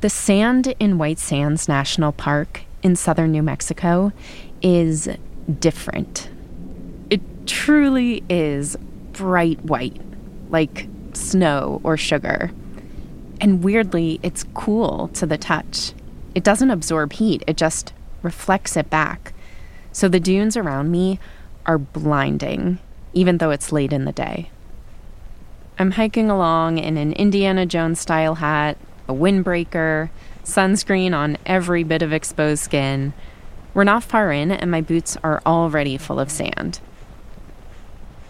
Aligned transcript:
The 0.00 0.08
sand 0.08 0.74
in 0.80 0.96
White 0.96 1.18
Sands 1.18 1.68
National 1.68 2.12
Park 2.12 2.62
in 2.82 2.96
southern 2.96 3.32
New 3.32 3.42
Mexico 3.42 4.12
is 4.62 5.10
different. 5.58 6.30
It 7.10 7.20
truly 7.46 8.24
is 8.30 8.78
bright 9.12 9.62
white, 9.62 10.00
like 10.48 10.86
snow 11.12 11.82
or 11.84 11.98
sugar. 11.98 12.50
And 13.42 13.62
weirdly, 13.62 14.20
it's 14.22 14.46
cool 14.54 15.08
to 15.08 15.26
the 15.26 15.36
touch. 15.36 15.92
It 16.34 16.44
doesn't 16.44 16.70
absorb 16.70 17.12
heat, 17.12 17.44
it 17.46 17.58
just 17.58 17.92
reflects 18.22 18.78
it 18.78 18.88
back. 18.88 19.34
So 19.92 20.08
the 20.08 20.20
dunes 20.20 20.56
around 20.56 20.90
me 20.90 21.18
are 21.66 21.76
blinding, 21.76 22.78
even 23.12 23.36
though 23.36 23.50
it's 23.50 23.70
late 23.70 23.92
in 23.92 24.06
the 24.06 24.12
day. 24.12 24.48
I'm 25.78 25.90
hiking 25.90 26.30
along 26.30 26.78
in 26.78 26.96
an 26.96 27.12
Indiana 27.12 27.66
Jones 27.66 28.00
style 28.00 28.36
hat, 28.36 28.78
a 29.10 29.12
windbreaker, 29.12 30.08
sunscreen 30.44 31.12
on 31.14 31.36
every 31.44 31.82
bit 31.82 32.00
of 32.00 32.12
exposed 32.12 32.62
skin. 32.62 33.12
We're 33.74 33.84
not 33.84 34.04
far 34.04 34.32
in, 34.32 34.52
and 34.52 34.70
my 34.70 34.80
boots 34.80 35.16
are 35.24 35.42
already 35.44 35.96
full 35.98 36.20
of 36.20 36.30
sand. 36.30 36.80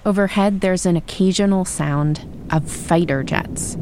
Overhead, 0.07 0.63
there's 0.63 0.87
an 0.87 0.97
occasional 0.97 1.67
sound 1.67 2.47
of 2.51 2.71
fighter 2.71 3.23
jets. 3.23 3.77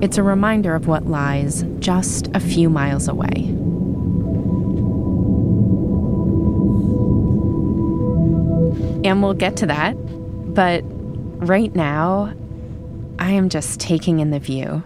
It's 0.00 0.18
a 0.18 0.22
reminder 0.24 0.74
of 0.74 0.88
what 0.88 1.06
lies 1.06 1.64
just 1.78 2.28
a 2.34 2.40
few 2.40 2.68
miles 2.68 3.06
away. 3.06 3.46
And 9.04 9.22
we'll 9.22 9.34
get 9.34 9.56
to 9.58 9.66
that. 9.66 9.92
But 10.54 10.82
right 10.84 11.74
now, 11.74 12.34
I 13.20 13.30
am 13.30 13.48
just 13.48 13.78
taking 13.78 14.18
in 14.18 14.30
the 14.30 14.40
view. 14.40 14.82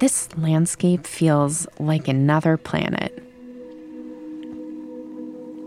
This 0.00 0.34
landscape 0.34 1.06
feels 1.06 1.66
like 1.78 2.08
another 2.08 2.56
planet. 2.56 3.22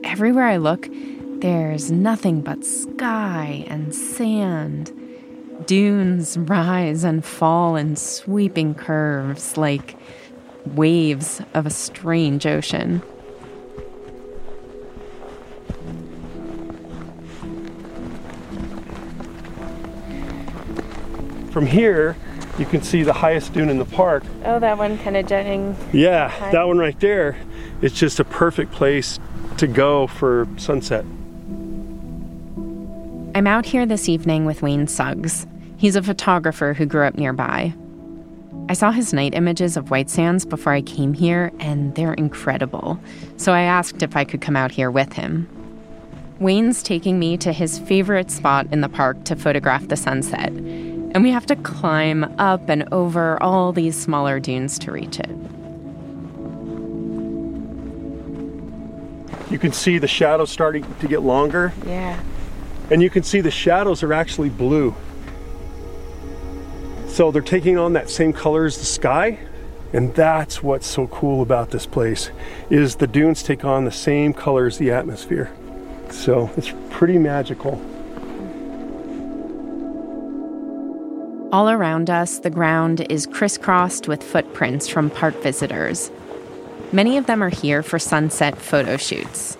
Everywhere 0.03 0.47
I 0.47 0.57
look, 0.57 0.89
there's 1.39 1.91
nothing 1.91 2.41
but 2.41 2.65
sky 2.65 3.63
and 3.67 3.93
sand. 3.93 4.91
Dunes 5.67 6.35
rise 6.35 7.03
and 7.03 7.23
fall 7.23 7.75
in 7.75 7.95
sweeping 7.95 8.73
curves 8.73 9.55
like 9.55 9.95
waves 10.65 11.39
of 11.53 11.67
a 11.67 11.69
strange 11.69 12.47
ocean. 12.47 13.03
From 21.51 21.67
here, 21.67 22.15
you 22.57 22.65
can 22.65 22.83
see 22.83 23.03
the 23.03 23.13
highest 23.13 23.53
dune 23.53 23.69
in 23.69 23.79
the 23.79 23.85
park. 23.85 24.23
Oh, 24.45 24.59
that 24.59 24.77
one 24.77 24.97
kind 24.99 25.17
of 25.17 25.25
jutting. 25.25 25.75
Yeah, 25.91 26.29
high. 26.29 26.51
that 26.51 26.67
one 26.67 26.77
right 26.77 26.99
there. 26.99 27.35
It's 27.81 27.97
just 27.97 28.19
a 28.19 28.23
perfect 28.23 28.71
place 28.71 29.19
to 29.57 29.67
go 29.67 30.07
for 30.07 30.47
sunset. 30.57 31.03
I'm 33.35 33.47
out 33.47 33.65
here 33.65 33.85
this 33.85 34.07
evening 34.07 34.45
with 34.45 34.61
Wayne 34.61 34.87
Suggs. 34.87 35.47
He's 35.77 35.95
a 35.95 36.03
photographer 36.03 36.73
who 36.73 36.85
grew 36.85 37.05
up 37.05 37.15
nearby. 37.15 37.73
I 38.69 38.73
saw 38.73 38.91
his 38.91 39.13
night 39.13 39.33
images 39.33 39.75
of 39.75 39.89
White 39.89 40.09
Sands 40.09 40.45
before 40.45 40.73
I 40.73 40.81
came 40.81 41.13
here, 41.13 41.51
and 41.59 41.93
they're 41.95 42.13
incredible. 42.13 42.99
So 43.37 43.51
I 43.51 43.61
asked 43.61 44.03
if 44.03 44.15
I 44.15 44.23
could 44.23 44.41
come 44.41 44.55
out 44.55 44.71
here 44.71 44.91
with 44.91 45.13
him. 45.13 45.49
Wayne's 46.39 46.83
taking 46.83 47.17
me 47.19 47.35
to 47.37 47.51
his 47.51 47.79
favorite 47.79 48.29
spot 48.29 48.67
in 48.71 48.81
the 48.81 48.89
park 48.89 49.23
to 49.25 49.35
photograph 49.35 49.87
the 49.87 49.97
sunset 49.97 50.53
and 51.13 51.23
we 51.23 51.31
have 51.31 51.45
to 51.45 51.55
climb 51.57 52.23
up 52.39 52.69
and 52.69 52.87
over 52.91 53.41
all 53.41 53.71
these 53.71 53.95
smaller 53.95 54.39
dunes 54.39 54.79
to 54.79 54.91
reach 54.91 55.19
it. 55.19 55.29
You 59.51 59.59
can 59.59 59.71
see 59.71 59.99
the 59.99 60.07
shadows 60.07 60.49
starting 60.49 60.83
to 60.99 61.07
get 61.07 61.21
longer. 61.21 61.73
Yeah. 61.85 62.19
And 62.89 63.03
you 63.03 63.09
can 63.09 63.21
see 63.21 63.41
the 63.41 63.51
shadows 63.51 64.01
are 64.01 64.11
actually 64.11 64.49
blue. 64.49 64.95
So 67.07 67.29
they're 67.29 67.43
taking 67.43 67.77
on 67.77 67.93
that 67.93 68.09
same 68.09 68.33
color 68.33 68.65
as 68.65 68.79
the 68.79 68.85
sky. 68.85 69.37
And 69.93 70.15
that's 70.15 70.63
what's 70.63 70.87
so 70.87 71.05
cool 71.05 71.43
about 71.43 71.69
this 71.69 71.85
place 71.85 72.31
is 72.71 72.95
the 72.95 73.05
dunes 73.05 73.43
take 73.43 73.63
on 73.63 73.85
the 73.85 73.91
same 73.91 74.33
color 74.33 74.65
as 74.65 74.79
the 74.79 74.89
atmosphere. 74.89 75.51
So 76.09 76.49
it's 76.57 76.73
pretty 76.89 77.19
magical. 77.19 77.79
All 81.53 81.69
around 81.69 82.09
us, 82.09 82.39
the 82.39 82.49
ground 82.49 83.05
is 83.11 83.27
crisscrossed 83.27 84.07
with 84.07 84.23
footprints 84.23 84.87
from 84.87 85.11
park 85.11 85.35
visitors. 85.43 86.09
Many 86.91 87.15
of 87.15 87.27
them 87.27 87.43
are 87.43 87.49
here 87.49 87.83
for 87.83 87.99
sunset 87.99 88.57
photo 88.57 88.97
shoots. 88.97 89.55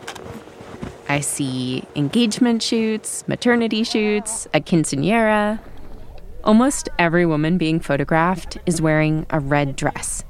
I 1.08 1.20
see 1.20 1.84
engagement 1.96 2.64
shoots, 2.64 3.24
maternity 3.28 3.84
shoots, 3.84 4.48
a 4.56 4.60
quinceanera. 4.60 5.60
Almost 6.44 6.90
every 6.98 7.28
woman 7.28 7.60
being 7.60 7.80
photographed 7.80 8.58
is 8.66 8.82
wearing 8.82 9.28
a 9.30 9.40
red 9.40 9.76
dress 9.76 10.24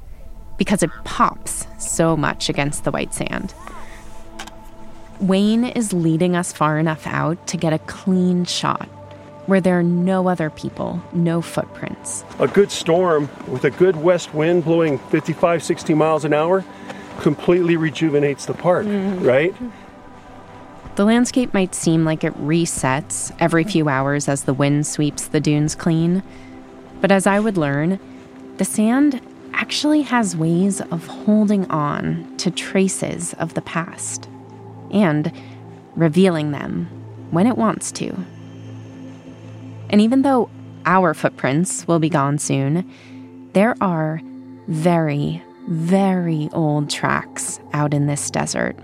because 0.58 0.82
it 0.82 0.90
pops 1.04 1.66
so 1.78 2.14
much 2.14 2.50
against 2.50 2.84
the 2.84 2.90
white 2.90 3.14
sand. 3.14 3.54
Wayne 5.18 5.64
is 5.64 5.94
leading 5.94 6.36
us 6.36 6.52
far 6.52 6.78
enough 6.78 7.06
out 7.06 7.46
to 7.46 7.56
get 7.56 7.72
a 7.72 7.78
clean 7.78 8.44
shot 8.44 8.86
where 9.46 9.60
there 9.60 9.78
are 9.78 9.82
no 9.82 10.28
other 10.28 10.50
people, 10.50 11.02
no 11.12 11.42
footprints. 11.42 12.24
A 12.38 12.48
good 12.48 12.70
storm 12.70 13.28
with 13.46 13.64
a 13.64 13.70
good 13.70 13.96
west 13.96 14.34
wind 14.34 14.64
blowing 14.64 14.98
55, 14.98 15.62
60 15.62 15.94
miles 15.94 16.24
an 16.24 16.32
hour 16.32 16.64
completely 17.20 17.76
rejuvenates 17.76 18.46
the 18.46 18.54
park, 18.54 18.86
mm. 18.86 19.24
right? 19.24 19.54
The 20.96 21.04
landscape 21.04 21.52
might 21.52 21.74
seem 21.74 22.04
like 22.04 22.22
it 22.24 22.34
resets 22.34 23.34
every 23.40 23.64
few 23.64 23.88
hours 23.88 24.28
as 24.28 24.44
the 24.44 24.54
wind 24.54 24.86
sweeps 24.86 25.26
the 25.26 25.40
dunes 25.40 25.74
clean, 25.74 26.22
but 27.00 27.10
as 27.10 27.26
I 27.26 27.40
would 27.40 27.58
learn, 27.58 27.98
the 28.56 28.64
sand 28.64 29.20
actually 29.52 30.02
has 30.02 30.36
ways 30.36 30.80
of 30.80 31.06
holding 31.06 31.68
on 31.70 32.36
to 32.38 32.50
traces 32.50 33.34
of 33.34 33.54
the 33.54 33.62
past 33.62 34.28
and 34.90 35.32
revealing 35.96 36.52
them 36.52 36.88
when 37.30 37.46
it 37.46 37.58
wants 37.58 37.90
to. 37.92 38.16
And 39.94 40.00
even 40.00 40.22
though 40.22 40.50
our 40.86 41.14
footprints 41.14 41.86
will 41.86 42.00
be 42.00 42.08
gone 42.08 42.38
soon, 42.38 42.90
there 43.52 43.76
are 43.80 44.20
very, 44.66 45.40
very 45.68 46.48
old 46.52 46.90
tracks 46.90 47.60
out 47.72 47.94
in 47.94 48.08
this 48.08 48.28
desert. 48.28 48.76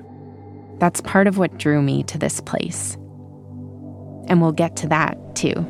That's 0.78 1.00
part 1.00 1.26
of 1.26 1.36
what 1.36 1.58
drew 1.58 1.82
me 1.82 2.04
to 2.04 2.16
this 2.16 2.40
place. 2.40 2.94
And 4.28 4.40
we'll 4.40 4.52
get 4.52 4.76
to 4.76 4.86
that 4.86 5.34
too. 5.34 5.66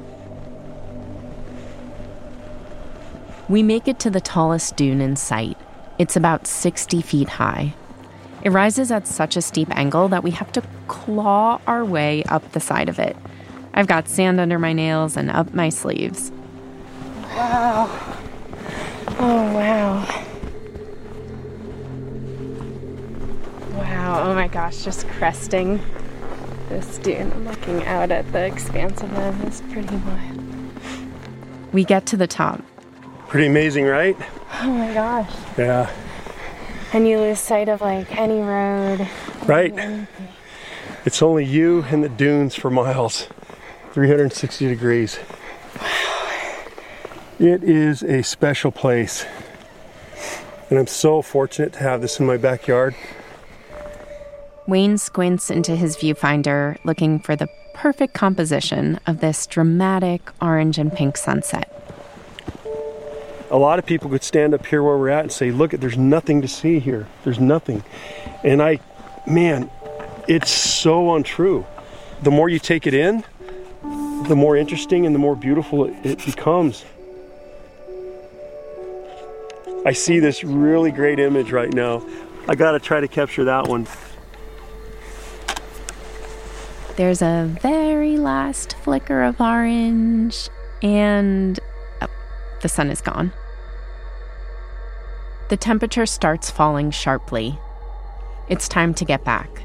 We 3.48 3.62
make 3.62 3.88
it 3.88 3.98
to 4.00 4.10
the 4.10 4.20
tallest 4.20 4.76
dune 4.76 5.00
in 5.00 5.16
sight. 5.16 5.56
It's 5.98 6.16
about 6.16 6.46
60 6.46 7.00
feet 7.00 7.30
high. 7.30 7.72
It 8.42 8.50
rises 8.50 8.92
at 8.92 9.06
such 9.06 9.38
a 9.38 9.40
steep 9.40 9.74
angle 9.74 10.08
that 10.08 10.22
we 10.22 10.32
have 10.32 10.52
to 10.52 10.62
claw 10.86 11.62
our 11.66 11.82
way 11.82 12.24
up 12.24 12.52
the 12.52 12.60
side 12.60 12.90
of 12.90 12.98
it. 12.98 13.16
I've 13.74 13.86
got 13.86 14.08
sand 14.08 14.40
under 14.40 14.58
my 14.58 14.72
nails 14.72 15.16
and 15.16 15.30
up 15.30 15.54
my 15.54 15.68
sleeves. 15.68 16.32
Wow. 17.34 17.88
Oh, 19.18 19.54
wow. 19.54 20.24
Wow. 23.72 24.22
Oh 24.24 24.34
my 24.34 24.48
gosh, 24.48 24.84
just 24.84 25.06
cresting 25.08 25.80
this 26.68 26.98
dune 26.98 27.30
and 27.32 27.44
looking 27.44 27.84
out 27.84 28.10
at 28.10 28.30
the 28.32 28.44
expanse 28.44 29.02
of 29.02 29.10
them 29.12 29.40
is 29.42 29.60
pretty 29.72 29.96
wild. 29.96 30.42
We 31.72 31.84
get 31.84 32.06
to 32.06 32.16
the 32.16 32.26
top. 32.26 32.62
Pretty 33.28 33.46
amazing, 33.46 33.84
right? 33.84 34.16
Oh 34.62 34.70
my 34.70 34.92
gosh. 34.92 35.32
Yeah. 35.56 35.90
And 36.92 37.06
you 37.06 37.18
lose 37.18 37.38
sight 37.38 37.68
of 37.68 37.80
like 37.80 38.16
any 38.18 38.40
road. 38.40 39.08
Right. 39.46 39.72
Anything. 39.72 40.08
It's 41.04 41.22
only 41.22 41.44
you 41.44 41.84
and 41.90 42.02
the 42.02 42.08
dunes 42.08 42.54
for 42.56 42.70
miles. 42.70 43.28
360 43.92 44.68
degrees. 44.68 45.18
It 47.38 47.64
is 47.64 48.02
a 48.02 48.22
special 48.22 48.70
place. 48.70 49.24
And 50.68 50.78
I'm 50.78 50.86
so 50.86 51.22
fortunate 51.22 51.72
to 51.74 51.78
have 51.80 52.00
this 52.00 52.20
in 52.20 52.26
my 52.26 52.36
backyard. 52.36 52.94
Wayne 54.66 54.98
squints 54.98 55.50
into 55.50 55.74
his 55.74 55.96
viewfinder 55.96 56.76
looking 56.84 57.18
for 57.18 57.34
the 57.34 57.48
perfect 57.74 58.14
composition 58.14 59.00
of 59.06 59.20
this 59.20 59.46
dramatic 59.46 60.30
orange 60.40 60.78
and 60.78 60.92
pink 60.92 61.16
sunset. 61.16 61.68
A 63.50 63.56
lot 63.56 63.80
of 63.80 63.86
people 63.86 64.10
could 64.10 64.22
stand 64.22 64.54
up 64.54 64.64
here 64.66 64.82
where 64.82 64.96
we're 64.96 65.08
at 65.08 65.22
and 65.22 65.32
say, 65.32 65.50
Look, 65.50 65.72
there's 65.72 65.98
nothing 65.98 66.40
to 66.42 66.46
see 66.46 66.78
here. 66.78 67.08
There's 67.24 67.40
nothing. 67.40 67.82
And 68.44 68.62
I, 68.62 68.78
man, 69.26 69.68
it's 70.28 70.52
so 70.52 71.16
untrue. 71.16 71.66
The 72.22 72.30
more 72.30 72.48
you 72.48 72.60
take 72.60 72.86
it 72.86 72.94
in, 72.94 73.24
the 74.28 74.36
more 74.36 74.56
interesting 74.56 75.06
and 75.06 75.14
the 75.14 75.18
more 75.18 75.36
beautiful 75.36 75.84
it, 75.86 75.94
it 76.04 76.24
becomes. 76.24 76.84
I 79.84 79.92
see 79.92 80.20
this 80.20 80.44
really 80.44 80.90
great 80.90 81.18
image 81.18 81.52
right 81.52 81.72
now. 81.72 82.06
I 82.48 82.54
got 82.54 82.72
to 82.72 82.80
try 82.80 83.00
to 83.00 83.08
capture 83.08 83.44
that 83.44 83.66
one. 83.66 83.86
There's 86.96 87.22
a 87.22 87.48
very 87.62 88.18
last 88.18 88.76
flicker 88.82 89.22
of 89.22 89.40
orange, 89.40 90.50
and 90.82 91.58
oh, 92.02 92.08
the 92.60 92.68
sun 92.68 92.90
is 92.90 93.00
gone. 93.00 93.32
The 95.48 95.56
temperature 95.56 96.04
starts 96.04 96.50
falling 96.50 96.90
sharply. 96.90 97.58
It's 98.48 98.68
time 98.68 98.92
to 98.94 99.04
get 99.04 99.24
back. 99.24 99.64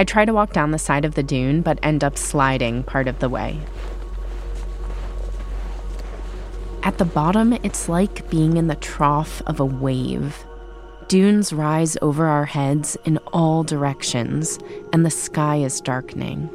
I 0.00 0.04
try 0.04 0.24
to 0.24 0.32
walk 0.32 0.54
down 0.54 0.70
the 0.70 0.78
side 0.78 1.04
of 1.04 1.14
the 1.14 1.22
dune, 1.22 1.60
but 1.60 1.78
end 1.82 2.02
up 2.02 2.16
sliding 2.16 2.84
part 2.84 3.06
of 3.06 3.18
the 3.18 3.28
way. 3.28 3.60
At 6.82 6.96
the 6.96 7.04
bottom, 7.04 7.52
it's 7.62 7.86
like 7.86 8.30
being 8.30 8.56
in 8.56 8.68
the 8.68 8.76
trough 8.76 9.42
of 9.46 9.60
a 9.60 9.64
wave. 9.66 10.42
Dunes 11.08 11.52
rise 11.52 11.98
over 12.00 12.24
our 12.24 12.46
heads 12.46 12.96
in 13.04 13.18
all 13.34 13.62
directions, 13.62 14.58
and 14.94 15.04
the 15.04 15.10
sky 15.10 15.56
is 15.56 15.82
darkening. 15.82 16.48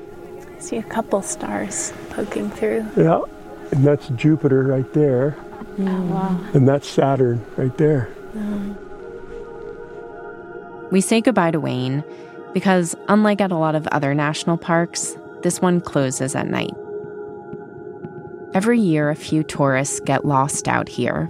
I 0.57 0.59
see 0.59 0.77
a 0.77 0.83
couple 0.83 1.21
stars 1.21 1.94
poking 2.09 2.50
through. 2.50 2.83
Yeah, 2.98 3.21
and 3.71 3.86
that's 3.86 4.07
Jupiter 4.07 4.63
right 4.63 4.91
there. 4.94 5.38
Oh, 5.77 6.01
wow. 6.07 6.50
And 6.56 6.68
that's 6.68 6.88
Saturn 6.88 7.45
right 7.57 7.77
there. 7.77 8.09
Mm. 8.33 8.75
We 10.91 11.00
say 11.00 11.21
goodbye 11.21 11.51
to 11.51 11.59
Wayne 11.59 12.03
because, 12.56 12.96
unlike 13.10 13.42
at 13.42 13.52
a 13.52 13.57
lot 13.57 13.75
of 13.75 13.86
other 13.88 14.13
national 14.16 14.57
parks, 14.57 15.18
this 15.44 15.62
one 15.62 15.81
closes 15.81 16.36
at 16.36 16.48
night. 16.48 16.72
Every 18.54 18.80
year, 18.80 19.10
a 19.10 19.16
few 19.16 19.44
tourists 19.44 20.00
get 20.00 20.24
lost 20.24 20.69
out 20.69 20.88
here. 20.88 21.30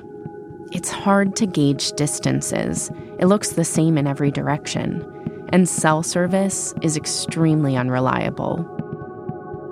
It's 0.72 0.92
hard 0.92 1.36
to 1.38 1.48
gauge 1.48 1.94
distances, 1.94 2.92
it 3.18 3.26
looks 3.26 3.54
the 3.54 3.66
same 3.66 3.98
in 3.98 4.06
every 4.06 4.30
direction, 4.30 5.04
and 5.50 5.68
cell 5.68 6.04
service 6.04 6.76
is 6.84 6.96
extremely 6.96 7.76
unreliable. 7.76 8.58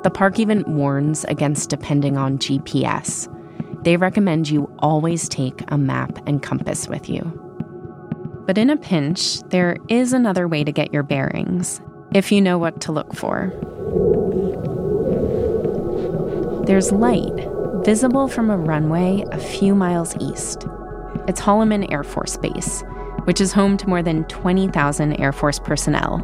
The 0.03 0.09
park 0.09 0.39
even 0.39 0.63
warns 0.65 1.23
against 1.25 1.69
depending 1.69 2.17
on 2.17 2.39
GPS. 2.39 3.29
They 3.83 3.97
recommend 3.97 4.49
you 4.49 4.73
always 4.79 5.29
take 5.29 5.63
a 5.67 5.77
map 5.77 6.17
and 6.27 6.41
compass 6.41 6.87
with 6.87 7.07
you. 7.07 7.42
But 8.45 8.57
in 8.57 8.69
a 8.69 8.77
pinch, 8.77 9.39
there 9.49 9.77
is 9.87 10.11
another 10.11 10.47
way 10.47 10.63
to 10.65 10.71
get 10.71 10.93
your 10.93 11.03
bearings, 11.03 11.81
if 12.13 12.31
you 12.31 12.41
know 12.41 12.57
what 12.57 12.81
to 12.81 12.91
look 12.91 13.13
for. 13.15 13.51
There's 16.65 16.91
light, 16.91 17.47
visible 17.85 18.27
from 18.27 18.49
a 18.49 18.57
runway 18.57 19.23
a 19.31 19.37
few 19.37 19.73
miles 19.75 20.15
east. 20.19 20.65
It's 21.27 21.39
Holloman 21.39 21.89
Air 21.91 22.03
Force 22.03 22.35
Base, 22.35 22.83
which 23.23 23.39
is 23.39 23.53
home 23.53 23.77
to 23.77 23.87
more 23.87 24.03
than 24.03 24.25
20,000 24.25 25.13
Air 25.13 25.31
Force 25.31 25.59
personnel. 25.59 26.21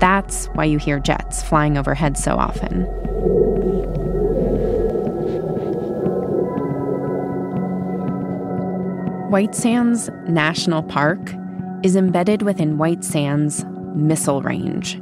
That's 0.00 0.46
why 0.54 0.64
you 0.64 0.78
hear 0.78 0.98
jets 0.98 1.42
flying 1.42 1.76
overhead 1.76 2.16
so 2.16 2.36
often. 2.36 2.86
White 9.28 9.54
Sands 9.54 10.08
National 10.26 10.82
Park 10.82 11.20
is 11.82 11.96
embedded 11.96 12.40
within 12.40 12.78
White 12.78 13.04
Sands 13.04 13.62
Missile 13.94 14.40
Range, 14.40 14.98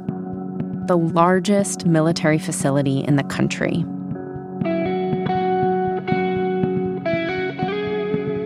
the 0.85 0.97
largest 0.97 1.85
military 1.85 2.37
facility 2.37 2.99
in 2.99 3.15
the 3.15 3.23
country. 3.23 3.85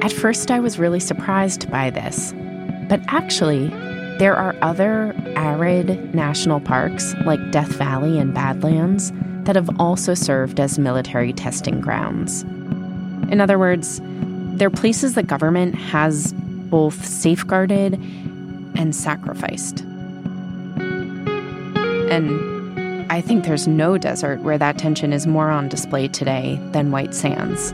At 0.04 0.12
first, 0.12 0.52
I 0.52 0.60
was 0.60 0.78
really 0.78 1.00
surprised 1.00 1.72
by 1.72 1.90
this, 1.90 2.32
but 2.88 3.02
actually, 3.08 3.70
there 4.20 4.36
are 4.36 4.56
other 4.62 5.16
arid 5.36 6.14
national 6.14 6.60
parks 6.60 7.16
like 7.26 7.40
Death 7.50 7.72
Valley 7.72 8.20
and 8.20 8.36
Badlands 8.36 9.12
that 9.46 9.56
have 9.56 9.72
also 9.80 10.14
served 10.14 10.60
as 10.60 10.78
military 10.78 11.34
testing 11.34 11.82
grounds. 11.82 12.44
In 13.32 13.42
other 13.42 13.58
words, 13.58 14.00
they're 14.62 14.70
places 14.70 15.16
the 15.16 15.24
government 15.24 15.74
has 15.74 16.34
both 16.34 17.04
safeguarded 17.04 17.96
and 18.76 18.96
sacrificed. 18.96 19.80
And 22.12 23.12
I 23.12 23.22
think 23.22 23.44
there's 23.44 23.68
no 23.68 23.98
desert 23.98 24.42
where 24.42 24.60
that 24.60 24.78
tension 24.78 25.14
is 25.14 25.26
more 25.26 25.50
on 25.50 25.68
display 25.68 26.10
today 26.10 26.60
than 26.74 26.92
White 26.92 27.16
Sands. 27.16 27.72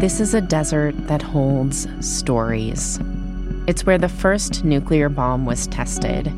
This 0.00 0.18
is 0.18 0.32
a 0.32 0.40
desert 0.40 0.94
that 1.08 1.20
holds 1.20 1.86
stories. 2.00 2.98
It's 3.66 3.84
where 3.84 3.98
the 3.98 4.08
first 4.08 4.64
nuclear 4.64 5.10
bomb 5.10 5.44
was 5.44 5.66
tested, 5.66 6.28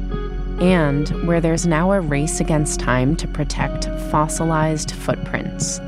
and 0.60 1.08
where 1.28 1.40
there's 1.40 1.64
now 1.64 1.92
a 1.92 2.00
race 2.00 2.40
against 2.40 2.80
time 2.80 3.14
to 3.18 3.28
protect 3.28 3.84
fossilized 4.10 4.90
footprints. 4.90 5.78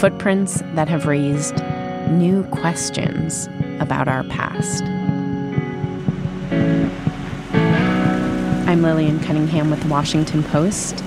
Footprints 0.00 0.62
that 0.74 0.88
have 0.88 1.06
raised 1.06 1.54
new 2.10 2.44
questions 2.44 3.48
about 3.80 4.08
our 4.08 4.24
past. 4.24 4.84
I'm 8.68 8.82
Lillian 8.82 9.20
Cunningham 9.20 9.70
with 9.70 9.82
the 9.82 9.88
Washington 9.88 10.42
Post, 10.42 11.02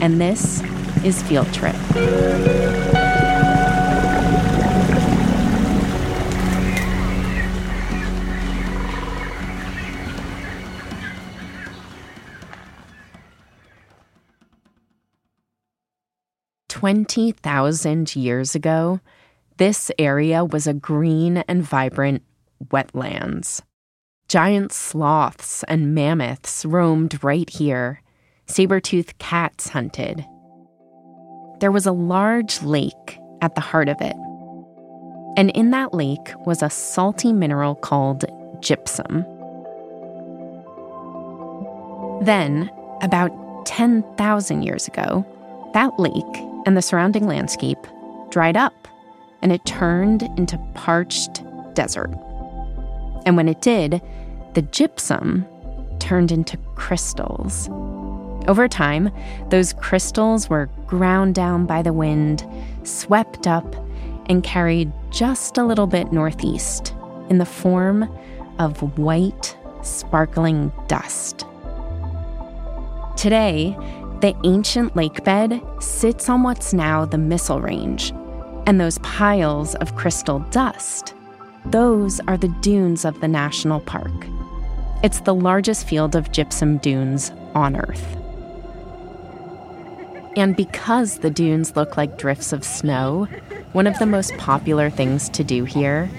and 0.00 0.20
this 0.20 0.62
is 1.04 1.22
Field 1.22 1.52
Trip. 1.52 1.74
20,000 16.84 18.14
years 18.14 18.54
ago, 18.54 19.00
this 19.56 19.90
area 19.98 20.44
was 20.44 20.66
a 20.66 20.74
green 20.74 21.38
and 21.48 21.62
vibrant 21.62 22.22
wetlands. 22.68 23.62
Giant 24.28 24.72
sloths 24.72 25.62
and 25.64 25.94
mammoths 25.94 26.64
roamed 26.64 27.22
right 27.22 27.48
here. 27.48 28.02
Saber-toothed 28.46 29.18
cats 29.18 29.68
hunted. 29.68 30.24
There 31.60 31.70
was 31.70 31.86
a 31.86 31.92
large 31.92 32.62
lake 32.62 33.18
at 33.42 33.54
the 33.54 33.60
heart 33.60 33.88
of 33.88 34.00
it. 34.00 34.16
And 35.36 35.50
in 35.50 35.70
that 35.70 35.94
lake 35.94 36.32
was 36.46 36.62
a 36.62 36.70
salty 36.70 37.32
mineral 37.32 37.74
called 37.74 38.24
gypsum. 38.60 39.24
Then, 42.24 42.70
about 43.02 43.30
10,000 43.66 44.62
years 44.62 44.88
ago, 44.88 45.26
that 45.74 45.98
lake 45.98 46.36
and 46.66 46.76
the 46.76 46.82
surrounding 46.82 47.26
landscape 47.26 47.78
dried 48.30 48.56
up 48.56 48.83
and 49.44 49.52
it 49.52 49.64
turned 49.66 50.22
into 50.38 50.58
parched 50.72 51.44
desert. 51.74 52.10
And 53.26 53.36
when 53.36 53.46
it 53.46 53.60
did, 53.60 54.00
the 54.54 54.62
gypsum 54.62 55.46
turned 56.00 56.32
into 56.32 56.56
crystals. 56.76 57.68
Over 58.48 58.68
time, 58.68 59.10
those 59.50 59.74
crystals 59.74 60.48
were 60.48 60.70
ground 60.86 61.34
down 61.34 61.66
by 61.66 61.82
the 61.82 61.92
wind, 61.92 62.46
swept 62.84 63.46
up, 63.46 63.76
and 64.30 64.42
carried 64.42 64.90
just 65.10 65.58
a 65.58 65.64
little 65.64 65.86
bit 65.86 66.10
northeast 66.10 66.94
in 67.28 67.36
the 67.36 67.44
form 67.44 68.08
of 68.58 68.98
white, 68.98 69.56
sparkling 69.82 70.72
dust. 70.86 71.44
Today, 73.16 73.76
the 74.20 74.34
ancient 74.44 74.96
lake 74.96 75.22
bed 75.22 75.60
sits 75.80 76.30
on 76.30 76.42
what's 76.42 76.72
now 76.72 77.04
the 77.04 77.18
Missile 77.18 77.60
Range, 77.60 78.12
and 78.66 78.80
those 78.80 78.98
piles 78.98 79.74
of 79.76 79.96
crystal 79.96 80.40
dust. 80.50 81.14
Those 81.66 82.20
are 82.28 82.36
the 82.36 82.54
dunes 82.60 83.04
of 83.04 83.20
the 83.20 83.28
national 83.28 83.80
park. 83.80 84.26
It's 85.02 85.20
the 85.20 85.34
largest 85.34 85.86
field 85.86 86.14
of 86.14 86.32
gypsum 86.32 86.78
dunes 86.78 87.30
on 87.54 87.76
Earth. 87.76 88.16
And 90.36 90.56
because 90.56 91.18
the 91.18 91.30
dunes 91.30 91.76
look 91.76 91.96
like 91.96 92.18
drifts 92.18 92.52
of 92.52 92.64
snow, 92.64 93.28
one 93.72 93.86
of 93.86 93.98
the 93.98 94.06
most 94.06 94.36
popular 94.36 94.90
things 94.90 95.28
to 95.30 95.44
do 95.44 95.64
here 95.64 96.10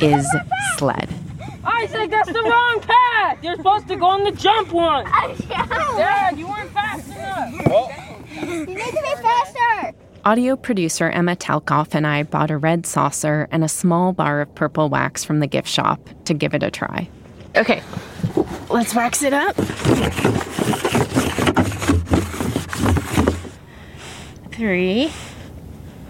is 0.00 0.26
sled. 0.76 1.08
Isaac, 1.64 2.10
that's 2.10 2.32
the 2.32 2.42
wrong 2.42 2.80
path. 2.80 3.38
You're 3.42 3.56
supposed 3.56 3.88
to 3.88 3.96
go 3.96 4.06
on 4.06 4.24
the 4.24 4.32
jump 4.32 4.72
one. 4.72 5.04
Dad, 5.48 6.38
you 6.38 6.48
weren't 6.48 6.70
fast 6.70 7.08
enough. 7.08 7.54
Oh. 7.66 7.97
You 8.40 8.66
need 8.66 8.76
to 8.76 8.92
be 8.92 9.22
faster! 9.22 9.92
Audio 10.24 10.56
producer 10.56 11.08
Emma 11.10 11.34
Talkoff 11.34 11.94
and 11.94 12.06
I 12.06 12.22
bought 12.22 12.50
a 12.50 12.56
red 12.58 12.86
saucer 12.86 13.48
and 13.50 13.64
a 13.64 13.68
small 13.68 14.12
bar 14.12 14.40
of 14.40 14.54
purple 14.54 14.88
wax 14.88 15.24
from 15.24 15.40
the 15.40 15.46
gift 15.46 15.68
shop 15.68 16.00
to 16.26 16.34
give 16.34 16.54
it 16.54 16.62
a 16.62 16.70
try. 16.70 17.08
Okay, 17.56 17.82
let's 18.68 18.94
wax 18.94 19.22
it 19.22 19.32
up. 19.32 19.56
Three, 24.52 25.10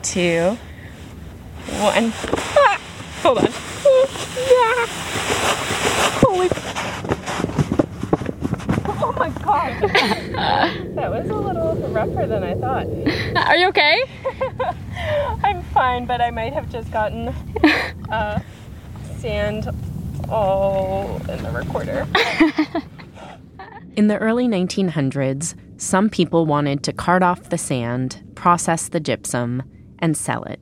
two, 0.03 0.59
one. 1.79 2.13
Ah, 2.57 2.81
hold 3.23 3.39
on. 3.39 3.45
Yeah. 4.51 4.87
Holy. 6.21 6.49
Oh 9.09 9.13
my 9.13 9.31
god. 9.31 9.81
that 10.95 11.11
was 11.11 11.31
a 11.31 11.35
little 11.35 11.75
rougher 11.89 12.27
than 12.27 12.45
I 12.45 12.55
thought. 12.55 12.87
Are 13.49 13.57
you 13.57 13.69
okay? 13.69 14.03
I'm 15.43 15.63
fine, 15.63 16.05
but 16.05 16.21
I 16.21 16.31
might 16.31 16.53
have 16.53 16.71
just 16.71 16.91
gotten 16.93 17.29
uh, 18.11 18.41
sand 19.17 19.71
all 20.29 21.23
in 21.27 21.43
the 21.43 21.51
recorder. 21.51 22.07
In 23.97 24.09
the 24.09 24.19
early 24.19 24.47
1900s, 24.47 25.55
some 25.79 26.11
people 26.11 26.45
wanted 26.45 26.85
to 26.85 26.93
cart 26.93 27.23
off 27.23 27.49
the 27.49 27.57
sand, 27.57 28.23
process 28.35 28.91
the 28.91 29.01
gypsum, 29.01 29.63
and 30.01 30.19
sell 30.19 30.43
it. 30.45 30.61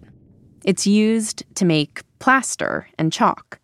It's 0.65 0.87
used 0.87 1.43
to 1.57 1.65
make 1.65 2.03
plaster 2.21 2.87
and 2.97 3.13
chalk. 3.13 3.59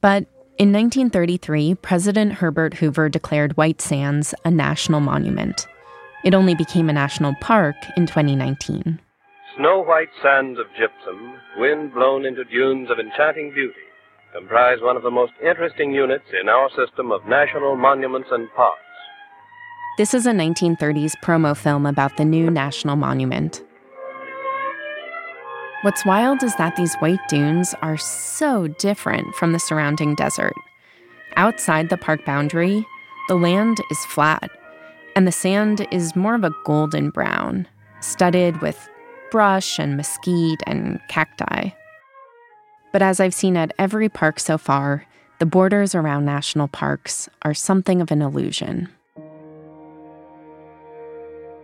But 0.00 0.26
in 0.60 0.74
1933, 0.74 1.76
President 1.76 2.34
Herbert 2.34 2.74
Hoover 2.74 3.08
declared 3.08 3.56
White 3.56 3.80
Sands 3.80 4.34
a 4.44 4.50
national 4.50 5.00
monument. 5.00 5.66
It 6.22 6.34
only 6.34 6.54
became 6.54 6.90
a 6.90 6.92
national 6.92 7.34
park 7.40 7.76
in 7.96 8.06
2019. 8.06 9.00
Snow 9.56 9.82
white 9.82 10.10
sands 10.22 10.60
of 10.60 10.66
gypsum, 10.78 11.32
wind 11.56 11.94
blown 11.94 12.26
into 12.26 12.44
dunes 12.44 12.90
of 12.90 12.98
enchanting 12.98 13.54
beauty, 13.54 13.72
comprise 14.34 14.82
one 14.82 14.98
of 14.98 15.02
the 15.02 15.10
most 15.10 15.32
interesting 15.42 15.94
units 15.94 16.26
in 16.38 16.50
our 16.50 16.68
system 16.76 17.10
of 17.10 17.26
national 17.26 17.74
monuments 17.76 18.28
and 18.30 18.46
parks. 18.54 18.82
This 19.96 20.12
is 20.12 20.26
a 20.26 20.32
1930s 20.32 21.14
promo 21.24 21.56
film 21.56 21.86
about 21.86 22.18
the 22.18 22.24
new 22.26 22.50
national 22.50 22.96
monument. 22.96 23.62
What's 25.82 26.04
wild 26.04 26.42
is 26.42 26.54
that 26.56 26.76
these 26.76 26.94
white 26.96 27.26
dunes 27.26 27.74
are 27.80 27.96
so 27.96 28.66
different 28.66 29.34
from 29.34 29.52
the 29.52 29.58
surrounding 29.58 30.14
desert. 30.14 30.52
Outside 31.36 31.88
the 31.88 31.96
park 31.96 32.22
boundary, 32.26 32.86
the 33.28 33.34
land 33.36 33.78
is 33.90 34.04
flat, 34.04 34.50
and 35.16 35.26
the 35.26 35.32
sand 35.32 35.86
is 35.90 36.14
more 36.14 36.34
of 36.34 36.44
a 36.44 36.52
golden 36.66 37.08
brown, 37.08 37.66
studded 38.00 38.60
with 38.60 38.90
brush 39.30 39.78
and 39.78 39.96
mesquite 39.96 40.62
and 40.66 41.00
cacti. 41.08 41.70
But 42.92 43.00
as 43.00 43.18
I've 43.18 43.32
seen 43.32 43.56
at 43.56 43.72
every 43.78 44.10
park 44.10 44.38
so 44.38 44.58
far, 44.58 45.06
the 45.38 45.46
borders 45.46 45.94
around 45.94 46.26
national 46.26 46.68
parks 46.68 47.26
are 47.40 47.54
something 47.54 48.02
of 48.02 48.10
an 48.10 48.20
illusion. 48.20 48.90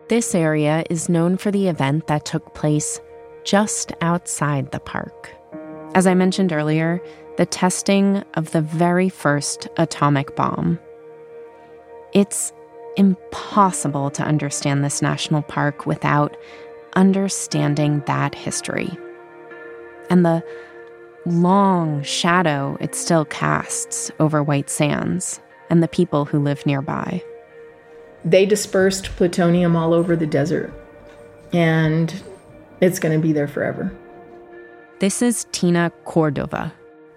This 0.08 0.34
area 0.34 0.84
is 0.88 1.10
known 1.10 1.36
for 1.36 1.50
the 1.50 1.68
event 1.68 2.06
that 2.06 2.24
took 2.24 2.54
place 2.54 2.98
just 3.46 3.92
outside 4.02 4.70
the 4.72 4.80
park. 4.80 5.34
As 5.94 6.06
I 6.06 6.12
mentioned 6.12 6.52
earlier, 6.52 7.00
the 7.38 7.46
testing 7.46 8.22
of 8.34 8.50
the 8.50 8.60
very 8.60 9.08
first 9.08 9.68
atomic 9.78 10.36
bomb. 10.36 10.78
It's 12.12 12.52
impossible 12.96 14.10
to 14.10 14.22
understand 14.22 14.84
this 14.84 15.00
national 15.00 15.42
park 15.42 15.86
without 15.86 16.36
understanding 16.94 18.02
that 18.06 18.34
history 18.34 18.90
and 20.10 20.24
the 20.24 20.42
long 21.24 22.02
shadow 22.02 22.76
it 22.80 22.94
still 22.94 23.24
casts 23.24 24.10
over 24.20 24.42
White 24.42 24.70
Sands 24.70 25.40
and 25.70 25.82
the 25.82 25.88
people 25.88 26.24
who 26.24 26.38
live 26.38 26.64
nearby. 26.64 27.22
They 28.24 28.46
dispersed 28.46 29.16
plutonium 29.16 29.76
all 29.76 29.92
over 29.92 30.16
the 30.16 30.26
desert, 30.26 30.72
and 31.52 32.22
it's 32.80 32.98
going 32.98 33.18
to 33.18 33.22
be 33.24 33.32
there 33.32 33.48
forever. 33.48 33.94
This 34.98 35.22
is 35.22 35.46
Tina 35.52 35.90
Cordova. 36.04 36.72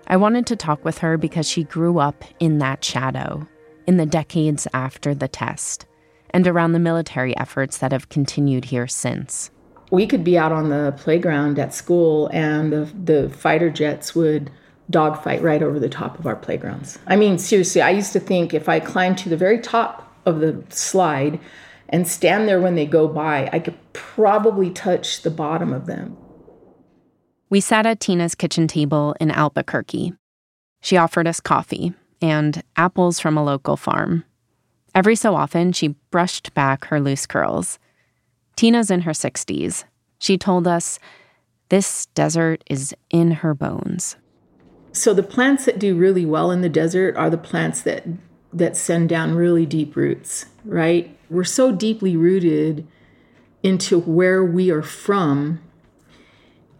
I 0.07 0.17
wanted 0.17 0.45
to 0.47 0.55
talk 0.55 0.83
with 0.83 0.97
her 0.99 1.17
because 1.17 1.47
she 1.47 1.63
grew 1.63 1.99
up 1.99 2.23
in 2.39 2.57
that 2.59 2.83
shadow 2.83 3.47
in 3.87 3.97
the 3.97 4.05
decades 4.05 4.67
after 4.73 5.13
the 5.13 5.27
test 5.27 5.85
and 6.31 6.47
around 6.47 6.73
the 6.73 6.79
military 6.79 7.35
efforts 7.37 7.77
that 7.79 7.91
have 7.91 8.09
continued 8.09 8.65
here 8.65 8.87
since. 8.87 9.51
We 9.91 10.05
could 10.05 10.23
be 10.23 10.37
out 10.37 10.51
on 10.51 10.69
the 10.69 10.93
playground 10.97 11.57
at 11.57 11.73
school, 11.73 12.29
and 12.31 12.71
the, 12.71 12.91
the 13.03 13.29
fighter 13.29 13.71
jets 13.71 14.13
would 14.13 14.51
dogfight 14.89 15.41
right 15.41 15.63
over 15.63 15.79
the 15.79 15.89
top 15.89 16.19
of 16.19 16.27
our 16.27 16.35
playgrounds. 16.35 16.99
I 17.07 17.15
mean, 17.15 17.37
seriously, 17.39 17.81
I 17.81 17.89
used 17.91 18.13
to 18.13 18.19
think 18.19 18.53
if 18.53 18.69
I 18.69 18.79
climbed 18.79 19.17
to 19.19 19.29
the 19.29 19.37
very 19.37 19.59
top 19.59 20.15
of 20.25 20.39
the 20.39 20.63
slide 20.69 21.39
and 21.89 22.07
stand 22.07 22.47
there 22.47 22.61
when 22.61 22.75
they 22.75 22.85
go 22.85 23.07
by, 23.07 23.49
I 23.51 23.59
could 23.59 23.77
probably 23.93 24.69
touch 24.69 25.21
the 25.21 25.31
bottom 25.31 25.73
of 25.73 25.85
them. 25.85 26.17
We 27.49 27.59
sat 27.59 27.85
at 27.85 27.99
Tina's 27.99 28.35
kitchen 28.35 28.67
table 28.67 29.15
in 29.19 29.31
Albuquerque. 29.31 30.13
She 30.81 30.97
offered 30.97 31.27
us 31.27 31.39
coffee 31.39 31.93
and 32.21 32.63
apples 32.75 33.19
from 33.19 33.37
a 33.37 33.43
local 33.43 33.75
farm. 33.75 34.23
Every 34.93 35.15
so 35.15 35.35
often, 35.35 35.71
she 35.71 35.95
brushed 36.11 36.53
back 36.53 36.85
her 36.85 36.99
loose 36.99 37.25
curls. 37.25 37.79
Tina's 38.55 38.91
in 38.91 39.01
her 39.01 39.11
60s. 39.11 39.83
She 40.19 40.37
told 40.37 40.67
us 40.67 40.99
this 41.69 42.07
desert 42.07 42.63
is 42.69 42.93
in 43.09 43.31
her 43.31 43.53
bones. 43.53 44.15
So 44.91 45.13
the 45.13 45.23
plants 45.23 45.65
that 45.65 45.79
do 45.79 45.95
really 45.95 46.25
well 46.25 46.51
in 46.51 46.61
the 46.61 46.69
desert 46.69 47.15
are 47.15 47.29
the 47.29 47.37
plants 47.37 47.81
that 47.83 48.05
that 48.53 48.75
send 48.75 49.09
down 49.09 49.35
really 49.35 49.65
deep 49.65 49.95
roots, 49.95 50.45
right? 50.65 51.15
We're 51.29 51.43
so 51.43 51.71
deeply 51.71 52.15
rooted 52.17 52.87
into 53.61 53.99
where 53.99 54.43
we 54.43 54.71
are 54.71 54.81
from. 54.81 55.61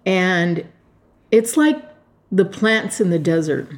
And 0.05 0.65
it's 1.31 1.57
like 1.57 1.83
the 2.31 2.45
plants 2.45 2.99
in 2.99 3.09
the 3.09 3.19
desert. 3.19 3.69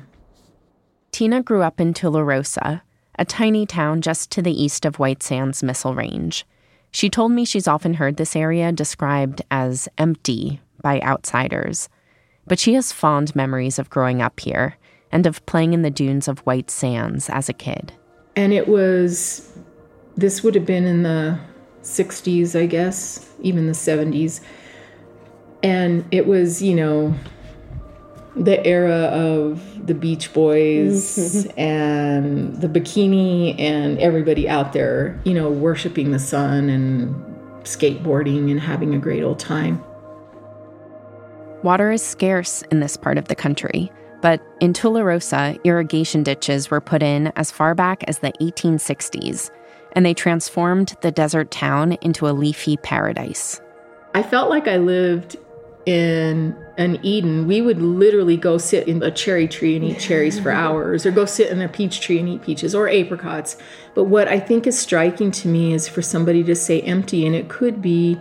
Tina 1.11 1.41
grew 1.41 1.61
up 1.61 1.81
in 1.81 1.93
Tularosa, 1.93 2.81
a 3.19 3.25
tiny 3.25 3.65
town 3.65 4.01
just 4.01 4.31
to 4.31 4.41
the 4.41 4.63
east 4.63 4.85
of 4.85 4.99
White 4.99 5.21
Sands 5.21 5.61
Missile 5.61 5.93
Range. 5.93 6.45
She 6.91 7.09
told 7.09 7.31
me 7.31 7.45
she's 7.45 7.67
often 7.67 7.95
heard 7.95 8.17
this 8.17 8.35
area 8.35 8.71
described 8.71 9.41
as 9.51 9.89
empty 9.97 10.61
by 10.81 11.01
outsiders, 11.01 11.89
but 12.47 12.59
she 12.59 12.73
has 12.73 12.91
fond 12.91 13.35
memories 13.35 13.79
of 13.79 13.89
growing 13.89 14.21
up 14.21 14.39
here 14.39 14.77
and 15.11 15.25
of 15.25 15.45
playing 15.45 15.73
in 15.73 15.81
the 15.81 15.89
dunes 15.89 16.27
of 16.27 16.39
White 16.39 16.71
Sands 16.71 17.29
as 17.29 17.49
a 17.49 17.53
kid. 17.53 17.93
And 18.35 18.53
it 18.53 18.67
was, 18.67 19.51
this 20.15 20.43
would 20.43 20.55
have 20.55 20.65
been 20.65 20.85
in 20.85 21.03
the 21.03 21.39
60s, 21.83 22.59
I 22.59 22.65
guess, 22.65 23.29
even 23.41 23.67
the 23.67 23.73
70s. 23.73 24.41
And 25.63 26.05
it 26.11 26.27
was, 26.27 26.61
you 26.61 26.75
know, 26.75 27.13
the 28.35 28.65
era 28.65 29.09
of 29.11 29.87
the 29.87 29.93
Beach 29.93 30.33
Boys 30.33 31.17
mm-hmm. 31.17 31.59
and 31.59 32.61
the 32.61 32.67
bikini 32.67 33.59
and 33.59 33.99
everybody 33.99 34.47
out 34.47 34.73
there, 34.73 35.19
you 35.25 35.33
know, 35.33 35.49
worshiping 35.49 36.11
the 36.11 36.19
sun 36.19 36.69
and 36.69 37.13
skateboarding 37.65 38.49
and 38.49 38.59
having 38.59 38.95
a 38.95 38.97
great 38.97 39.23
old 39.23 39.39
time. 39.39 39.83
Water 41.63 41.91
is 41.91 42.01
scarce 42.01 42.63
in 42.71 42.79
this 42.79 42.97
part 42.97 43.17
of 43.17 43.27
the 43.27 43.35
country, 43.35 43.91
but 44.21 44.41
in 44.59 44.73
Tularosa, 44.73 45.61
irrigation 45.63 46.23
ditches 46.23 46.69
were 46.69 46.81
put 46.81 47.01
in 47.03 47.27
as 47.35 47.51
far 47.51 47.75
back 47.75 48.03
as 48.07 48.19
the 48.19 48.31
1860s, 48.33 49.51
and 49.93 50.05
they 50.05 50.13
transformed 50.13 50.95
the 51.01 51.11
desert 51.11 51.51
town 51.51 51.93
into 52.01 52.27
a 52.27 52.31
leafy 52.31 52.77
paradise. 52.77 53.59
I 54.13 54.23
felt 54.23 54.49
like 54.49 54.67
I 54.67 54.77
lived 54.77 55.37
in 55.85 56.55
an 56.77 56.99
Eden. 57.03 57.47
We 57.47 57.61
would 57.61 57.81
literally 57.81 58.37
go 58.37 58.57
sit 58.57 58.87
in 58.87 59.01
a 59.01 59.09
cherry 59.09 59.47
tree 59.47 59.75
and 59.75 59.83
eat 59.83 59.99
cherries 59.99 60.39
for 60.39 60.51
hours, 60.51 61.05
or 61.05 61.11
go 61.11 61.25
sit 61.25 61.49
in 61.49 61.61
a 61.61 61.67
peach 61.67 62.01
tree 62.01 62.19
and 62.19 62.29
eat 62.29 62.43
peaches 62.43 62.75
or 62.75 62.87
apricots. 62.87 63.57
But 63.95 64.03
what 64.05 64.27
I 64.27 64.39
think 64.39 64.67
is 64.67 64.77
striking 64.77 65.31
to 65.31 65.47
me 65.47 65.73
is 65.73 65.87
for 65.87 66.01
somebody 66.01 66.43
to 66.43 66.55
say 66.55 66.81
empty, 66.81 67.25
and 67.25 67.35
it 67.35 67.49
could 67.49 67.81
be 67.81 68.19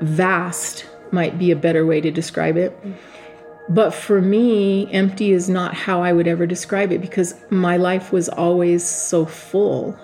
vast, 0.00 0.86
might 1.10 1.38
be 1.38 1.50
a 1.50 1.56
better 1.56 1.84
way 1.84 2.00
to 2.00 2.10
describe 2.10 2.56
it. 2.56 2.78
But 3.68 3.94
for 3.94 4.20
me, 4.20 4.92
empty 4.92 5.32
is 5.32 5.48
not 5.48 5.74
how 5.74 6.02
I 6.02 6.12
would 6.12 6.26
ever 6.28 6.46
describe 6.46 6.92
it 6.92 7.00
because 7.00 7.34
my 7.50 7.76
life 7.76 8.12
was 8.12 8.28
always 8.28 8.84
so 8.84 9.24
full. 9.24 9.98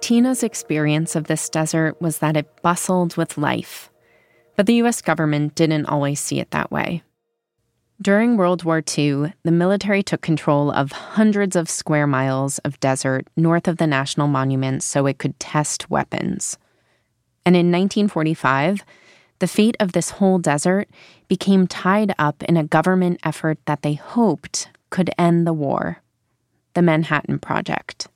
Tina's 0.00 0.42
experience 0.42 1.14
of 1.14 1.24
this 1.24 1.48
desert 1.50 2.00
was 2.00 2.18
that 2.18 2.36
it 2.36 2.62
bustled 2.62 3.16
with 3.16 3.36
life, 3.36 3.90
but 4.56 4.66
the 4.66 4.80
US 4.82 5.02
government 5.02 5.54
didn't 5.54 5.86
always 5.86 6.18
see 6.18 6.40
it 6.40 6.50
that 6.52 6.70
way. 6.70 7.02
During 8.00 8.36
World 8.36 8.62
War 8.62 8.78
II, 8.78 9.32
the 9.42 9.50
military 9.50 10.04
took 10.04 10.20
control 10.20 10.70
of 10.70 10.92
hundreds 10.92 11.56
of 11.56 11.68
square 11.68 12.06
miles 12.06 12.58
of 12.58 12.78
desert 12.78 13.26
north 13.36 13.66
of 13.66 13.78
the 13.78 13.88
National 13.88 14.28
Monument 14.28 14.84
so 14.84 15.06
it 15.06 15.18
could 15.18 15.38
test 15.40 15.90
weapons. 15.90 16.58
And 17.44 17.56
in 17.56 17.72
1945, 17.72 18.84
the 19.38 19.46
fate 19.46 19.76
of 19.80 19.92
this 19.92 20.10
whole 20.10 20.38
desert 20.38 20.88
became 21.28 21.66
tied 21.66 22.14
up 22.18 22.42
in 22.44 22.56
a 22.56 22.64
government 22.64 23.20
effort 23.24 23.58
that 23.66 23.82
they 23.82 23.94
hoped 23.94 24.68
could 24.90 25.10
end 25.18 25.46
the 25.46 25.52
war 25.52 26.02
the 26.74 26.82
Manhattan 26.82 27.40
Project. 27.40 28.06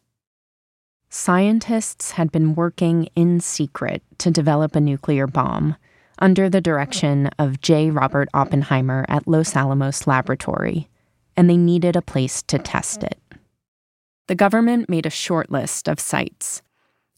Scientists 1.08 2.12
had 2.12 2.30
been 2.30 2.54
working 2.54 3.08
in 3.16 3.40
secret 3.40 4.02
to 4.18 4.30
develop 4.30 4.76
a 4.76 4.80
nuclear 4.80 5.26
bomb, 5.26 5.74
under 6.22 6.48
the 6.48 6.60
direction 6.60 7.28
of 7.38 7.60
J. 7.60 7.90
Robert 7.90 8.28
Oppenheimer 8.32 9.04
at 9.08 9.26
Los 9.26 9.56
Alamos 9.56 10.06
Laboratory, 10.06 10.88
and 11.36 11.50
they 11.50 11.56
needed 11.56 11.96
a 11.96 12.02
place 12.02 12.42
to 12.44 12.58
test 12.58 13.02
it. 13.02 13.18
The 14.28 14.36
government 14.36 14.88
made 14.88 15.04
a 15.04 15.10
short 15.10 15.50
list 15.50 15.88
of 15.88 15.98
sites, 15.98 16.62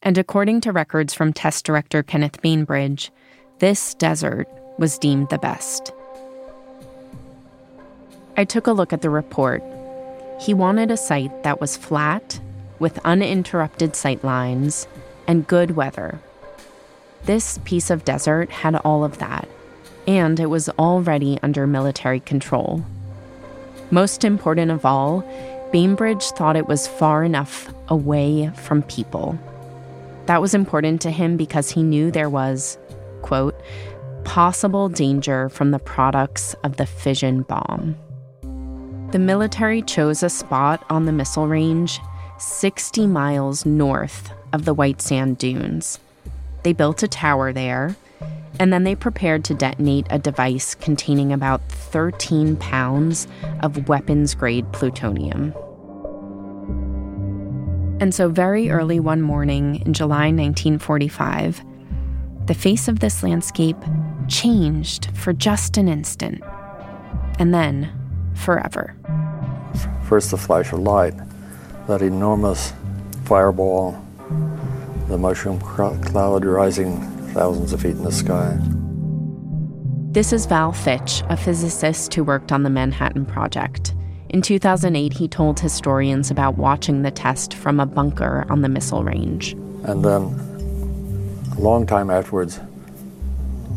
and 0.02 0.16
according 0.16 0.62
to 0.62 0.73
records 0.73 1.12
from 1.12 1.34
test 1.34 1.66
director 1.66 2.02
Kenneth 2.02 2.40
Bainbridge, 2.40 3.12
this 3.58 3.94
desert 3.94 4.49
was 4.78 4.99
deemed 4.99 5.28
the 5.30 5.38
best. 5.38 5.92
I 8.37 8.44
took 8.44 8.66
a 8.66 8.73
look 8.73 8.92
at 8.92 9.02
the 9.02 9.11
report. 9.11 9.62
He 10.40 10.52
wanted 10.52 10.90
a 10.90 10.96
site 10.96 11.44
that 11.44 11.61
was 11.61 11.76
flat, 11.76 12.40
with 12.80 12.99
uninterrupted 13.04 13.94
sight 13.94 14.25
lines, 14.25 14.88
and 15.26 15.46
good 15.46 15.76
weather. 15.76 16.18
This 17.25 17.58
piece 17.64 17.90
of 17.90 18.04
desert 18.04 18.50
had 18.50 18.75
all 18.76 19.04
of 19.04 19.18
that, 19.18 19.49
and 20.06 20.38
it 20.40 20.46
was 20.46 20.68
already 20.70 21.38
under 21.42 21.66
military 21.66 22.20
control. 22.20 22.84
Most 23.90 24.25
important 24.25 24.70
of 24.70 24.84
all, 24.84 25.20
Bainbridge 25.73 26.25
thought 26.32 26.56
it 26.56 26.66
was 26.66 26.88
far 26.88 27.25
enough 27.25 27.73
away 27.88 28.50
from 28.54 28.82
people. 28.82 29.38
That 30.26 30.40
was 30.40 30.54
important 30.54 31.00
to 31.02 31.11
him 31.11 31.37
because 31.37 31.70
he 31.70 31.82
knew 31.82 32.11
there 32.11 32.30
was, 32.30 32.78
quote, 33.24 33.58
possible 34.24 34.90
danger 34.90 35.48
from 35.48 35.70
the 35.70 35.78
products 35.78 36.54
of 36.62 36.76
the 36.76 36.84
fission 36.86 37.42
bomb. 37.42 37.96
The 39.12 39.18
military 39.18 39.80
chose 39.80 40.22
a 40.22 40.28
spot 40.28 40.84
on 40.90 41.06
the 41.06 41.12
missile 41.12 41.48
range 41.48 42.00
60 42.38 43.06
miles 43.06 43.64
north 43.64 44.30
of 44.52 44.66
the 44.66 44.74
White 44.74 45.00
Sand 45.00 45.38
Dunes. 45.38 45.98
They 46.64 46.74
built 46.74 47.02
a 47.02 47.08
tower 47.08 47.50
there, 47.52 47.96
and 48.58 48.72
then 48.72 48.84
they 48.84 48.94
prepared 48.94 49.42
to 49.44 49.54
detonate 49.54 50.06
a 50.10 50.18
device 50.18 50.74
containing 50.74 51.32
about 51.32 51.66
13 51.68 52.56
pounds 52.56 53.26
of 53.62 53.88
weapons 53.88 54.34
grade 54.34 54.70
plutonium. 54.72 55.54
And 58.00 58.14
so, 58.14 58.28
very 58.28 58.70
early 58.70 59.00
one 59.00 59.22
morning 59.22 59.76
in 59.86 59.94
July 59.94 60.26
1945, 60.26 61.64
the 62.46 62.54
face 62.54 62.88
of 62.88 63.00
this 63.00 63.22
landscape 63.22 63.76
changed 64.28 65.10
for 65.16 65.32
just 65.32 65.76
an 65.76 65.88
instant, 65.88 66.42
and 67.38 67.54
then 67.54 67.90
forever. 68.34 68.94
First, 70.06 70.30
the 70.30 70.36
flash 70.36 70.72
of 70.72 70.80
light, 70.80 71.14
that 71.86 72.02
enormous 72.02 72.72
fireball, 73.24 73.98
the 75.08 75.16
mushroom 75.18 75.58
cloud 75.60 76.44
rising 76.44 77.00
thousands 77.32 77.72
of 77.72 77.82
feet 77.82 77.92
in 77.92 78.04
the 78.04 78.12
sky. 78.12 78.58
This 80.12 80.32
is 80.32 80.46
Val 80.46 80.72
Fitch, 80.72 81.22
a 81.28 81.36
physicist 81.36 82.14
who 82.14 82.22
worked 82.22 82.52
on 82.52 82.62
the 82.62 82.70
Manhattan 82.70 83.26
Project. 83.26 83.94
In 84.28 84.42
2008, 84.42 85.12
he 85.12 85.28
told 85.28 85.58
historians 85.58 86.30
about 86.30 86.56
watching 86.56 87.02
the 87.02 87.10
test 87.10 87.54
from 87.54 87.80
a 87.80 87.86
bunker 87.86 88.46
on 88.48 88.62
the 88.62 88.68
missile 88.68 89.02
range. 89.02 89.54
And 89.84 90.04
then, 90.04 90.53
a 91.56 91.61
long 91.61 91.87
time 91.87 92.11
afterwards, 92.11 92.61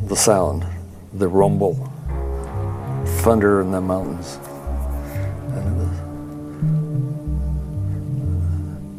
the 0.06 0.16
sound, 0.16 0.66
the 1.14 1.28
rumble, 1.28 1.76
thunder 3.22 3.62
in 3.62 3.72
the 3.72 3.82
mountains. 3.82 4.40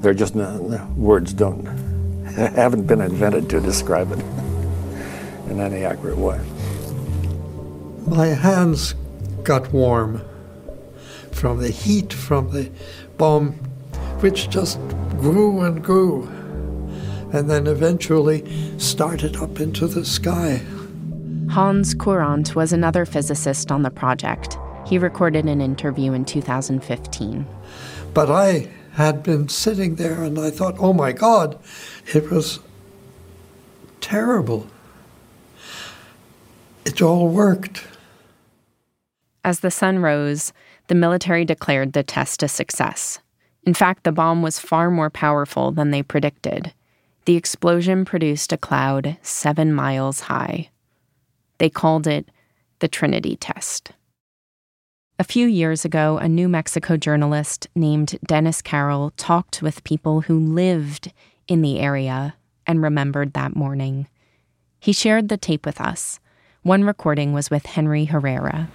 They're 0.00 0.14
just 0.14 0.37
uh, 0.37 0.87
words 0.96 1.33
don't 1.33 1.64
haven't 2.37 2.87
been 2.87 3.00
invented 3.00 3.50
to 3.50 3.61
describe 3.61 4.12
it 4.12 4.20
in 5.50 5.61
any 5.61 5.85
accurate 5.85 6.16
way. 6.16 6.40
My 8.07 8.26
hands 8.29 8.94
got 9.42 9.72
warm 9.72 10.22
from 11.33 11.59
the 11.59 11.68
heat 11.68 12.12
from 12.12 12.52
the 12.52 12.70
bomb, 13.16 13.52
which 14.20 14.48
just 14.50 14.79
grew 15.18 15.62
and 15.62 15.83
grew, 15.83 16.29
and 17.32 17.50
then 17.50 17.66
eventually 17.66 18.44
started 18.78 19.36
up 19.36 19.60
into 19.60 19.86
the 19.86 20.04
sky. 20.04 20.60
Hans 21.50 21.94
Courant 21.94 22.54
was 22.54 22.72
another 22.72 23.04
physicist 23.04 23.70
on 23.70 23.82
the 23.82 23.90
project. 23.90 24.58
He 24.86 24.98
recorded 24.98 25.46
an 25.46 25.60
interview 25.60 26.12
in 26.12 26.24
2015. 26.24 27.46
But 28.14 28.30
I 28.30 28.68
had 28.92 29.22
been 29.22 29.48
sitting 29.48 29.94
there 29.94 30.22
and 30.22 30.38
I 30.38 30.50
thought, 30.50 30.76
oh 30.78 30.92
my 30.92 31.12
God, 31.12 31.58
it 32.14 32.30
was 32.30 32.60
terrible. 34.00 34.66
It 36.84 37.02
all 37.02 37.28
worked. 37.28 37.84
As 39.44 39.60
the 39.60 39.70
sun 39.70 40.00
rose, 40.00 40.52
the 40.88 40.94
military 40.94 41.44
declared 41.44 41.92
the 41.92 42.02
test 42.02 42.42
a 42.42 42.48
success. 42.48 43.20
In 43.62 43.74
fact, 43.74 44.04
the 44.04 44.12
bomb 44.12 44.42
was 44.42 44.58
far 44.58 44.90
more 44.90 45.10
powerful 45.10 45.70
than 45.70 45.90
they 45.90 46.02
predicted. 46.02 46.72
The 47.28 47.36
explosion 47.36 48.06
produced 48.06 48.54
a 48.54 48.56
cloud 48.56 49.18
seven 49.20 49.74
miles 49.74 50.20
high. 50.20 50.70
They 51.58 51.68
called 51.68 52.06
it 52.06 52.30
the 52.78 52.88
Trinity 52.88 53.36
Test. 53.36 53.92
A 55.18 55.24
few 55.24 55.46
years 55.46 55.84
ago, 55.84 56.16
a 56.16 56.26
New 56.26 56.48
Mexico 56.48 56.96
journalist 56.96 57.66
named 57.74 58.18
Dennis 58.26 58.62
Carroll 58.62 59.12
talked 59.18 59.60
with 59.60 59.84
people 59.84 60.22
who 60.22 60.40
lived 60.40 61.12
in 61.46 61.60
the 61.60 61.80
area 61.80 62.34
and 62.66 62.82
remembered 62.82 63.34
that 63.34 63.54
morning. 63.54 64.08
He 64.80 64.94
shared 64.94 65.28
the 65.28 65.36
tape 65.36 65.66
with 65.66 65.82
us. 65.82 66.20
One 66.62 66.84
recording 66.84 67.34
was 67.34 67.50
with 67.50 67.66
Henry 67.66 68.06
Herrera. 68.06 68.70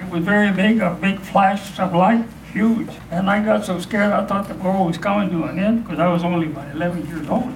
It 0.00 0.10
was 0.10 0.24
very 0.24 0.52
big, 0.52 0.78
a 0.78 0.94
big 0.94 1.18
flash 1.18 1.76
of 1.80 1.92
light, 1.92 2.24
huge. 2.52 2.90
And 3.10 3.28
I 3.28 3.44
got 3.44 3.64
so 3.64 3.80
scared 3.80 4.12
I 4.12 4.24
thought 4.26 4.46
the 4.46 4.54
world 4.54 4.86
was 4.86 4.96
coming 4.96 5.28
to 5.30 5.42
an 5.46 5.58
end 5.58 5.82
because 5.82 5.98
I 5.98 6.06
was 6.06 6.22
only 6.22 6.46
about 6.46 6.72
11 6.72 7.04
years 7.08 7.28
old. 7.28 7.52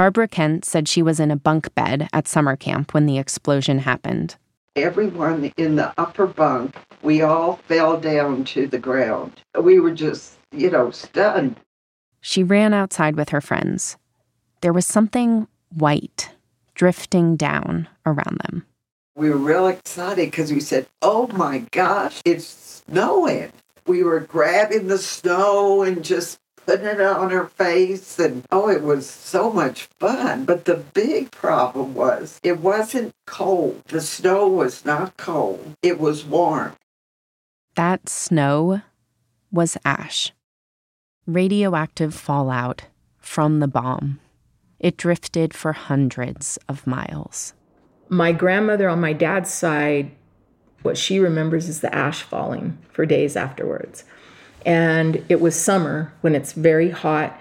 Barbara 0.00 0.28
Kent 0.28 0.64
said 0.64 0.88
she 0.88 1.02
was 1.02 1.20
in 1.20 1.30
a 1.30 1.36
bunk 1.36 1.74
bed 1.74 2.08
at 2.14 2.26
summer 2.26 2.56
camp 2.56 2.94
when 2.94 3.04
the 3.04 3.18
explosion 3.18 3.80
happened. 3.80 4.34
Everyone 4.74 5.52
in 5.58 5.76
the 5.76 5.92
upper 5.98 6.26
bunk, 6.26 6.74
we 7.02 7.20
all 7.20 7.56
fell 7.68 8.00
down 8.00 8.44
to 8.44 8.66
the 8.66 8.78
ground. 8.78 9.42
We 9.60 9.78
were 9.78 9.90
just, 9.90 10.38
you 10.52 10.70
know, 10.70 10.90
stunned. 10.90 11.56
She 12.22 12.42
ran 12.42 12.72
outside 12.72 13.14
with 13.14 13.28
her 13.28 13.42
friends. 13.42 13.98
There 14.62 14.72
was 14.72 14.86
something 14.86 15.46
white 15.68 16.30
drifting 16.74 17.36
down 17.36 17.86
around 18.06 18.40
them. 18.44 18.64
We 19.16 19.28
were 19.28 19.36
real 19.36 19.66
excited 19.66 20.30
because 20.30 20.50
we 20.50 20.60
said, 20.60 20.86
oh 21.02 21.26
my 21.26 21.66
gosh, 21.72 22.22
it's 22.24 22.46
snowing. 22.86 23.52
We 23.86 24.02
were 24.02 24.20
grabbing 24.20 24.86
the 24.86 24.96
snow 24.96 25.82
and 25.82 26.02
just 26.02 26.38
putting 26.66 26.86
it 26.86 27.00
on 27.00 27.30
her 27.30 27.46
face 27.46 28.18
and 28.18 28.44
oh 28.50 28.68
it 28.68 28.82
was 28.82 29.08
so 29.08 29.52
much 29.52 29.88
fun. 29.98 30.44
But 30.44 30.64
the 30.64 30.76
big 30.76 31.30
problem 31.30 31.94
was 31.94 32.40
it 32.42 32.60
wasn't 32.60 33.12
cold. 33.26 33.82
The 33.88 34.00
snow 34.00 34.48
was 34.48 34.84
not 34.84 35.16
cold. 35.16 35.74
It 35.82 35.98
was 35.98 36.24
warm. 36.24 36.72
That 37.76 38.08
snow 38.08 38.82
was 39.50 39.76
ash. 39.84 40.32
Radioactive 41.26 42.14
fallout 42.14 42.84
from 43.18 43.60
the 43.60 43.68
bomb. 43.68 44.20
It 44.78 44.96
drifted 44.96 45.54
for 45.54 45.72
hundreds 45.72 46.58
of 46.68 46.86
miles. 46.86 47.52
My 48.08 48.32
grandmother 48.32 48.88
on 48.88 49.00
my 49.00 49.12
dad's 49.12 49.52
side 49.52 50.10
what 50.82 50.96
she 50.96 51.18
remembers 51.18 51.68
is 51.68 51.80
the 51.80 51.94
ash 51.94 52.22
falling 52.22 52.78
for 52.90 53.04
days 53.04 53.36
afterwards 53.36 54.04
and 54.66 55.24
it 55.28 55.40
was 55.40 55.56
summer 55.56 56.12
when 56.20 56.34
it's 56.34 56.52
very 56.52 56.90
hot 56.90 57.38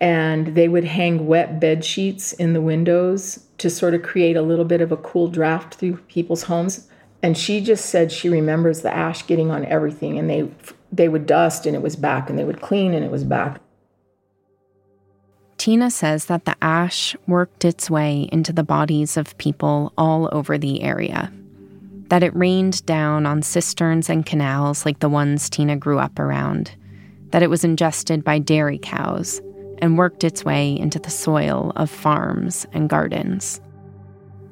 and 0.00 0.54
they 0.54 0.68
would 0.68 0.84
hang 0.84 1.26
wet 1.26 1.60
bed 1.60 1.84
sheets 1.84 2.32
in 2.32 2.52
the 2.52 2.60
windows 2.60 3.46
to 3.58 3.68
sort 3.68 3.94
of 3.94 4.02
create 4.02 4.36
a 4.36 4.42
little 4.42 4.64
bit 4.64 4.80
of 4.80 4.90
a 4.90 4.96
cool 4.96 5.28
draft 5.28 5.74
through 5.74 5.96
people's 6.08 6.44
homes. 6.44 6.88
And 7.22 7.36
she 7.36 7.60
just 7.60 7.86
said 7.86 8.10
she 8.10 8.30
remembers 8.30 8.80
the 8.80 8.94
ash 8.94 9.26
getting 9.26 9.50
on 9.50 9.66
everything 9.66 10.18
and 10.18 10.30
they 10.30 10.50
they 10.90 11.08
would 11.08 11.26
dust 11.26 11.66
and 11.66 11.76
it 11.76 11.82
was 11.82 11.94
back 11.96 12.30
and 12.30 12.38
they 12.38 12.44
would 12.44 12.60
clean 12.60 12.94
and 12.94 13.04
it 13.04 13.10
was 13.10 13.24
back. 13.24 13.60
Tina 15.58 15.90
says 15.90 16.24
that 16.24 16.46
the 16.46 16.56
ash 16.62 17.14
worked 17.26 17.66
its 17.66 17.90
way 17.90 18.28
into 18.32 18.52
the 18.52 18.62
bodies 18.62 19.18
of 19.18 19.36
people 19.36 19.92
all 19.98 20.30
over 20.32 20.56
the 20.56 20.82
area 20.82 21.30
that 22.10 22.22
it 22.22 22.36
rained 22.36 22.84
down 22.86 23.24
on 23.24 23.40
cisterns 23.40 24.10
and 24.10 24.26
canals 24.26 24.84
like 24.84 24.98
the 24.98 25.08
ones 25.08 25.48
Tina 25.48 25.76
grew 25.76 25.98
up 25.98 26.18
around, 26.18 26.72
that 27.30 27.42
it 27.42 27.48
was 27.48 27.64
ingested 27.64 28.22
by 28.22 28.38
dairy 28.38 28.78
cows 28.78 29.40
and 29.78 29.96
worked 29.96 30.24
its 30.24 30.44
way 30.44 30.78
into 30.78 30.98
the 30.98 31.08
soil 31.08 31.72
of 31.76 31.88
farms 31.88 32.66
and 32.72 32.90
gardens. 32.90 33.60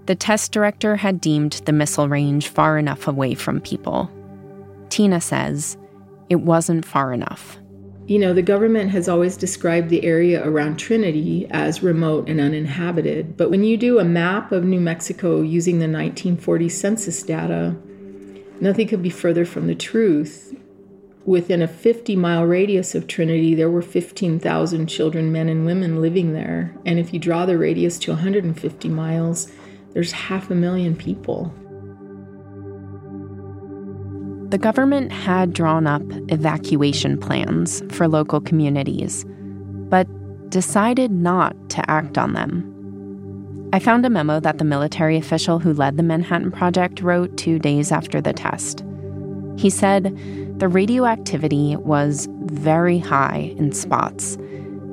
The 0.07 0.15
test 0.15 0.53
director 0.53 0.97
had 0.97 1.21
deemed 1.21 1.61
the 1.65 1.73
missile 1.73 2.09
range 2.09 2.49
far 2.49 2.79
enough 2.79 3.07
away 3.07 3.35
from 3.35 3.61
people. 3.61 4.11
Tina 4.89 5.21
says 5.21 5.77
it 6.31 6.37
wasn't 6.37 6.87
far 6.87 7.13
enough. 7.13 7.59
You 8.09 8.19
know, 8.19 8.33
the 8.33 8.41
government 8.41 8.91
has 8.93 9.07
always 9.07 9.37
described 9.37 9.91
the 9.91 10.03
area 10.03 10.43
around 10.43 10.79
Trinity 10.79 11.47
as 11.51 11.83
remote 11.83 12.27
and 12.27 12.41
uninhabited, 12.41 13.37
but 13.37 13.51
when 13.51 13.65
you 13.65 13.77
do 13.77 13.99
a 13.99 14.05
map 14.05 14.51
of 14.51 14.65
New 14.65 14.81
Mexico 14.81 15.43
using 15.43 15.75
the 15.75 15.85
1940 15.85 16.71
census 16.71 17.23
data, 17.23 17.77
nothing 18.63 18.89
could 18.89 19.03
be 19.03 19.11
further 19.11 19.45
from 19.45 19.67
the 19.67 19.75
truth. 19.75 20.59
Within 21.27 21.61
a 21.61 21.69
50 21.69 22.17
mile 22.17 22.47
radius 22.47 22.95
of 22.95 23.09
Trinity, 23.09 23.55
there 23.55 23.69
were 23.69 23.83
15,000 23.83 24.87
children, 24.87 25.31
men, 25.31 25.51
and 25.51 25.67
women 25.67 26.01
living 26.01 26.33
there. 26.33 26.75
And 26.87 26.99
if 26.99 27.13
you 27.13 27.21
draw 27.21 27.45
the 27.45 27.59
radius 27.59 27.99
to 27.99 28.13
150 28.13 28.89
miles, 28.89 29.53
there's 29.93 30.13
half 30.13 30.51
a 30.51 30.55
million 30.55 30.97
people. 30.97 31.53
The 34.49 34.59
government 34.59 35.13
had 35.13 35.53
drawn 35.53 35.87
up 35.87 36.03
evacuation 36.29 37.19
plans 37.19 37.83
for 37.91 38.09
local 38.09 38.41
communities, 38.41 39.27
but 39.91 40.09
decided 40.49 41.11
not 41.11 41.55
to 41.69 41.91
act 41.91 42.17
on 42.17 42.33
them. 42.33 42.65
I 43.75 43.79
found 43.79 44.07
a 44.07 44.11
memo 44.11 44.41
that 44.41 44.57
the 44.57 44.65
military 44.65 45.19
official 45.19 45.59
who 45.59 45.75
led 45.75 45.99
the 45.99 46.03
Manhattan 46.03 46.51
Project 46.51 47.03
wrote 47.03 47.37
two 47.37 47.59
days 47.59 47.93
after 47.93 48.23
the 48.23 48.33
test. 48.33 48.83
He 49.59 49.69
said 49.69 50.17
the 50.59 50.69
radioactivity 50.69 51.77
was 51.77 52.27
very 52.45 52.99
high 52.99 53.55
in 53.59 53.73
spots, 53.73 54.39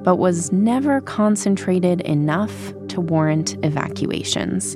but 0.04 0.18
was 0.18 0.52
never 0.52 1.00
concentrated 1.00 2.02
enough 2.02 2.74
to 2.90 3.00
warrant 3.00 3.56
evacuations. 3.64 4.76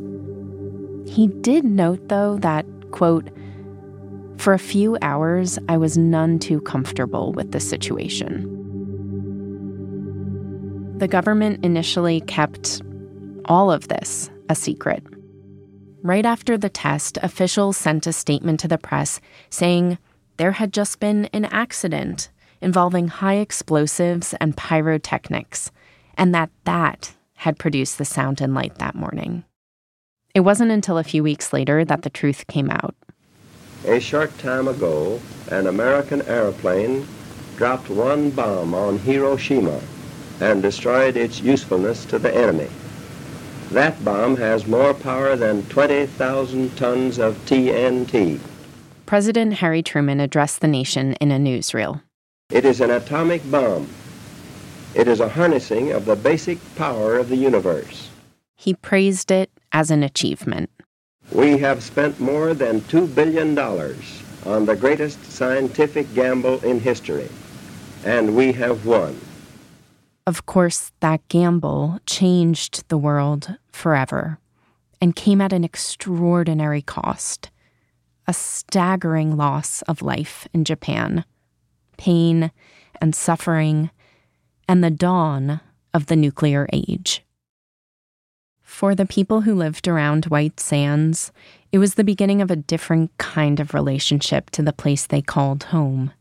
He 1.06 1.28
did 1.28 1.66
note, 1.66 2.08
though, 2.08 2.38
that, 2.38 2.66
quote, 2.92 3.30
for 4.40 4.54
a 4.54 4.60
few 4.60 4.98
hours, 5.02 5.60
I 5.68 5.78
was 5.78 5.98
none 5.98 6.40
too 6.40 6.62
comfortable 6.62 7.34
with 7.34 7.52
the 7.52 7.60
situation. 7.60 8.56
The 10.98 11.08
government 11.08 11.64
initially 11.64 12.22
kept 12.22 12.82
all 13.46 13.72
of 13.72 13.90
this 13.90 14.30
a 14.50 14.56
secret. 14.56 15.04
Right 16.04 16.26
after 16.26 16.58
the 16.58 16.70
test, 16.70 17.18
officials 17.22 17.76
sent 17.76 18.08
a 18.08 18.14
statement 18.14 18.62
to 18.62 18.68
the 18.68 18.78
press 18.78 19.20
saying 19.50 19.98
there 20.38 20.54
had 20.54 20.72
just 20.72 21.00
been 21.00 21.26
an 21.34 21.46
accident 21.46 22.30
involving 22.62 23.10
high 23.10 23.36
explosives 23.36 24.34
and 24.40 24.56
pyrotechnics, 24.56 25.72
and 26.18 26.34
that 26.34 26.50
that 26.64 27.14
had 27.36 27.60
produced 27.60 27.98
the 27.98 28.06
sound 28.06 28.42
and 28.42 28.54
light 28.54 28.76
that 28.76 28.96
morning. 28.96 29.44
It 30.34 30.42
wasn't 30.42 30.72
until 30.72 30.98
a 30.98 31.04
few 31.04 31.24
weeks 31.24 31.52
later 31.52 31.84
that 31.84 32.04
the 32.04 32.10
truth 32.10 32.48
came 32.48 32.70
out. 32.70 32.96
A 33.86 34.00
short 34.00 34.38
time 34.38 34.68
ago, 34.68 35.22
an 35.50 35.68
American 35.68 36.22
airplane 36.24 37.08
dropped 37.56 37.90
one 37.90 38.30
bomb 38.30 38.74
on 38.74 39.00
Hiroshima 39.00 39.80
and 40.42 40.62
destroyed 40.62 41.16
its 41.16 41.42
usefulness 41.42 42.06
to 42.06 42.20
the 42.20 42.34
enemy. 42.34 42.68
That 43.72 44.04
bomb 44.04 44.38
has 44.38 44.68
more 44.68 44.94
power 44.94 45.36
than 45.36 45.64
20,000 45.70 46.76
tons 46.76 47.20
of 47.20 47.36
TNT. 47.46 48.40
President 49.06 49.54
Harry 49.54 49.82
Truman 49.82 50.20
addressed 50.20 50.62
the 50.62 50.68
nation 50.68 51.14
in 51.22 51.32
a 51.32 51.38
newsreel. 51.38 52.02
It 52.50 52.66
is 52.66 52.82
an 52.82 52.92
atomic 52.92 53.50
bomb. 53.50 53.88
It 54.94 55.08
is 55.08 55.20
a 55.20 55.30
harnessing 55.30 55.92
of 55.92 56.06
the 56.06 56.16
basic 56.16 56.58
power 56.76 57.18
of 57.18 57.30
the 57.30 57.36
universe. 57.36 58.10
He 58.56 58.74
praised 58.74 59.32
it 59.32 59.50
as 59.72 59.92
an 59.92 60.04
achievement. 60.04 60.70
We 61.32 61.58
have 61.60 61.84
spent 61.84 62.20
more 62.20 62.54
than 62.54 62.82
$2 62.82 63.14
billion 63.14 63.58
on 63.58 64.66
the 64.66 64.76
greatest 64.76 65.24
scientific 65.32 66.14
gamble 66.14 66.64
in 66.64 66.80
history, 66.80 67.30
and 68.04 68.36
we 68.36 68.54
have 68.54 68.86
won. 68.86 69.20
Of 70.26 70.46
course, 70.46 70.92
that 71.00 71.28
gamble 71.28 72.00
changed 72.06 72.88
the 72.90 72.98
world 72.98 73.58
forever 73.72 74.40
and 75.02 75.16
came 75.16 75.42
at 75.42 75.54
an 75.54 75.64
extraordinary 75.64 76.82
cost 76.82 77.52
a 78.30 78.34
staggering 78.34 79.36
loss 79.36 79.82
of 79.88 80.04
life 80.04 80.48
in 80.54 80.64
Japan, 80.64 81.26
pain 81.98 82.52
and 83.02 83.16
suffering, 83.16 83.90
and 84.68 84.84
the 84.84 84.92
dawn 84.92 85.62
of 85.96 86.06
the 86.06 86.16
nuclear 86.16 86.70
age. 86.72 87.24
For 88.80 88.96
the 88.96 89.06
people 89.06 89.42
who 89.42 89.56
lived 89.56 89.90
around 89.90 90.28
White 90.28 90.58
Sands, 90.58 91.34
it 91.70 91.80
was 91.80 91.96
the 91.96 92.04
beginning 92.06 92.42
of 92.42 92.50
a 92.50 92.56
different 92.56 93.12
kind 93.18 93.60
of 93.60 93.74
relationship 93.74 94.50
to 94.52 94.62
the 94.62 94.72
place 94.72 95.06
they 95.06 95.22
called 95.22 95.64
home. 95.64 96.14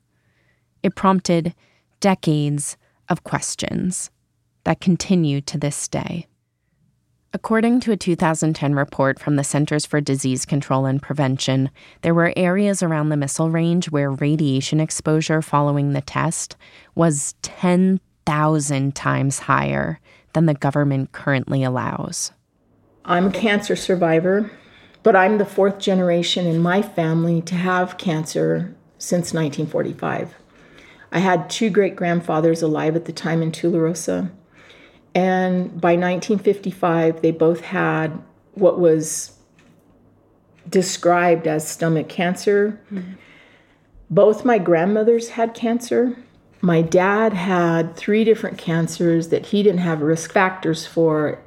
It 0.83 0.97
prompted 0.97 1.55
decades 2.01 2.77
of 3.09 3.23
questions 3.23 4.11
that 4.65 4.81
continue 4.81 5.41
to 5.43 5.57
this 5.57 5.87
day. 5.87 6.27
According 7.33 7.79
to 7.83 7.93
a 7.93 7.97
2010 7.97 8.75
report 8.75 9.21
from 9.21 9.37
the 9.37 9.45
Centers 9.45 9.87
for 9.87 10.01
Disease 10.01 10.45
Control 10.45 10.85
and 10.85 11.01
Prevention, 11.01 11.71
there 12.03 12.13
were 12.13 12.33
areas 12.37 12.83
around 12.83 13.11
the 13.11 13.17
missile 13.17 13.51
range 13.51 13.89
where 13.93 14.11
radiation 14.11 14.81
exposure 14.81 15.43
following 15.43 15.93
the 15.93 16.01
test 16.01 16.57
was 16.97 17.37
10,000 17.43 18.97
times 18.97 19.39
higher 19.39 20.01
than 20.33 20.47
the 20.47 20.55
government 20.55 21.13
currently 21.13 21.63
allows. 21.63 22.33
I'm 23.09 23.29
a 23.29 23.33
cancer 23.33 23.75
survivor, 23.75 24.51
but 25.03 25.17
I'm 25.17 25.39
the 25.39 25.47
fourth 25.47 25.79
generation 25.79 26.47
in 26.47 26.61
my 26.61 26.83
family 26.83 27.41
to 27.43 27.55
have 27.55 27.97
cancer 27.97 28.77
since 28.99 29.33
1945. 29.33 30.35
I 31.11 31.19
had 31.21 31.49
two 31.49 31.71
great 31.71 31.97
grandfathers 31.97 32.61
alive 32.61 32.97
at 32.97 33.07
the 33.07 33.13
time 33.13 33.41
in 33.41 33.51
Tularosa. 33.51 34.31
And 35.15 35.81
by 35.81 35.93
1955, 35.93 37.23
they 37.23 37.31
both 37.31 37.63
had 37.63 38.23
what 38.53 38.79
was 38.79 39.39
described 40.69 41.47
as 41.47 41.67
stomach 41.67 42.11
cancer. 42.11 42.79
Mm-hmm. 42.93 43.13
Both 44.11 44.45
my 44.45 44.59
grandmothers 44.59 45.31
had 45.31 45.55
cancer. 45.55 46.15
My 46.61 46.83
dad 46.83 47.33
had 47.33 47.97
three 47.97 48.25
different 48.25 48.59
cancers 48.59 49.29
that 49.29 49.47
he 49.47 49.63
didn't 49.63 49.81
have 49.81 50.03
risk 50.03 50.31
factors 50.31 50.87
for 50.87 51.43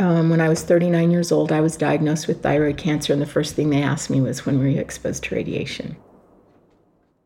um, 0.00 0.30
when 0.30 0.40
I 0.40 0.48
was 0.48 0.62
39 0.62 1.10
years 1.10 1.32
old, 1.32 1.52
I 1.52 1.60
was 1.60 1.76
diagnosed 1.76 2.26
with 2.26 2.42
thyroid 2.42 2.76
cancer, 2.76 3.12
and 3.12 3.20
the 3.20 3.26
first 3.26 3.54
thing 3.54 3.70
they 3.70 3.82
asked 3.82 4.10
me 4.10 4.20
was 4.20 4.46
when 4.46 4.58
were 4.58 4.68
you 4.68 4.80
exposed 4.80 5.24
to 5.24 5.34
radiation? 5.34 5.96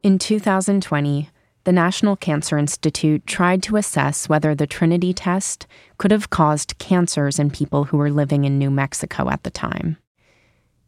In 0.03 0.18
2020, 0.18 1.31
the 1.64 1.73
National 1.73 2.16
Cancer 2.16 2.57
Institute 2.57 3.27
tried 3.27 3.62
to 3.64 3.77
assess 3.77 4.29
whether 4.29 4.55
the 4.55 4.66
Trinity 4.66 5.12
test 5.12 5.66
could 5.99 6.11
have 6.11 6.31
caused 6.31 6.79
cancers 6.79 7.38
in 7.38 7.51
people 7.51 7.85
who 7.85 7.97
were 7.97 8.11
living 8.11 8.44
in 8.44 8.59
New 8.59 8.71
Mexico 8.71 9.29
at 9.29 9.42
the 9.42 9.51
time. 9.51 9.99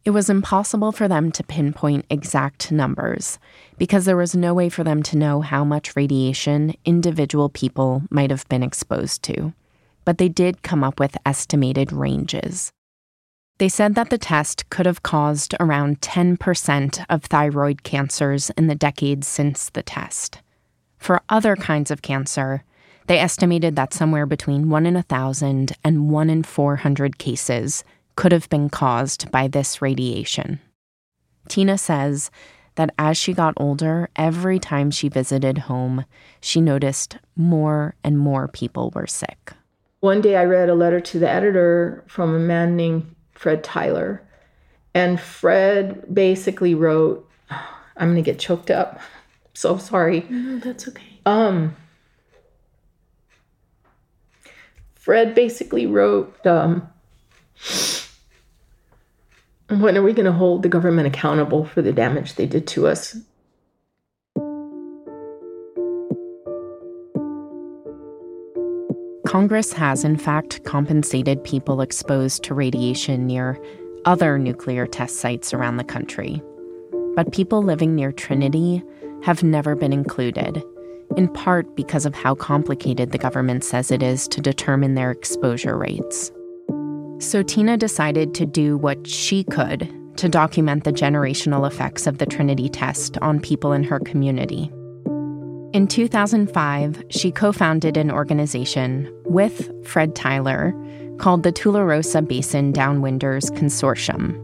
It 0.03 0.09
was 0.11 0.29
impossible 0.29 0.91
for 0.91 1.07
them 1.07 1.31
to 1.33 1.43
pinpoint 1.43 2.05
exact 2.09 2.71
numbers 2.71 3.37
because 3.77 4.05
there 4.05 4.17
was 4.17 4.35
no 4.35 4.55
way 4.55 4.69
for 4.69 4.83
them 4.83 5.03
to 5.03 5.17
know 5.17 5.41
how 5.41 5.63
much 5.63 5.95
radiation 5.95 6.73
individual 6.85 7.49
people 7.49 8.01
might 8.09 8.31
have 8.31 8.49
been 8.49 8.63
exposed 8.63 9.21
to 9.23 9.53
but 10.11 10.17
they 10.17 10.27
did 10.27 10.61
come 10.61 10.83
up 10.83 10.99
with 10.99 11.15
estimated 11.25 11.93
ranges. 11.93 12.73
They 13.59 13.69
said 13.69 13.95
that 13.95 14.09
the 14.09 14.17
test 14.17 14.69
could 14.69 14.85
have 14.85 15.03
caused 15.03 15.55
around 15.57 16.01
10% 16.01 17.05
of 17.09 17.23
thyroid 17.23 17.83
cancers 17.83 18.49
in 18.57 18.67
the 18.67 18.75
decades 18.75 19.25
since 19.25 19.69
the 19.69 19.81
test. 19.81 20.41
For 20.97 21.21
other 21.29 21.55
kinds 21.55 21.91
of 21.91 22.01
cancer, 22.01 22.65
they 23.07 23.19
estimated 23.19 23.77
that 23.77 23.93
somewhere 23.93 24.25
between 24.25 24.69
1 24.69 24.85
in 24.85 24.95
a 24.95 25.07
1,000 25.07 25.77
and 25.81 26.11
1 26.11 26.29
in 26.29 26.43
400 26.43 27.17
cases 27.17 27.85
could 28.17 28.33
have 28.33 28.49
been 28.49 28.69
caused 28.69 29.31
by 29.31 29.47
this 29.47 29.81
radiation. 29.81 30.59
Tina 31.47 31.77
says 31.77 32.29
that 32.75 32.93
as 32.99 33.17
she 33.17 33.31
got 33.31 33.53
older, 33.55 34.09
every 34.17 34.59
time 34.59 34.91
she 34.91 35.07
visited 35.07 35.69
home, 35.69 36.03
she 36.41 36.59
noticed 36.59 37.17
more 37.37 37.95
and 38.03 38.19
more 38.19 38.49
people 38.49 38.91
were 38.93 39.07
sick. 39.07 39.53
One 40.01 40.19
day 40.19 40.35
I 40.35 40.45
read 40.45 40.67
a 40.67 40.75
letter 40.75 40.99
to 40.99 41.19
the 41.19 41.29
editor 41.29 42.03
from 42.07 42.33
a 42.35 42.39
man 42.39 42.75
named 42.75 43.15
Fred 43.33 43.63
Tyler. 43.63 44.21
And 44.93 45.19
Fred 45.19 46.13
basically 46.13 46.75
wrote, 46.75 47.29
I'm 47.49 48.09
going 48.09 48.15
to 48.15 48.21
get 48.21 48.39
choked 48.39 48.69
up. 48.69 48.99
So 49.53 49.77
sorry. 49.77 50.25
No, 50.29 50.59
that's 50.59 50.87
okay. 50.87 51.19
Um, 51.25 51.75
Fred 54.95 55.35
basically 55.35 55.85
wrote, 55.85 56.33
um, 56.47 56.87
When 59.67 59.97
are 59.97 60.01
we 60.01 60.13
going 60.13 60.25
to 60.25 60.31
hold 60.31 60.63
the 60.63 60.69
government 60.69 61.07
accountable 61.07 61.65
for 61.65 61.81
the 61.81 61.91
damage 61.91 62.35
they 62.35 62.45
did 62.45 62.65
to 62.67 62.87
us? 62.87 63.17
Congress 69.31 69.71
has, 69.71 70.03
in 70.03 70.17
fact, 70.17 70.61
compensated 70.65 71.41
people 71.45 71.79
exposed 71.79 72.43
to 72.43 72.53
radiation 72.53 73.25
near 73.25 73.57
other 74.03 74.37
nuclear 74.37 74.85
test 74.85 75.21
sites 75.21 75.53
around 75.53 75.77
the 75.77 75.85
country. 75.85 76.41
But 77.15 77.31
people 77.31 77.63
living 77.63 77.95
near 77.95 78.11
Trinity 78.11 78.83
have 79.23 79.41
never 79.41 79.73
been 79.73 79.93
included, 79.93 80.61
in 81.15 81.29
part 81.29 81.77
because 81.77 82.05
of 82.05 82.13
how 82.13 82.35
complicated 82.35 83.13
the 83.13 83.17
government 83.17 83.63
says 83.63 83.89
it 83.89 84.03
is 84.03 84.27
to 84.27 84.41
determine 84.41 84.95
their 84.95 85.11
exposure 85.11 85.77
rates. 85.77 86.29
So 87.19 87.41
Tina 87.41 87.77
decided 87.77 88.33
to 88.33 88.45
do 88.45 88.75
what 88.75 89.07
she 89.07 89.45
could 89.45 89.89
to 90.17 90.27
document 90.27 90.83
the 90.83 90.91
generational 90.91 91.65
effects 91.65 92.05
of 92.05 92.17
the 92.17 92.25
Trinity 92.25 92.67
test 92.67 93.17
on 93.19 93.39
people 93.39 93.71
in 93.71 93.85
her 93.85 94.01
community. 94.01 94.69
In 95.73 95.87
2005, 95.87 97.01
she 97.09 97.31
co 97.31 97.53
founded 97.53 97.95
an 97.95 98.11
organization 98.11 99.09
with 99.23 99.71
Fred 99.87 100.15
Tyler 100.15 100.73
called 101.17 101.43
the 101.43 101.53
Tularosa 101.53 102.27
Basin 102.27 102.73
Downwinders 102.73 103.49
Consortium. 103.51 104.35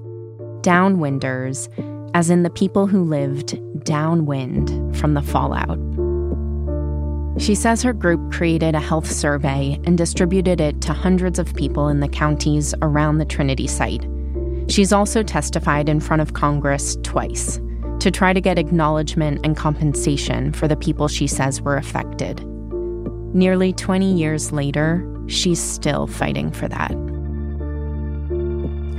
Downwinders, 0.62 1.68
as 2.14 2.30
in 2.30 2.44
the 2.44 2.50
people 2.50 2.88
who 2.88 3.04
lived 3.04 3.60
downwind 3.84 4.98
from 4.98 5.16
the 5.16 5.22
fallout. 5.22 5.78
She 7.42 7.56
says 7.56 7.84
her 7.84 7.94
group 7.94 8.32
created 8.32 8.74
a 8.74 8.80
health 8.80 9.12
survey 9.12 9.82
and 9.84 9.98
distributed 9.98 10.62
it 10.62 10.80
to 10.84 10.94
hundreds 10.94 11.40
of 11.40 11.54
people 11.56 11.90
in 11.90 12.00
the 12.00 12.08
counties 12.08 12.74
around 12.82 13.18
the 13.18 13.26
Trinity 13.26 13.68
site. 13.68 14.08
She's 14.70 14.94
also 14.94 15.24
testified 15.24 15.90
in 15.90 16.00
front 16.00 16.22
of 16.22 16.34
Congress 16.34 16.96
twice 17.04 17.60
to 18.00 18.12
try 18.12 18.32
to 18.32 18.42
get 18.42 18.60
acknowledgement 18.60 19.40
and 19.44 19.58
compensation 19.58 20.54
for 20.54 20.68
the 20.68 20.76
people 20.76 21.08
she 21.08 21.28
says 21.28 21.62
were 21.62 21.78
affected. 21.78 22.46
Nearly 23.34 23.74
20 23.74 24.14
years 24.14 24.52
later, 24.52 25.06
she's 25.28 25.62
still 25.62 26.08
fighting 26.08 26.52
for 26.52 26.68
that. 26.68 26.92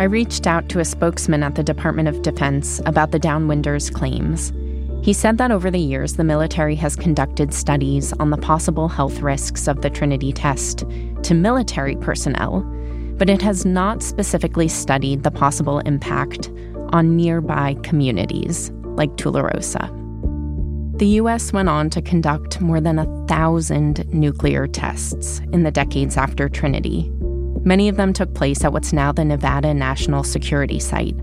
I 0.00 0.04
reached 0.04 0.46
out 0.46 0.68
to 0.68 0.80
a 0.80 0.84
spokesman 0.84 1.42
at 1.42 1.54
the 1.54 1.62
Department 1.62 2.08
of 2.08 2.22
Defense 2.22 2.80
about 2.87 3.11
the 3.11 3.18
Downwinders' 3.18 3.92
claims. 3.92 4.52
He 5.04 5.12
said 5.12 5.38
that 5.38 5.50
over 5.50 5.70
the 5.70 5.78
years, 5.78 6.14
the 6.14 6.24
military 6.24 6.74
has 6.76 6.94
conducted 6.94 7.54
studies 7.54 8.12
on 8.14 8.30
the 8.30 8.37
possible 8.37 8.88
health 8.88 9.20
risks 9.20 9.66
of 9.66 9.82
the 9.82 9.90
Trinity 9.90 10.32
test 10.32 10.84
to 11.22 11.34
military 11.34 11.96
personnel, 11.96 12.61
but 13.16 13.30
it 13.30 13.42
has 13.42 13.64
not 13.64 14.02
specifically 14.02 14.68
studied 14.68 15.22
the 15.22 15.30
possible 15.30 15.80
impact 15.80 16.50
on 16.92 17.16
nearby 17.16 17.74
communities 17.82 18.70
like 18.98 19.16
Tularosa. 19.16 19.88
The 20.98 21.06
US 21.20 21.52
went 21.52 21.68
on 21.68 21.90
to 21.90 22.02
conduct 22.02 22.61
more 22.61 22.80
than 22.80 22.98
a 22.98 23.26
thousand 23.28 24.12
nuclear 24.12 24.66
tests 24.66 25.40
in 25.52 25.62
the 25.62 25.70
decades 25.70 26.16
after 26.16 26.48
Trinity. 26.48 27.08
Many 27.64 27.88
of 27.88 27.96
them 27.96 28.12
took 28.12 28.34
place 28.34 28.64
at 28.64 28.72
what's 28.72 28.92
now 28.92 29.12
the 29.12 29.24
Nevada 29.24 29.72
National 29.72 30.24
Security 30.24 30.80
Site, 30.80 31.16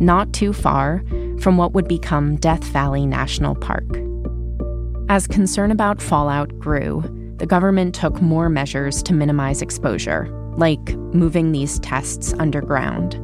not 0.00 0.32
too 0.32 0.52
far 0.52 1.04
from 1.38 1.56
what 1.56 1.74
would 1.74 1.86
become 1.86 2.36
Death 2.36 2.64
Valley 2.64 3.06
National 3.06 3.54
Park. 3.54 3.86
As 5.08 5.26
concern 5.26 5.70
about 5.70 6.02
fallout 6.02 6.58
grew, 6.58 7.02
the 7.36 7.46
government 7.46 7.94
took 7.94 8.20
more 8.20 8.48
measures 8.48 9.02
to 9.04 9.14
minimize 9.14 9.62
exposure, 9.62 10.28
like 10.56 10.94
moving 11.14 11.52
these 11.52 11.78
tests 11.80 12.32
underground. 12.34 13.14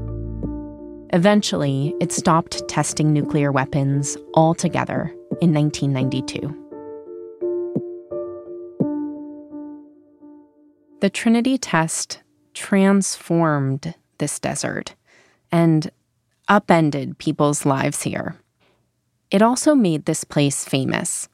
Eventually, 1.17 1.95
it 1.99 2.13
stopped 2.13 2.69
testing 2.69 3.11
nuclear 3.11 3.51
weapons 3.51 4.19
altogether 4.35 5.15
in 5.41 5.55
1992. 5.55 6.55
The 11.01 11.09
Trinity 11.09 11.57
test 11.57 12.23
transformed 12.53 13.95
this 14.19 14.39
desert 14.39 14.95
and 15.51 15.91
upended 16.49 17.17
people's 17.17 17.65
lives 17.65 18.03
here. 18.03 18.37
It 19.31 19.41
also 19.41 19.75
made 19.75 20.05
this 20.05 20.23
place 20.23 20.67
famous. 20.67 21.31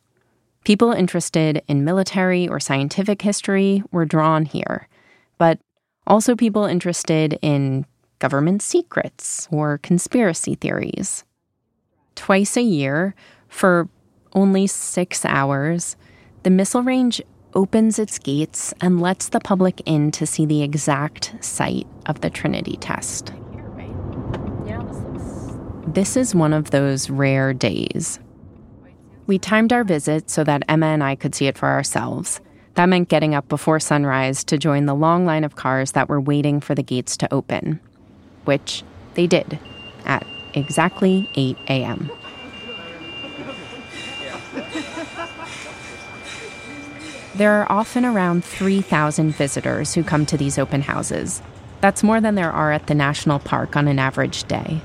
People 0.63 0.93
interested 0.93 1.61
in 1.67 1.85
military 1.85 2.47
or 2.47 2.61
scientific 2.61 3.21
history 3.21 3.83
were 3.91 4.07
drawn 4.07 4.45
here, 4.45 4.87
but 5.39 5.59
also 6.07 6.37
people 6.37 6.67
interested 6.67 7.37
in 7.43 7.85
government 8.23 8.63
secrets 8.63 9.49
or 9.51 9.79
conspiracy 9.79 10.55
theories. 10.55 11.25
Twice 12.15 12.57
a 12.57 12.63
year, 12.63 13.17
for 13.49 13.89
only 14.33 14.69
six 14.69 15.25
hours, 15.25 15.97
the 16.45 16.51
missile 16.51 16.85
range 16.85 17.21
opens 17.53 17.99
its 17.99 18.21
gates 18.21 18.73
and 18.81 19.01
lets 19.01 19.29
the 19.29 19.41
public 19.41 19.83
in 19.87 20.13
to 20.13 20.25
see 20.25 20.47
the 20.47 20.63
exact 20.63 21.35
site 21.41 21.89
of 22.07 22.21
the 22.21 22.31
Trinity 22.31 22.77
test. 22.77 23.33
This 25.89 26.17
is 26.17 26.33
one 26.33 26.53
of 26.53 26.71
those 26.71 27.11
rare 27.11 27.53
days. 27.53 28.21
We 29.27 29.41
timed 29.41 29.73
our 29.73 29.83
visit 29.83 30.31
so 30.31 30.45
that 30.45 30.63
Emma 30.69 30.87
and 30.87 31.03
I 31.03 31.17
could 31.17 31.35
see 31.35 31.49
it 31.49 31.59
for 31.59 31.69
ourselves. 31.69 32.41
That 32.75 32.87
meant 32.87 33.09
getting 33.09 33.35
up 33.35 33.49
before 33.49 33.81
sunrise 33.81 34.45
to 34.45 34.59
join 34.59 34.87
the 34.87 34.95
long 34.95 35.27
line 35.27 35.43
of 35.43 35.57
cars 35.57 35.91
that 35.93 36.09
were 36.09 36.21
waiting 36.21 36.61
for 36.61 36.77
the 36.77 36.85
gates 36.85 37.17
to 37.17 37.35
open 37.35 37.81
which 38.45 38.83
they 39.15 39.27
did 39.27 39.59
at 40.05 40.27
exactly 40.55 41.29
8 41.35 41.57
a.m. 41.69 42.11
There 47.35 47.53
are 47.53 47.73
often 47.73 48.05
around 48.05 48.45
3,000 48.45 49.35
visitors 49.35 49.95
who 49.95 50.05
come 50.05 50.27
to 50.27 50.37
these 50.37 50.59
open 50.59 50.83
houses. 50.83 51.41
That's 51.81 52.03
more 52.03 52.21
than 52.21 52.35
there 52.35 52.53
are 52.53 52.73
at 52.73 52.87
the 52.89 52.95
national 52.95 53.39
park 53.39 53.75
on 53.75 53.89
an 53.89 53.99
average 53.99 54.45
day. 54.45 54.83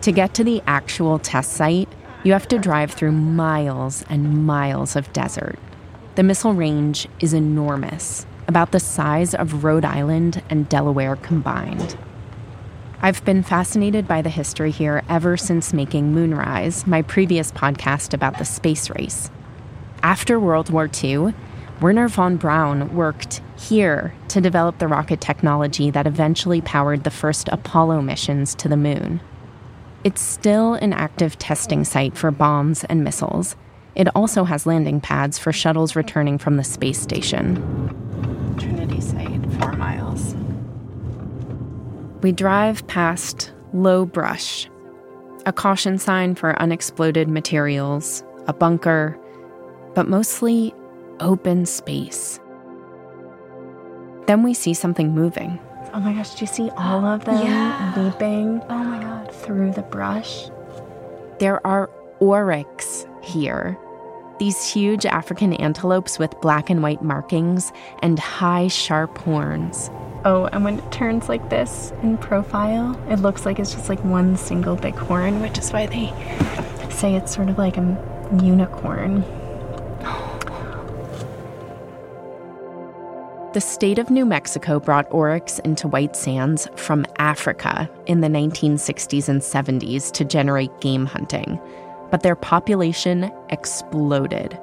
To 0.00 0.10
get 0.10 0.34
to 0.34 0.42
the 0.42 0.62
actual 0.66 1.18
test 1.18 1.52
site, 1.52 1.88
you 2.24 2.32
have 2.32 2.48
to 2.48 2.58
drive 2.58 2.92
through 2.92 3.12
miles 3.12 4.04
and 4.08 4.46
miles 4.46 4.96
of 4.96 5.12
desert. 5.12 5.58
The 6.14 6.22
missile 6.22 6.54
range 6.54 7.08
is 7.20 7.34
enormous 7.34 8.26
about 8.52 8.70
the 8.70 8.78
size 8.78 9.34
of 9.34 9.64
Rhode 9.64 9.86
Island 9.86 10.42
and 10.50 10.68
Delaware 10.68 11.16
combined. 11.16 11.96
I've 13.00 13.24
been 13.24 13.42
fascinated 13.42 14.06
by 14.06 14.20
the 14.20 14.28
history 14.28 14.70
here 14.70 15.02
ever 15.08 15.38
since 15.38 15.72
making 15.72 16.12
Moonrise, 16.12 16.86
my 16.86 17.00
previous 17.00 17.50
podcast 17.50 18.12
about 18.12 18.36
the 18.36 18.44
space 18.44 18.90
race. 18.90 19.30
After 20.02 20.38
World 20.38 20.68
War 20.68 20.90
II, 21.02 21.32
Wernher 21.80 22.08
von 22.08 22.36
Braun 22.36 22.94
worked 22.94 23.40
here 23.58 24.12
to 24.28 24.42
develop 24.42 24.76
the 24.76 24.86
rocket 24.86 25.22
technology 25.22 25.88
that 25.88 26.06
eventually 26.06 26.60
powered 26.60 27.04
the 27.04 27.10
first 27.10 27.48
Apollo 27.48 28.02
missions 28.02 28.54
to 28.56 28.68
the 28.68 28.76
moon. 28.76 29.22
It's 30.04 30.20
still 30.20 30.74
an 30.74 30.92
active 30.92 31.38
testing 31.38 31.84
site 31.84 32.18
for 32.18 32.30
bombs 32.30 32.84
and 32.84 33.02
missiles. 33.02 33.56
It 33.94 34.14
also 34.14 34.44
has 34.44 34.66
landing 34.66 35.00
pads 35.00 35.38
for 35.38 35.54
shuttles 35.54 35.96
returning 35.96 36.36
from 36.36 36.58
the 36.58 36.64
space 36.64 37.00
station. 37.00 38.02
Four 39.62 39.72
miles. 39.74 40.34
We 42.22 42.32
drive 42.32 42.84
past 42.88 43.52
low 43.72 44.04
brush, 44.04 44.68
a 45.46 45.52
caution 45.52 45.98
sign 45.98 46.34
for 46.34 46.60
unexploded 46.60 47.28
materials, 47.28 48.24
a 48.48 48.52
bunker, 48.52 49.16
but 49.94 50.08
mostly 50.08 50.74
open 51.20 51.64
space. 51.66 52.40
Then 54.26 54.42
we 54.42 54.52
see 54.52 54.74
something 54.74 55.14
moving. 55.14 55.60
Oh 55.94 56.00
my 56.00 56.12
gosh, 56.12 56.34
do 56.34 56.40
you 56.40 56.46
see 56.48 56.70
all 56.70 57.04
of 57.04 57.24
them 57.24 57.46
Yeah. 57.46 57.92
leaping 57.96 58.60
Oh 58.68 58.78
my 58.82 59.00
god. 59.00 59.30
through 59.32 59.72
the 59.72 59.82
brush? 59.82 60.48
There 61.38 61.64
are 61.64 61.88
oryx 62.18 63.06
here. 63.22 63.78
These 64.42 64.72
huge 64.72 65.06
African 65.06 65.52
antelopes 65.52 66.18
with 66.18 66.40
black 66.40 66.68
and 66.68 66.82
white 66.82 67.00
markings 67.00 67.72
and 68.00 68.18
high, 68.18 68.66
sharp 68.66 69.16
horns. 69.18 69.88
Oh, 70.24 70.46
and 70.46 70.64
when 70.64 70.80
it 70.80 70.90
turns 70.90 71.28
like 71.28 71.48
this 71.48 71.92
in 72.02 72.18
profile, 72.18 73.00
it 73.08 73.20
looks 73.20 73.46
like 73.46 73.60
it's 73.60 73.72
just 73.72 73.88
like 73.88 74.02
one 74.04 74.36
single 74.36 74.74
big 74.74 74.96
horn, 74.96 75.40
which 75.42 75.58
is 75.58 75.72
why 75.72 75.86
they 75.86 76.08
say 76.90 77.14
it's 77.14 77.32
sort 77.32 77.50
of 77.50 77.58
like 77.58 77.76
a 77.76 78.36
unicorn. 78.42 79.20
The 83.52 83.60
state 83.60 84.00
of 84.00 84.10
New 84.10 84.26
Mexico 84.26 84.80
brought 84.80 85.06
oryx 85.12 85.60
into 85.60 85.86
White 85.86 86.16
Sands 86.16 86.66
from 86.74 87.06
Africa 87.18 87.88
in 88.06 88.22
the 88.22 88.28
1960s 88.28 89.28
and 89.28 89.40
70s 89.40 90.10
to 90.10 90.24
generate 90.24 90.80
game 90.80 91.06
hunting, 91.06 91.60
but 92.12 92.22
their 92.22 92.36
population 92.36 93.32
exploded. 93.48 94.56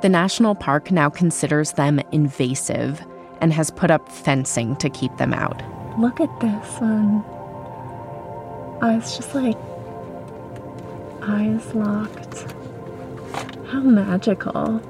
The 0.00 0.08
national 0.08 0.56
park 0.56 0.90
now 0.90 1.10
considers 1.10 1.72
them 1.72 2.00
invasive 2.10 3.00
and 3.40 3.52
has 3.52 3.70
put 3.70 3.90
up 3.90 4.10
fencing 4.10 4.74
to 4.76 4.88
keep 4.88 5.16
them 5.18 5.34
out. 5.34 5.62
Look 6.00 6.18
at 6.20 6.40
this 6.40 6.80
one. 6.80 7.22
It's 8.82 9.16
just 9.16 9.34
like 9.34 9.56
eyes 11.22 11.74
locked. 11.74 12.52
How 13.68 13.80
magical. 13.80 14.80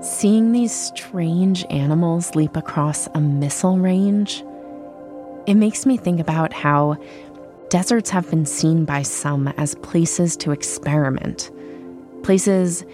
Seeing 0.00 0.52
these 0.52 0.72
strange 0.72 1.64
animals 1.70 2.36
leap 2.36 2.56
across 2.56 3.08
a 3.14 3.20
missile 3.20 3.78
range, 3.78 4.44
it 5.46 5.54
makes 5.54 5.84
me 5.84 5.96
think 5.96 6.20
about 6.20 6.52
how 6.52 6.96
deserts 7.70 8.10
have 8.10 8.28
been 8.30 8.46
seen 8.46 8.84
by 8.84 9.02
some 9.02 9.48
as 9.56 9.74
places 9.76 10.36
to 10.38 10.52
experiment, 10.52 11.50
Places 12.26 12.84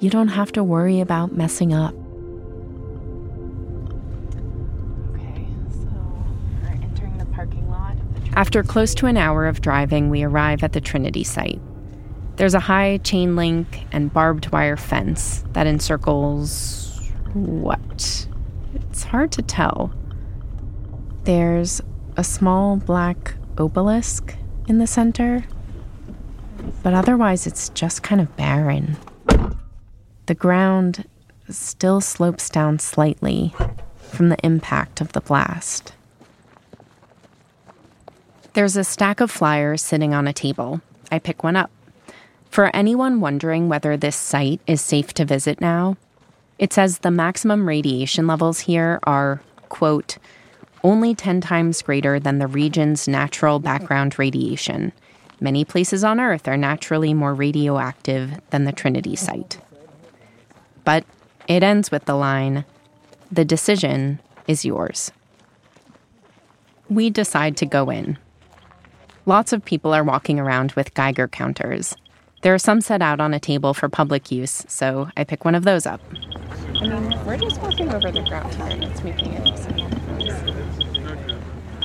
you 0.00 0.10
don't 0.10 0.28
have 0.28 0.52
to 0.52 0.62
worry 0.62 1.00
about 1.00 1.32
messing 1.32 1.72
up. 1.72 1.94
Okay, 5.14 5.46
so 5.70 5.88
we're 6.60 6.68
entering 6.82 7.16
the 7.16 7.24
parking 7.32 7.66
lot. 7.70 7.96
After 8.34 8.62
close 8.62 8.94
to 8.96 9.06
an 9.06 9.16
hour 9.16 9.46
of 9.46 9.62
driving, 9.62 10.10
we 10.10 10.22
arrive 10.22 10.62
at 10.62 10.74
the 10.74 10.82
Trinity 10.82 11.24
site. 11.24 11.62
There's 12.36 12.52
a 12.52 12.60
high 12.60 12.98
chain 12.98 13.36
link 13.36 13.86
and 13.90 14.12
barbed 14.12 14.52
wire 14.52 14.76
fence 14.76 15.46
that 15.54 15.66
encircles 15.66 17.10
what? 17.32 18.28
It's 18.74 19.04
hard 19.04 19.32
to 19.32 19.40
tell. 19.40 19.94
There's 21.22 21.80
a 22.18 22.24
small 22.24 22.76
black 22.76 23.34
obelisk 23.58 24.34
in 24.68 24.78
the 24.78 24.86
center, 24.86 25.44
but 26.82 26.94
otherwise 26.94 27.46
it's 27.46 27.68
just 27.70 28.02
kind 28.02 28.20
of 28.20 28.36
barren. 28.36 28.96
The 30.26 30.34
ground 30.34 31.04
still 31.48 32.00
slopes 32.00 32.48
down 32.48 32.78
slightly 32.78 33.54
from 33.98 34.28
the 34.28 34.38
impact 34.44 35.00
of 35.00 35.12
the 35.12 35.20
blast. 35.20 35.92
There's 38.54 38.76
a 38.76 38.84
stack 38.84 39.20
of 39.20 39.30
flyers 39.30 39.82
sitting 39.82 40.14
on 40.14 40.28
a 40.28 40.32
table. 40.32 40.80
I 41.10 41.18
pick 41.18 41.42
one 41.42 41.56
up. 41.56 41.70
For 42.48 42.74
anyone 42.74 43.20
wondering 43.20 43.68
whether 43.68 43.96
this 43.96 44.14
site 44.14 44.60
is 44.66 44.80
safe 44.80 45.12
to 45.14 45.24
visit 45.24 45.60
now, 45.60 45.96
it 46.58 46.72
says 46.72 46.98
the 46.98 47.10
maximum 47.10 47.66
radiation 47.66 48.28
levels 48.28 48.60
here 48.60 49.00
are, 49.02 49.42
quote, 49.70 50.18
only 50.84 51.14
10 51.14 51.40
times 51.40 51.82
greater 51.82 52.20
than 52.20 52.38
the 52.38 52.46
region's 52.46 53.08
natural 53.08 53.58
background 53.58 54.18
radiation. 54.18 54.92
Many 55.40 55.64
places 55.64 56.04
on 56.04 56.20
Earth 56.20 56.46
are 56.46 56.56
naturally 56.56 57.14
more 57.14 57.34
radioactive 57.34 58.38
than 58.50 58.64
the 58.64 58.72
Trinity 58.72 59.16
site. 59.16 59.58
But 60.84 61.04
it 61.48 61.62
ends 61.62 61.90
with 61.90 62.04
the 62.04 62.14
line 62.14 62.64
The 63.32 63.44
decision 63.44 64.20
is 64.46 64.64
yours. 64.64 65.10
We 66.88 67.10
decide 67.10 67.56
to 67.56 67.66
go 67.66 67.90
in. 67.90 68.18
Lots 69.26 69.52
of 69.52 69.64
people 69.64 69.94
are 69.94 70.04
walking 70.04 70.38
around 70.38 70.72
with 70.72 70.94
Geiger 70.94 71.26
counters. 71.26 71.96
There 72.42 72.52
are 72.52 72.58
some 72.58 72.82
set 72.82 73.00
out 73.00 73.20
on 73.20 73.32
a 73.32 73.40
table 73.40 73.72
for 73.72 73.88
public 73.88 74.30
use, 74.30 74.64
so 74.68 75.08
I 75.16 75.24
pick 75.24 75.46
one 75.46 75.54
of 75.54 75.64
those 75.64 75.86
up. 75.86 76.02
I 76.76 76.86
mean, 76.86 77.24
we're 77.24 77.38
just 77.38 77.60
walking 77.62 77.92
over 77.92 78.12
the 78.12 78.20
ground 78.20 78.54
here 78.54 78.66
and 78.66 78.84
it's 78.84 79.02
making 79.02 79.32
noise. 79.42 79.83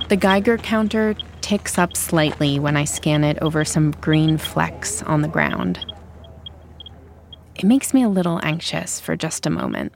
The 0.10 0.18
Geiger 0.18 0.58
counter 0.58 1.16
ticks 1.42 1.78
up 1.78 1.96
slightly 1.96 2.58
when 2.58 2.76
I 2.76 2.84
scan 2.84 3.24
it 3.24 3.38
over 3.44 3.64
some 3.64 3.92
green 3.92 4.40
flecks 4.40 5.04
on 5.04 5.22
the 5.22 5.28
ground. 5.28 5.86
It 7.54 7.66
makes 7.66 7.94
me 7.94 8.02
a 8.02 8.10
little 8.10 8.40
anxious 8.42 9.00
for 9.00 9.16
just 9.16 9.46
a 9.46 9.52
moment. 9.52 9.94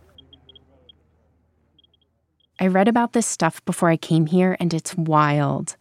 I 2.59 2.67
read 2.67 2.87
about 2.87 3.13
this 3.13 3.25
stuff 3.25 3.65
before 3.65 3.89
I 3.89 3.97
came 3.97 4.27
here, 4.27 4.55
and 4.59 4.71
it's 4.71 4.95
wild. 4.95 5.77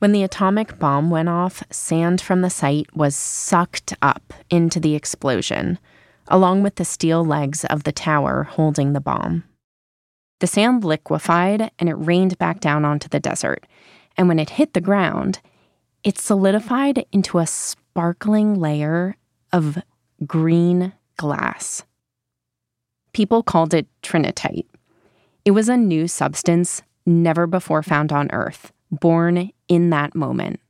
When 0.00 0.10
the 0.10 0.24
atomic 0.24 0.80
bomb 0.80 1.08
went 1.08 1.28
off, 1.28 1.62
sand 1.70 2.20
from 2.20 2.42
the 2.42 2.50
site 2.50 2.96
was 2.96 3.14
sucked 3.14 3.94
up 4.02 4.34
into 4.50 4.80
the 4.80 4.96
explosion, 4.96 5.78
along 6.26 6.64
with 6.64 6.74
the 6.74 6.84
steel 6.84 7.24
legs 7.24 7.64
of 7.66 7.84
the 7.84 7.92
tower 7.92 8.42
holding 8.42 8.92
the 8.92 9.00
bomb. 9.00 9.44
The 10.40 10.46
sand 10.46 10.84
liquefied 10.84 11.70
and 11.78 11.88
it 11.88 11.94
rained 11.94 12.38
back 12.38 12.60
down 12.60 12.84
onto 12.84 13.08
the 13.08 13.20
desert. 13.20 13.66
And 14.16 14.28
when 14.28 14.38
it 14.38 14.50
hit 14.50 14.74
the 14.74 14.80
ground, 14.80 15.40
it 16.04 16.18
solidified 16.18 17.04
into 17.12 17.38
a 17.38 17.46
sparkling 17.46 18.54
layer 18.54 19.16
of 19.52 19.78
green 20.26 20.92
glass. 21.16 21.84
People 23.12 23.42
called 23.42 23.74
it 23.74 23.86
trinitite. 24.02 24.66
It 25.44 25.52
was 25.52 25.68
a 25.68 25.76
new 25.76 26.06
substance 26.06 26.82
never 27.04 27.46
before 27.46 27.82
found 27.82 28.12
on 28.12 28.30
Earth, 28.32 28.72
born 28.90 29.50
in 29.66 29.90
that 29.90 30.14
moment. 30.14 30.60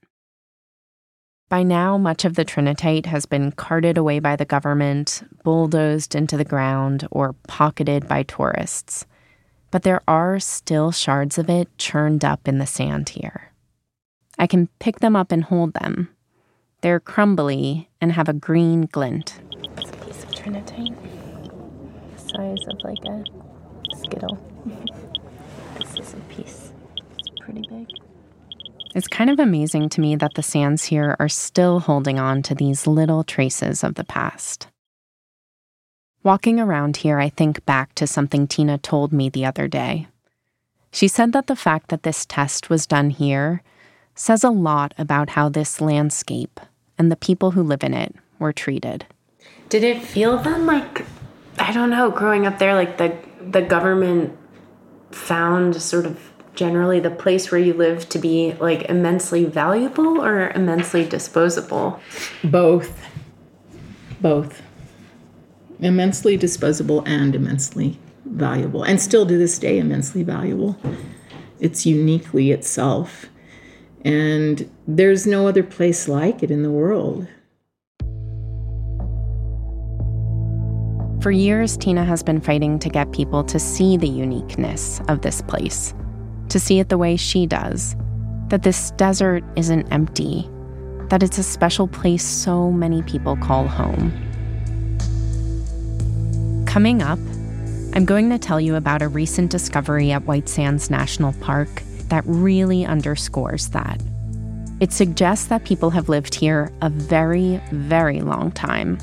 By 1.49 1.63
now, 1.63 1.97
much 1.97 2.25
of 2.25 2.35
the 2.35 2.45
trinitite 2.45 3.07
has 3.07 3.27
been 3.27 3.53
carted 3.53 3.97
away 3.97 4.19
by 4.19 4.37
the 4.37 4.45
government, 4.45 5.23
bulldozed 5.45 6.15
into 6.15 6.37
the 6.37 6.45
ground, 6.45 7.09
or 7.11 7.33
pocketed 7.47 8.07
by 8.07 8.23
tourists. 8.23 9.07
But 9.71 9.83
there 9.83 10.01
are 10.09 10.39
still 10.39 10.93
shards 10.93 11.39
of 11.39 11.51
it 11.51 11.69
churned 11.79 12.25
up 12.25 12.49
in 12.49 12.59
the 12.59 12.67
sand 12.67 13.11
here. 13.11 13.53
I 14.39 14.47
can 14.47 14.69
pick 14.79 15.01
them 15.01 15.17
up 15.17 15.33
and 15.33 15.45
hold 15.45 15.75
them. 15.75 16.09
They're 16.81 17.01
crumbly 17.01 17.89
and 18.01 18.13
have 18.13 18.29
a 18.29 18.33
green 18.33 18.83
glint. 18.83 19.41
It's 19.77 19.91
a 19.91 19.93
piece 20.05 20.23
of 20.23 20.31
trinitite. 20.31 20.97
The 22.15 22.21
size 22.21 22.65
of 22.69 22.79
like 22.85 23.05
a 23.05 23.25
skittle. 23.97 24.39
this 25.79 25.95
is 25.97 26.15
a 26.15 26.21
piece. 26.35 26.73
It's 27.19 27.41
pretty 27.41 27.65
big. 27.69 27.89
It's 28.95 29.09
kind 29.09 29.29
of 29.29 29.39
amazing 29.39 29.91
to 29.91 30.01
me 30.01 30.17
that 30.17 30.35
the 30.35 30.43
sands 30.43 30.85
here 30.85 31.15
are 31.19 31.29
still 31.29 31.81
holding 31.81 32.19
on 32.19 32.43
to 32.45 32.55
these 32.55 32.87
little 32.87 33.25
traces 33.25 33.85
of 33.85 33.97
the 33.97 34.05
past. 34.05 34.69
Walking 36.23 36.59
around 36.59 36.99
here, 36.99 37.19
I 37.19 37.29
think 37.29 37.65
back 37.65 37.95
to 37.95 38.07
something 38.07 38.47
Tina 38.47 38.79
told 38.79 39.13
me 39.13 39.29
the 39.29 39.45
other 39.45 39.69
day. 39.69 40.09
She 40.91 41.09
said 41.09 41.33
that 41.33 41.47
the 41.47 41.57
fact 41.57 41.89
that 41.89 42.03
this 42.03 42.27
test 42.27 42.71
was 42.71 42.87
done 42.87 43.11
here 43.11 43.63
says 44.15 44.43
a 44.43 44.51
lot 44.51 44.95
about 44.99 45.31
how 45.31 45.49
this 45.49 45.81
landscape 45.81 46.61
and 46.99 47.11
the 47.11 47.17
people 47.17 47.53
who 47.53 47.63
live 47.63 47.85
in 47.85 47.95
it 47.95 48.15
were 48.39 48.53
treated. 48.53 49.07
Did 49.69 49.85
it 49.85 50.03
feel 50.03 50.39
then 50.39 50.67
like 50.67 51.07
I 51.59 51.73
don't 51.73 51.91
know, 51.91 52.11
growing 52.11 52.47
up 52.47 52.59
there 52.59 52.75
like 52.75 52.99
the 52.99 53.17
the 53.41 53.63
government 53.63 54.37
found 55.11 55.81
sort 55.81 56.07
of 56.07 56.33
generally 56.55 56.99
the 56.99 57.11
place 57.11 57.53
where 57.53 57.61
you 57.61 57.73
live 57.73 58.09
to 58.09 58.19
be 58.19 58.55
like 58.55 58.83
immensely 58.89 59.45
valuable 59.45 60.21
or 60.21 60.51
immensely 60.51 61.05
disposable? 61.05 62.01
Both. 62.43 63.01
Both. 64.21 64.63
Immensely 65.81 66.37
disposable 66.37 67.03
and 67.07 67.35
immensely 67.35 67.99
valuable, 68.25 68.83
and 68.83 69.01
still 69.01 69.27
to 69.27 69.37
this 69.37 69.59
day, 69.59 69.79
immensely 69.79 70.23
valuable. 70.23 70.77
It's 71.61 71.87
uniquely 71.87 72.51
itself. 72.51 73.27
And 74.05 74.71
there's 74.87 75.27
no 75.27 75.47
other 75.47 75.63
place 75.63 76.09
like 76.09 76.43
it 76.43 76.51
in 76.51 76.63
the 76.63 76.71
world. 76.71 77.27
For 81.23 81.33
years, 81.33 81.77
Tina 81.77 82.05
has 82.05 82.23
been 82.23 82.41
fighting 82.41 82.79
to 82.79 82.89
get 82.89 83.13
people 83.13 83.43
to 83.45 83.59
see 83.59 83.97
the 83.97 84.09
uniqueness 84.09 85.01
of 85.09 85.23
this 85.23 85.43
place, 85.43 85.93
to 86.49 86.61
see 86.61 86.79
it 86.79 86.89
the 86.89 86.99
way 86.99 87.17
she 87.17 87.45
does 87.45 87.97
that 88.49 88.63
this 88.63 88.93
desert 88.93 89.45
isn't 89.57 89.87
empty, 89.93 90.49
that 91.09 91.23
it's 91.23 91.39
a 91.39 91.43
special 91.43 91.87
place 91.87 92.25
so 92.25 92.71
many 92.71 93.03
people 93.03 93.37
call 93.37 93.67
home. 93.67 94.13
Coming 96.69 97.01
up, 97.01 97.19
I'm 97.95 98.05
going 98.05 98.29
to 98.29 98.39
tell 98.39 98.61
you 98.61 98.75
about 98.75 99.01
a 99.01 99.09
recent 99.09 99.51
discovery 99.51 100.13
at 100.13 100.25
White 100.25 100.51
Sands 100.51 100.91
National 100.91 101.33
Park 101.41 101.83
that 102.09 102.23
really 102.27 102.85
underscores 102.85 103.71
that. 103.71 104.03
It 104.79 104.93
suggests 104.93 105.47
that 105.47 105.65
people 105.65 105.89
have 105.89 106.11
lived 106.11 106.35
here 106.35 106.71
a 106.83 106.91
very, 106.91 107.59
very 107.73 108.21
long 108.21 108.53
time. 108.53 108.99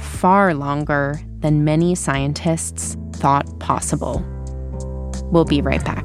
Far 0.00 0.54
longer 0.54 1.20
than 1.38 1.62
many 1.62 1.94
scientists 1.94 2.96
thought 3.12 3.60
possible. 3.60 4.20
We'll 5.30 5.44
be 5.44 5.62
right 5.62 5.84
back. 5.84 6.04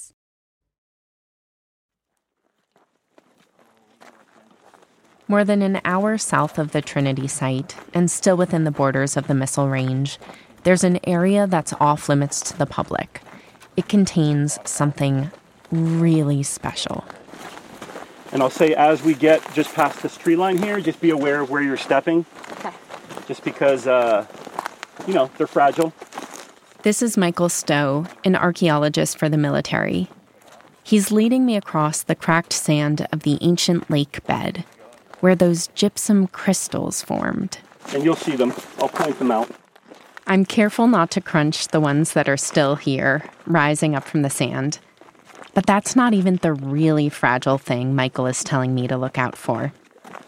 More 5.31 5.45
than 5.45 5.61
an 5.61 5.79
hour 5.85 6.17
south 6.17 6.59
of 6.59 6.73
the 6.73 6.81
Trinity 6.81 7.25
site, 7.25 7.77
and 7.93 8.11
still 8.11 8.35
within 8.35 8.65
the 8.65 8.69
borders 8.69 9.15
of 9.15 9.27
the 9.27 9.33
missile 9.33 9.69
range, 9.69 10.19
there's 10.63 10.83
an 10.83 10.99
area 11.07 11.47
that's 11.47 11.71
off 11.79 12.09
limits 12.09 12.41
to 12.41 12.57
the 12.57 12.65
public. 12.65 13.21
It 13.77 13.87
contains 13.87 14.59
something 14.65 15.31
really 15.71 16.43
special. 16.43 17.05
And 18.33 18.43
I'll 18.43 18.49
say 18.49 18.73
as 18.73 19.03
we 19.03 19.13
get 19.13 19.41
just 19.53 19.73
past 19.73 20.03
this 20.03 20.17
tree 20.17 20.35
line 20.35 20.61
here, 20.61 20.81
just 20.81 20.99
be 20.99 21.11
aware 21.11 21.39
of 21.39 21.49
where 21.49 21.61
you're 21.61 21.77
stepping. 21.77 22.25
Okay. 22.51 22.71
Just 23.25 23.45
because, 23.45 23.87
uh, 23.87 24.27
you 25.07 25.13
know, 25.13 25.31
they're 25.37 25.47
fragile. 25.47 25.93
This 26.83 27.01
is 27.01 27.15
Michael 27.15 27.47
Stowe, 27.47 28.05
an 28.25 28.35
archaeologist 28.35 29.17
for 29.17 29.29
the 29.29 29.37
military. 29.37 30.09
He's 30.83 31.09
leading 31.09 31.45
me 31.45 31.55
across 31.55 32.03
the 32.03 32.15
cracked 32.15 32.51
sand 32.51 33.07
of 33.13 33.23
the 33.23 33.37
ancient 33.39 33.89
lake 33.89 34.21
bed, 34.27 34.65
where 35.21 35.35
those 35.35 35.67
gypsum 35.69 36.27
crystals 36.27 37.01
formed. 37.01 37.59
And 37.93 38.03
you'll 38.03 38.15
see 38.15 38.35
them. 38.35 38.53
I'll 38.79 38.89
point 38.89 39.17
them 39.17 39.31
out. 39.31 39.49
I'm 40.27 40.45
careful 40.45 40.87
not 40.87 41.09
to 41.11 41.21
crunch 41.21 41.69
the 41.69 41.79
ones 41.79 42.13
that 42.13 42.29
are 42.29 42.37
still 42.37 42.75
here, 42.75 43.23
rising 43.45 43.95
up 43.95 44.03
from 44.03 44.21
the 44.21 44.29
sand. 44.29 44.79
But 45.53 45.65
that's 45.65 45.95
not 45.95 46.13
even 46.13 46.37
the 46.37 46.53
really 46.53 47.09
fragile 47.09 47.57
thing 47.57 47.95
Michael 47.95 48.27
is 48.27 48.43
telling 48.43 48.73
me 48.73 48.87
to 48.87 48.97
look 48.97 49.17
out 49.17 49.35
for. 49.35 49.73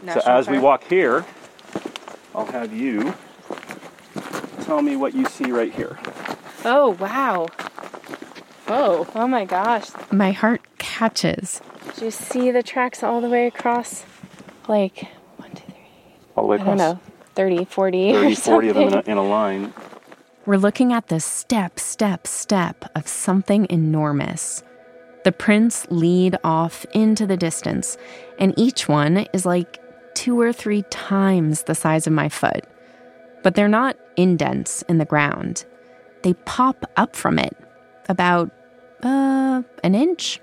so 0.05 0.19
as 0.25 0.49
we 0.49 0.59
walk 0.59 0.83
here, 0.85 1.25
I'll 2.35 2.45
have 2.47 2.73
you 2.73 3.13
tell 4.63 4.81
me 4.81 4.95
what 4.95 5.13
you 5.13 5.25
see 5.25 5.51
right 5.51 5.73
here. 5.73 5.97
Oh, 6.65 6.97
wow. 6.99 7.47
Oh, 8.67 9.07
oh 9.15 9.27
my 9.27 9.45
gosh. 9.45 9.89
My 10.11 10.31
heart 10.31 10.61
catches. 10.77 11.61
Do 11.95 12.05
you 12.05 12.11
see 12.11 12.51
the 12.51 12.63
tracks 12.63 13.03
all 13.03 13.21
the 13.21 13.29
way 13.29 13.47
across? 13.47 14.05
Like, 14.67 15.07
one, 15.37 15.51
two, 15.51 15.63
three. 15.65 15.75
All 16.35 16.43
the 16.43 16.49
way 16.49 16.57
I 16.57 16.63
don't 16.63 16.77
know, 16.77 16.99
30, 17.35 17.65
40 17.65 18.11
or 18.11 18.21
30, 18.21 18.35
40 18.35 18.67
of 18.69 18.75
them 18.75 18.87
in 18.87 18.93
a, 18.93 19.01
in 19.11 19.17
a 19.17 19.23
line. 19.23 19.73
We're 20.45 20.57
looking 20.57 20.91
at 20.91 21.07
the 21.07 21.19
step, 21.19 21.79
step, 21.79 22.27
step 22.27 22.85
of 22.95 23.07
something 23.07 23.65
enormous. 23.69 24.63
The 25.23 25.31
prints 25.31 25.87
lead 25.89 26.37
off 26.43 26.85
into 26.93 27.25
the 27.25 27.37
distance, 27.37 27.97
and 28.39 28.53
each 28.57 28.89
one 28.89 29.25
is 29.33 29.45
like 29.45 29.79
two 30.15 30.39
or 30.39 30.51
three 30.51 30.83
times 30.83 31.63
the 31.63 31.75
size 31.75 32.07
of 32.07 32.13
my 32.13 32.27
foot. 32.27 32.65
But 33.41 33.55
they're 33.55 33.69
not 33.69 33.97
indents 34.17 34.81
in 34.83 34.97
the 34.97 35.05
ground. 35.05 35.65
They 36.23 36.33
pop 36.33 36.85
up 36.97 37.15
from 37.15 37.39
it, 37.39 37.55
about 38.09 38.51
uh, 39.01 39.63
an 39.83 39.95
inch. 39.95 40.39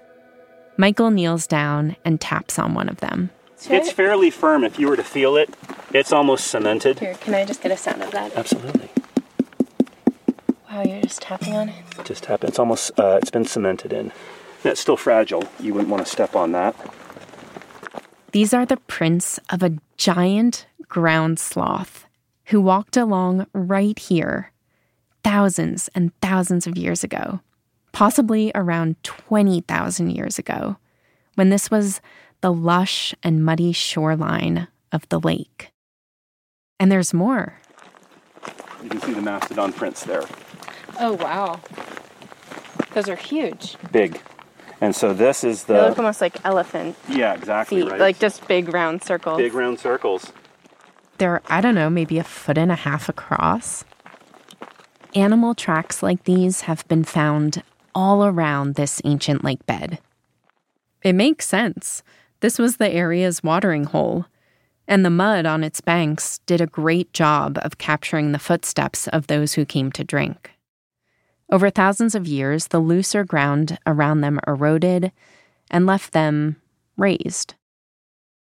Michael 0.76 1.10
kneels 1.10 1.46
down 1.46 1.96
and 2.04 2.20
taps 2.20 2.58
on 2.58 2.74
one 2.74 2.88
of 2.88 2.98
them. 2.98 3.30
It's 3.68 3.92
fairly 3.92 4.30
firm. 4.30 4.64
If 4.64 4.78
you 4.78 4.88
were 4.88 4.96
to 4.96 5.04
feel 5.04 5.36
it, 5.36 5.54
it's 5.92 6.12
almost 6.12 6.46
cemented. 6.46 7.00
Here, 7.00 7.14
can 7.14 7.34
I 7.34 7.44
just 7.44 7.62
get 7.62 7.72
a 7.72 7.76
sound 7.76 8.02
of 8.02 8.10
that? 8.12 8.34
Absolutely. 8.36 8.88
Wow, 10.70 10.82
you're 10.82 11.02
just 11.02 11.20
tapping 11.20 11.54
on 11.56 11.68
it? 11.68 11.74
Just 12.04 12.22
tap. 12.24 12.44
It's 12.44 12.58
almost. 12.58 12.98
Uh, 12.98 13.18
it's 13.20 13.30
been 13.30 13.44
cemented 13.44 13.92
in. 13.92 14.12
And 14.62 14.72
it's 14.72 14.80
still 14.80 14.96
fragile. 14.96 15.44
You 15.58 15.74
wouldn't 15.74 15.90
want 15.90 16.04
to 16.04 16.10
step 16.10 16.36
on 16.36 16.52
that. 16.52 16.76
These 18.32 18.54
are 18.54 18.64
the 18.64 18.76
prints 18.76 19.40
of 19.50 19.62
a 19.62 19.76
giant 19.96 20.66
ground 20.88 21.38
sloth 21.38 22.06
who 22.46 22.60
walked 22.60 22.96
along 22.96 23.46
right 23.52 23.98
here 23.98 24.52
thousands 25.24 25.88
and 25.94 26.12
thousands 26.20 26.66
of 26.66 26.78
years 26.78 27.02
ago, 27.02 27.40
possibly 27.92 28.52
around 28.54 29.02
20,000 29.02 30.10
years 30.10 30.38
ago, 30.38 30.76
when 31.34 31.50
this 31.50 31.70
was 31.70 32.00
the 32.40 32.52
lush 32.52 33.14
and 33.22 33.44
muddy 33.44 33.72
shoreline 33.72 34.68
of 34.92 35.08
the 35.08 35.20
lake. 35.20 35.70
And 36.78 36.90
there's 36.90 37.12
more. 37.12 37.54
You 38.82 38.88
can 38.88 39.00
see 39.00 39.12
the 39.12 39.20
mastodon 39.22 39.72
prints 39.72 40.04
there. 40.04 40.24
Oh, 40.98 41.12
wow. 41.14 41.60
Those 42.94 43.08
are 43.08 43.16
huge. 43.16 43.76
Big. 43.92 44.20
And 44.80 44.96
so 44.96 45.12
this 45.12 45.44
is 45.44 45.64
the. 45.64 45.74
they 45.74 45.80
look 45.90 45.98
almost 45.98 46.20
like 46.22 46.42
elephant 46.44 46.96
Yeah, 47.08 47.34
exactly 47.34 47.82
feet, 47.82 47.90
right. 47.90 48.00
like 48.00 48.18
just 48.18 48.48
big 48.48 48.72
round 48.72 49.02
circles. 49.02 49.36
big 49.36 49.52
round 49.52 49.78
circles. 49.78 50.32
They're, 51.18 51.42
I 51.48 51.60
don't 51.60 51.74
know, 51.74 51.90
maybe 51.90 52.18
a 52.18 52.24
foot 52.24 52.56
and 52.56 52.72
a 52.72 52.76
half 52.76 53.08
across. 53.10 53.84
Animal 55.14 55.54
tracks 55.54 56.02
like 56.02 56.24
these 56.24 56.62
have 56.62 56.88
been 56.88 57.04
found 57.04 57.62
all 57.94 58.24
around 58.24 58.76
this 58.76 59.02
ancient 59.04 59.44
lake 59.44 59.66
bed. 59.66 59.98
It 61.02 61.14
makes 61.14 61.46
sense. 61.46 62.02
This 62.40 62.58
was 62.58 62.76
the 62.76 62.90
area's 62.90 63.42
watering 63.42 63.84
hole, 63.84 64.26
and 64.88 65.04
the 65.04 65.10
mud 65.10 65.46
on 65.46 65.62
its 65.62 65.80
banks 65.80 66.40
did 66.46 66.60
a 66.60 66.66
great 66.66 67.12
job 67.12 67.58
of 67.62 67.78
capturing 67.78 68.32
the 68.32 68.38
footsteps 68.38 69.06
of 69.08 69.26
those 69.26 69.54
who 69.54 69.64
came 69.64 69.92
to 69.92 70.04
drink. 70.04 70.50
Over 71.52 71.68
thousands 71.68 72.14
of 72.14 72.26
years, 72.26 72.68
the 72.68 72.78
looser 72.78 73.24
ground 73.24 73.78
around 73.86 74.20
them 74.20 74.40
eroded 74.46 75.12
and 75.70 75.86
left 75.86 76.12
them 76.12 76.56
raised. 76.96 77.54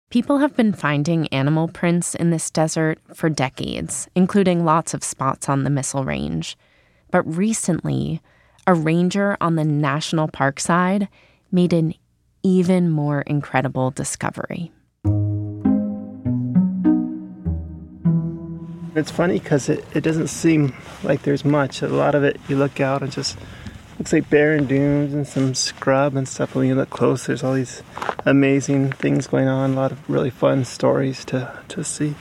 People 0.08 0.38
have 0.38 0.56
been 0.56 0.72
finding 0.72 1.26
animal 1.28 1.68
prints 1.68 2.14
in 2.14 2.30
this 2.30 2.50
desert 2.50 2.98
for 3.14 3.28
decades, 3.28 4.08
including 4.14 4.64
lots 4.64 4.94
of 4.94 5.02
spots 5.02 5.48
on 5.48 5.64
the 5.64 5.70
Missile 5.70 6.04
Range. 6.04 6.56
But 7.10 7.22
recently, 7.22 8.20
a 8.66 8.74
ranger 8.74 9.36
on 9.40 9.56
the 9.56 9.64
national 9.64 10.28
park 10.28 10.60
side 10.60 11.08
made 11.50 11.72
an 11.72 11.94
even 12.42 12.90
more 12.90 13.22
incredible 13.22 13.90
discovery. 13.90 14.72
It's 18.94 19.10
funny 19.10 19.38
because 19.38 19.68
it, 19.68 19.84
it 19.94 20.02
doesn't 20.02 20.26
seem 20.26 20.74
like 21.02 21.22
there's 21.22 21.44
much. 21.44 21.80
A 21.80 21.88
lot 21.88 22.14
of 22.14 22.24
it, 22.24 22.38
you 22.48 22.56
look 22.56 22.78
out 22.80 23.02
and 23.02 23.10
just 23.10 23.38
looks 23.98 24.12
like 24.12 24.28
barren 24.28 24.66
dunes 24.66 25.14
and 25.14 25.26
some 25.26 25.54
scrub 25.54 26.14
and 26.14 26.28
stuff. 26.28 26.50
But 26.50 26.60
when 26.60 26.68
you 26.68 26.74
look 26.74 26.90
close, 26.90 27.26
there's 27.26 27.42
all 27.42 27.54
these 27.54 27.82
amazing 28.26 28.92
things 28.92 29.26
going 29.26 29.48
on. 29.48 29.72
A 29.72 29.74
lot 29.74 29.92
of 29.92 30.10
really 30.10 30.30
fun 30.30 30.64
stories 30.64 31.24
to, 31.26 31.58
to 31.68 31.82
see. 31.82 32.14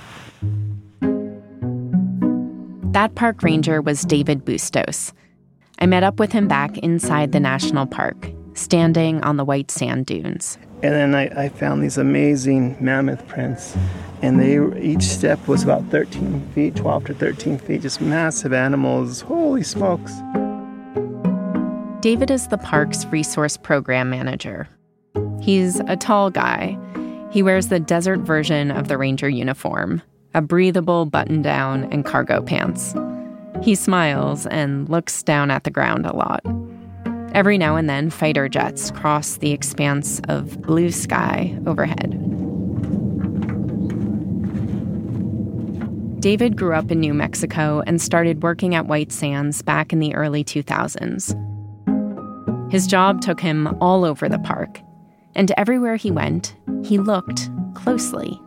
That 2.91 3.15
park 3.15 3.41
ranger 3.43 3.81
was 3.81 4.03
David 4.03 4.45
Bustos. 4.45 5.13
I 5.79 5.87
met 5.87 6.03
up 6.03 6.19
with 6.19 6.31
him 6.31 6.47
back 6.47 6.77
inside 6.77 7.31
the 7.31 7.39
national 7.39 7.87
park, 7.87 8.31
standing 8.61 9.21
on 9.23 9.37
the 9.37 9.45
white 9.45 9.71
sand 9.71 10.05
dunes. 10.05 10.57
And 10.83 10.93
then 10.93 11.15
I, 11.15 11.45
I 11.45 11.49
found 11.49 11.83
these 11.83 11.97
amazing 11.97 12.77
mammoth 12.79 13.27
prints, 13.27 13.75
and 14.21 14.39
they 14.39 14.57
each 14.79 15.03
step 15.03 15.47
was 15.47 15.63
about 15.63 15.85
13 15.87 16.47
feet, 16.53 16.75
12 16.75 17.05
to 17.05 17.13
13 17.13 17.57
feet, 17.59 17.81
just 17.81 18.01
massive 18.01 18.53
animals. 18.53 19.21
Holy 19.21 19.63
smokes! 19.63 20.13
David 22.01 22.31
is 22.31 22.47
the 22.47 22.57
park's 22.57 23.05
resource 23.05 23.57
program 23.57 24.09
manager. 24.09 24.67
He's 25.39 25.79
a 25.81 25.95
tall 25.95 26.31
guy. 26.31 26.77
He 27.31 27.43
wears 27.43 27.67
the 27.67 27.79
desert 27.79 28.21
version 28.21 28.71
of 28.71 28.87
the 28.87 28.97
ranger 28.97 29.29
uniform, 29.29 30.01
a 30.33 30.41
breathable 30.41 31.05
button 31.05 31.43
down 31.43 31.83
and 31.91 32.03
cargo 32.03 32.41
pants. 32.41 32.95
He 33.61 33.75
smiles 33.75 34.47
and 34.47 34.89
looks 34.89 35.21
down 35.21 35.51
at 35.51 35.63
the 35.63 35.69
ground 35.69 36.07
a 36.07 36.15
lot. 36.15 36.41
Every 37.33 37.57
now 37.57 37.77
and 37.77 37.89
then, 37.89 38.09
fighter 38.09 38.49
jets 38.49 38.91
cross 38.91 39.37
the 39.37 39.51
expanse 39.51 40.19
of 40.27 40.61
blue 40.61 40.91
sky 40.91 41.57
overhead. 41.65 42.17
David 46.19 46.57
grew 46.57 46.75
up 46.75 46.91
in 46.91 46.99
New 46.99 47.13
Mexico 47.13 47.81
and 47.87 48.01
started 48.01 48.43
working 48.43 48.75
at 48.75 48.85
White 48.85 49.11
Sands 49.11 49.61
back 49.61 49.91
in 49.91 49.99
the 49.99 50.13
early 50.13 50.43
2000s. 50.43 51.33
His 52.71 52.85
job 52.85 53.21
took 53.21 53.39
him 53.39 53.75
all 53.81 54.05
over 54.05 54.29
the 54.29 54.37
park, 54.39 54.81
and 55.33 55.51
everywhere 55.57 55.95
he 55.95 56.11
went, 56.11 56.55
he 56.83 56.97
looked 56.97 57.49
closely. 57.73 58.39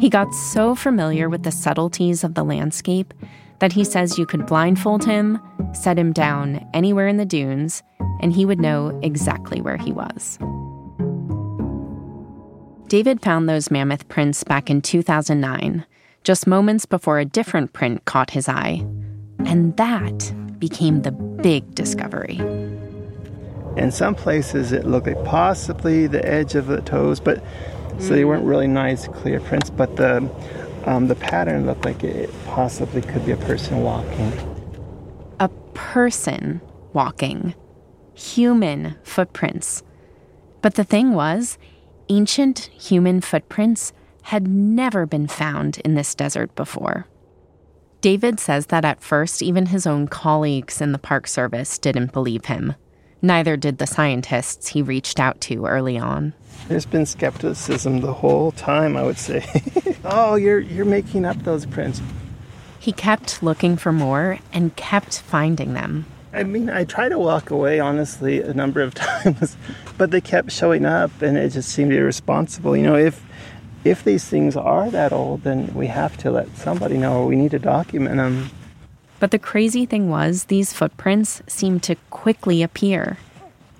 He 0.00 0.10
got 0.10 0.32
so 0.34 0.74
familiar 0.74 1.28
with 1.28 1.42
the 1.42 1.52
subtleties 1.52 2.24
of 2.24 2.34
the 2.34 2.44
landscape 2.44 3.14
that 3.60 3.72
he 3.72 3.84
says 3.84 4.18
you 4.18 4.26
could 4.26 4.46
blindfold 4.46 5.04
him, 5.04 5.40
set 5.72 5.98
him 5.98 6.12
down 6.12 6.68
anywhere 6.74 7.08
in 7.08 7.18
the 7.18 7.24
dunes, 7.24 7.82
and 8.20 8.32
he 8.32 8.44
would 8.44 8.60
know 8.60 8.98
exactly 9.02 9.60
where 9.60 9.76
he 9.76 9.92
was. 9.92 10.38
David 12.88 13.20
found 13.20 13.48
those 13.48 13.70
mammoth 13.70 14.08
prints 14.08 14.44
back 14.44 14.70
in 14.70 14.80
2009, 14.80 15.84
just 16.22 16.46
moments 16.46 16.86
before 16.86 17.18
a 17.18 17.24
different 17.24 17.72
print 17.72 18.04
caught 18.04 18.30
his 18.30 18.48
eye. 18.48 18.84
And 19.40 19.76
that 19.76 20.32
became 20.58 21.02
the 21.02 21.10
big 21.12 21.74
discovery. 21.74 22.36
In 23.76 23.90
some 23.90 24.14
places, 24.14 24.72
it 24.72 24.86
looked 24.86 25.06
like 25.06 25.22
possibly 25.24 26.06
the 26.06 26.26
edge 26.26 26.54
of 26.54 26.66
the 26.66 26.80
toes, 26.80 27.20
but 27.20 27.42
so 27.98 28.10
they 28.10 28.24
weren't 28.24 28.44
really 28.44 28.66
nice, 28.66 29.08
clear 29.08 29.40
prints. 29.40 29.70
But 29.70 29.96
the 29.96 30.30
um, 30.84 31.08
the 31.08 31.16
pattern 31.16 31.66
looked 31.66 31.84
like 31.84 32.04
it 32.04 32.30
possibly 32.46 33.02
could 33.02 33.26
be 33.26 33.32
a 33.32 33.36
person 33.36 33.82
walking. 33.82 34.32
A 35.40 35.48
person 35.74 36.60
walking, 36.92 37.54
human 38.16 38.96
footprints. 39.02 39.82
But 40.62 40.74
the 40.74 40.84
thing 40.84 41.12
was, 41.12 41.58
ancient 42.08 42.70
human 42.72 43.20
footprints 43.20 43.92
had 44.22 44.48
never 44.48 45.06
been 45.06 45.28
found 45.28 45.78
in 45.84 45.94
this 45.94 46.14
desert 46.14 46.54
before. 46.56 47.06
David 48.00 48.40
says 48.40 48.66
that 48.66 48.84
at 48.84 49.02
first, 49.02 49.42
even 49.42 49.66
his 49.66 49.86
own 49.86 50.08
colleagues 50.08 50.80
in 50.80 50.92
the 50.92 50.98
Park 50.98 51.26
Service 51.26 51.78
didn't 51.78 52.12
believe 52.12 52.46
him. 52.46 52.74
Neither 53.22 53.56
did 53.56 53.78
the 53.78 53.86
scientists 53.86 54.68
he 54.68 54.82
reached 54.82 55.18
out 55.18 55.40
to 55.42 55.66
early 55.66 55.98
on. 55.98 56.34
There's 56.68 56.86
been 56.86 57.06
skepticism 57.06 58.00
the 58.00 58.12
whole 58.12 58.52
time, 58.52 58.96
I 58.96 59.02
would 59.02 59.18
say. 59.18 59.44
oh, 60.04 60.34
you're 60.36 60.60
you're 60.60 60.84
making 60.84 61.24
up 61.24 61.38
those 61.38 61.66
prints. 61.66 62.02
He 62.78 62.92
kept 62.92 63.42
looking 63.42 63.76
for 63.76 63.92
more 63.92 64.38
and 64.52 64.76
kept 64.76 65.20
finding 65.20 65.74
them. 65.74 66.06
I 66.36 66.42
mean, 66.42 66.68
I 66.68 66.84
tried 66.84 67.08
to 67.08 67.18
walk 67.18 67.50
away 67.50 67.80
honestly 67.80 68.42
a 68.42 68.52
number 68.52 68.82
of 68.82 68.94
times, 68.94 69.56
but 69.96 70.10
they 70.10 70.20
kept 70.20 70.52
showing 70.52 70.84
up 70.84 71.22
and 71.22 71.38
it 71.38 71.50
just 71.50 71.70
seemed 71.70 71.92
irresponsible. 71.92 72.76
You 72.76 72.82
know, 72.82 72.96
if 72.96 73.24
if 73.84 74.04
these 74.04 74.24
things 74.26 74.54
are 74.56 74.90
that 74.90 75.12
old, 75.12 75.44
then 75.44 75.72
we 75.72 75.86
have 75.86 76.16
to 76.18 76.30
let 76.30 76.54
somebody 76.56 76.98
know 76.98 77.24
we 77.24 77.36
need 77.36 77.52
to 77.52 77.58
document 77.58 78.16
them. 78.16 78.50
But 79.18 79.30
the 79.30 79.38
crazy 79.38 79.86
thing 79.86 80.10
was, 80.10 80.44
these 80.44 80.74
footprints 80.74 81.40
seemed 81.46 81.82
to 81.84 81.94
quickly 82.10 82.62
appear 82.62 83.16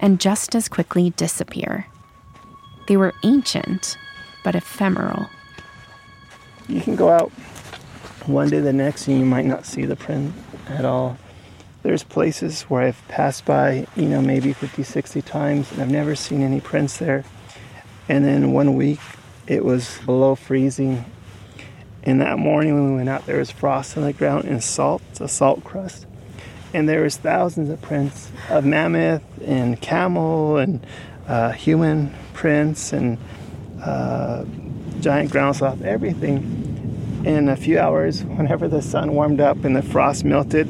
and 0.00 0.18
just 0.18 0.54
as 0.54 0.68
quickly 0.68 1.10
disappear. 1.10 1.86
They 2.88 2.96
were 2.96 3.12
ancient, 3.22 3.98
but 4.44 4.54
ephemeral. 4.54 5.26
You 6.68 6.80
can 6.80 6.96
go 6.96 7.10
out 7.10 7.30
one 8.26 8.48
day 8.48 8.60
the 8.60 8.72
next 8.72 9.08
and 9.08 9.18
you 9.18 9.26
might 9.26 9.44
not 9.44 9.66
see 9.66 9.84
the 9.84 9.96
print 9.96 10.32
at 10.68 10.84
all. 10.84 11.18
There's 11.86 12.02
places 12.02 12.62
where 12.62 12.82
I've 12.82 13.06
passed 13.06 13.44
by, 13.44 13.86
you 13.94 14.08
know, 14.08 14.20
maybe 14.20 14.52
50, 14.52 14.82
60 14.82 15.22
times 15.22 15.70
and 15.70 15.80
I've 15.80 15.88
never 15.88 16.16
seen 16.16 16.42
any 16.42 16.60
prints 16.60 16.96
there. 16.96 17.22
And 18.08 18.24
then 18.24 18.50
one 18.50 18.74
week 18.74 18.98
it 19.46 19.64
was 19.64 19.96
below 20.04 20.34
freezing. 20.34 21.04
And 22.02 22.20
that 22.22 22.40
morning 22.40 22.74
when 22.74 22.90
we 22.90 22.96
went 22.96 23.08
out, 23.08 23.24
there 23.26 23.38
was 23.38 23.52
frost 23.52 23.96
on 23.96 24.02
the 24.02 24.12
ground 24.12 24.46
and 24.46 24.64
salt, 24.64 25.00
a 25.20 25.28
salt 25.28 25.62
crust. 25.62 26.06
And 26.74 26.88
there 26.88 27.02
was 27.02 27.18
thousands 27.18 27.70
of 27.70 27.80
prints 27.80 28.32
of 28.50 28.64
mammoth 28.64 29.22
and 29.46 29.80
camel 29.80 30.56
and 30.56 30.84
uh, 31.28 31.52
human 31.52 32.12
prints 32.34 32.92
and 32.92 33.16
uh, 33.80 34.44
giant 34.98 35.30
ground 35.30 35.54
sloth, 35.54 35.82
everything. 35.82 37.22
In 37.24 37.48
a 37.48 37.54
few 37.54 37.78
hours, 37.78 38.24
whenever 38.24 38.66
the 38.66 38.82
sun 38.82 39.14
warmed 39.14 39.40
up 39.40 39.64
and 39.64 39.76
the 39.76 39.82
frost 39.82 40.24
melted, 40.24 40.68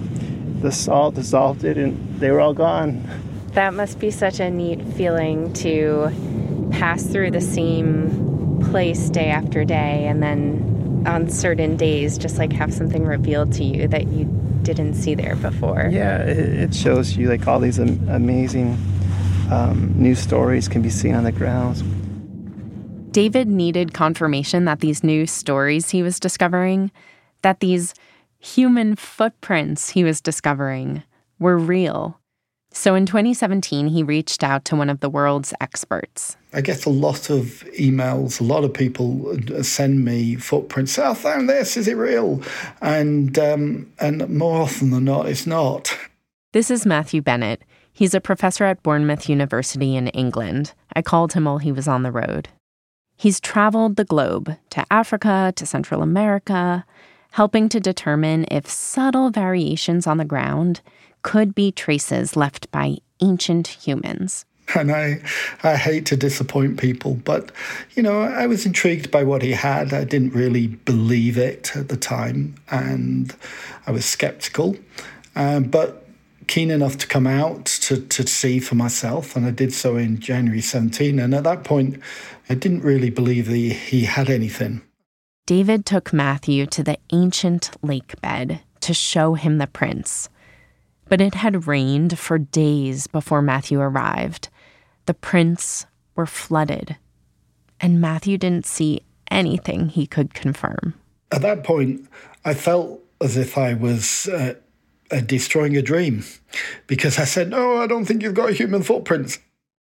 the 0.60 0.72
salt 0.72 1.14
dissolved 1.14 1.64
it 1.64 1.76
and 1.76 2.20
they 2.20 2.30
were 2.30 2.40
all 2.40 2.54
gone. 2.54 3.02
That 3.52 3.74
must 3.74 3.98
be 3.98 4.10
such 4.10 4.40
a 4.40 4.50
neat 4.50 4.82
feeling 4.82 5.52
to 5.54 6.10
pass 6.72 7.04
through 7.04 7.30
the 7.30 7.40
same 7.40 8.60
place 8.70 9.08
day 9.10 9.30
after 9.30 9.64
day 9.64 10.06
and 10.06 10.22
then 10.22 11.04
on 11.06 11.28
certain 11.28 11.76
days 11.76 12.18
just 12.18 12.38
like 12.38 12.52
have 12.52 12.72
something 12.72 13.04
revealed 13.04 13.52
to 13.52 13.64
you 13.64 13.86
that 13.88 14.08
you 14.08 14.24
didn't 14.62 14.94
see 14.94 15.14
there 15.14 15.36
before. 15.36 15.88
Yeah, 15.90 16.18
it, 16.18 16.74
shows 16.74 17.16
you 17.16 17.28
like 17.28 17.46
all 17.46 17.60
these 17.60 17.78
amazing 17.78 18.76
um, 19.50 19.94
new 19.96 20.14
stories 20.14 20.68
can 20.68 20.82
be 20.82 20.90
seen 20.90 21.14
on 21.14 21.24
the 21.24 21.32
grounds. 21.32 21.82
David 23.12 23.48
needed 23.48 23.94
confirmation 23.94 24.64
that 24.64 24.80
these 24.80 25.02
new 25.02 25.26
stories 25.26 25.90
he 25.90 26.02
was 26.02 26.20
discovering, 26.20 26.90
that 27.42 27.60
these 27.60 27.94
human 28.54 28.96
footprints 28.96 29.90
he 29.90 30.04
was 30.04 30.20
discovering, 30.20 31.02
were 31.38 31.58
real. 31.58 32.20
So 32.72 32.94
in 32.94 33.06
2017, 33.06 33.88
he 33.88 34.02
reached 34.02 34.44
out 34.44 34.64
to 34.66 34.76
one 34.76 34.90
of 34.90 35.00
the 35.00 35.08
world's 35.08 35.54
experts. 35.60 36.36
I 36.52 36.60
get 36.60 36.84
a 36.84 36.90
lot 36.90 37.30
of 37.30 37.64
emails. 37.78 38.40
A 38.40 38.44
lot 38.44 38.64
of 38.64 38.72
people 38.72 39.38
send 39.62 40.04
me 40.04 40.36
footprints. 40.36 40.98
Oh, 40.98 41.12
I 41.12 41.14
found 41.14 41.48
this. 41.48 41.76
Is 41.76 41.88
it 41.88 41.96
real? 41.96 42.42
And 42.82 43.38
um, 43.38 43.90
and 43.98 44.28
more 44.28 44.60
often 44.60 44.90
than 44.90 45.04
not, 45.04 45.26
it's 45.26 45.46
not. 45.46 45.96
This 46.52 46.70
is 46.70 46.86
Matthew 46.86 47.22
Bennett. 47.22 47.62
He's 47.92 48.14
a 48.14 48.20
professor 48.20 48.64
at 48.64 48.82
Bournemouth 48.82 49.28
University 49.28 49.96
in 49.96 50.08
England. 50.08 50.74
I 50.94 51.00
called 51.00 51.32
him 51.32 51.46
while 51.46 51.58
he 51.58 51.72
was 51.72 51.88
on 51.88 52.02
the 52.02 52.12
road. 52.12 52.48
He's 53.16 53.40
traveled 53.40 53.96
the 53.96 54.04
globe 54.04 54.54
to 54.70 54.84
Africa, 54.90 55.52
to 55.56 55.64
Central 55.64 56.02
America, 56.02 56.84
helping 57.36 57.68
to 57.68 57.78
determine 57.78 58.46
if 58.50 58.66
subtle 58.66 59.28
variations 59.28 60.06
on 60.06 60.16
the 60.16 60.24
ground 60.24 60.80
could 61.20 61.54
be 61.54 61.70
traces 61.70 62.34
left 62.34 62.70
by 62.70 62.96
ancient 63.20 63.68
humans. 63.68 64.46
And 64.74 64.90
I, 64.90 65.20
I 65.62 65.76
hate 65.76 66.06
to 66.06 66.16
disappoint 66.16 66.80
people, 66.80 67.12
but 67.26 67.52
you 67.94 68.02
know, 68.02 68.22
I 68.22 68.46
was 68.46 68.64
intrigued 68.64 69.10
by 69.10 69.22
what 69.22 69.42
he 69.42 69.52
had. 69.52 69.92
I 69.92 70.04
didn't 70.04 70.32
really 70.32 70.66
believe 70.66 71.36
it 71.36 71.76
at 71.76 71.90
the 71.90 71.96
time, 71.98 72.54
and 72.70 73.36
I 73.86 73.90
was 73.90 74.06
skeptical. 74.06 74.74
Um, 75.34 75.64
but 75.64 76.06
keen 76.46 76.70
enough 76.70 76.96
to 76.98 77.06
come 77.06 77.26
out 77.26 77.66
to, 77.66 78.00
to 78.00 78.26
see 78.26 78.60
for 78.60 78.76
myself, 78.76 79.36
and 79.36 79.44
I 79.44 79.50
did 79.50 79.74
so 79.74 79.96
in 79.96 80.20
January 80.20 80.62
17. 80.62 81.18
And 81.18 81.34
at 81.34 81.44
that 81.44 81.64
point, 81.64 82.00
I 82.48 82.54
didn't 82.54 82.80
really 82.80 83.10
believe 83.10 83.46
that 83.48 83.56
he 83.56 84.04
had 84.06 84.30
anything. 84.30 84.80
David 85.46 85.86
took 85.86 86.12
Matthew 86.12 86.66
to 86.66 86.82
the 86.82 86.98
ancient 87.12 87.70
lake 87.80 88.20
bed 88.20 88.60
to 88.80 88.92
show 88.92 89.34
him 89.34 89.58
the 89.58 89.68
prints. 89.68 90.28
But 91.08 91.20
it 91.20 91.34
had 91.34 91.68
rained 91.68 92.18
for 92.18 92.36
days 92.36 93.06
before 93.06 93.42
Matthew 93.42 93.80
arrived. 93.80 94.48
The 95.06 95.14
prints 95.14 95.86
were 96.16 96.26
flooded, 96.26 96.96
and 97.80 98.00
Matthew 98.00 98.38
didn't 98.38 98.66
see 98.66 99.02
anything 99.30 99.88
he 99.88 100.04
could 100.04 100.34
confirm. 100.34 100.94
At 101.30 101.42
that 101.42 101.62
point, 101.62 102.08
I 102.44 102.54
felt 102.54 103.00
as 103.20 103.36
if 103.36 103.56
I 103.56 103.74
was 103.74 104.26
uh, 104.26 104.54
uh, 105.12 105.20
destroying 105.20 105.76
a 105.76 105.82
dream 105.82 106.24
because 106.88 107.20
I 107.20 107.24
said, 107.24 107.50
No, 107.50 107.76
I 107.76 107.86
don't 107.86 108.04
think 108.04 108.22
you've 108.22 108.34
got 108.34 108.52
human 108.52 108.82
footprints. 108.82 109.38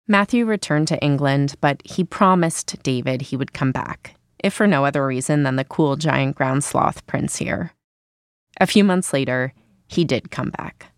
Matthew 0.09 0.45
returned 0.47 0.89
to 0.89 1.01
England, 1.01 1.55
but 1.61 1.81
he 1.85 2.03
promised 2.03 2.83
David 2.83 3.23
he 3.23 3.37
would 3.37 3.53
come 3.53 3.73
back, 3.73 4.17
if 4.45 4.53
for 4.53 4.67
no 4.67 4.85
other 4.85 5.07
reason 5.07 5.43
than 5.43 5.57
the 5.57 5.65
cool 5.65 5.97
giant 5.97 6.37
ground 6.37 6.63
sloth 6.63 7.05
prints 7.07 7.37
here. 7.39 7.73
A 8.61 8.67
few 8.67 8.85
months 8.85 9.15
later, 9.15 9.55
he 9.89 10.05
did 10.05 10.31
come 10.31 10.51
back. 10.51 10.93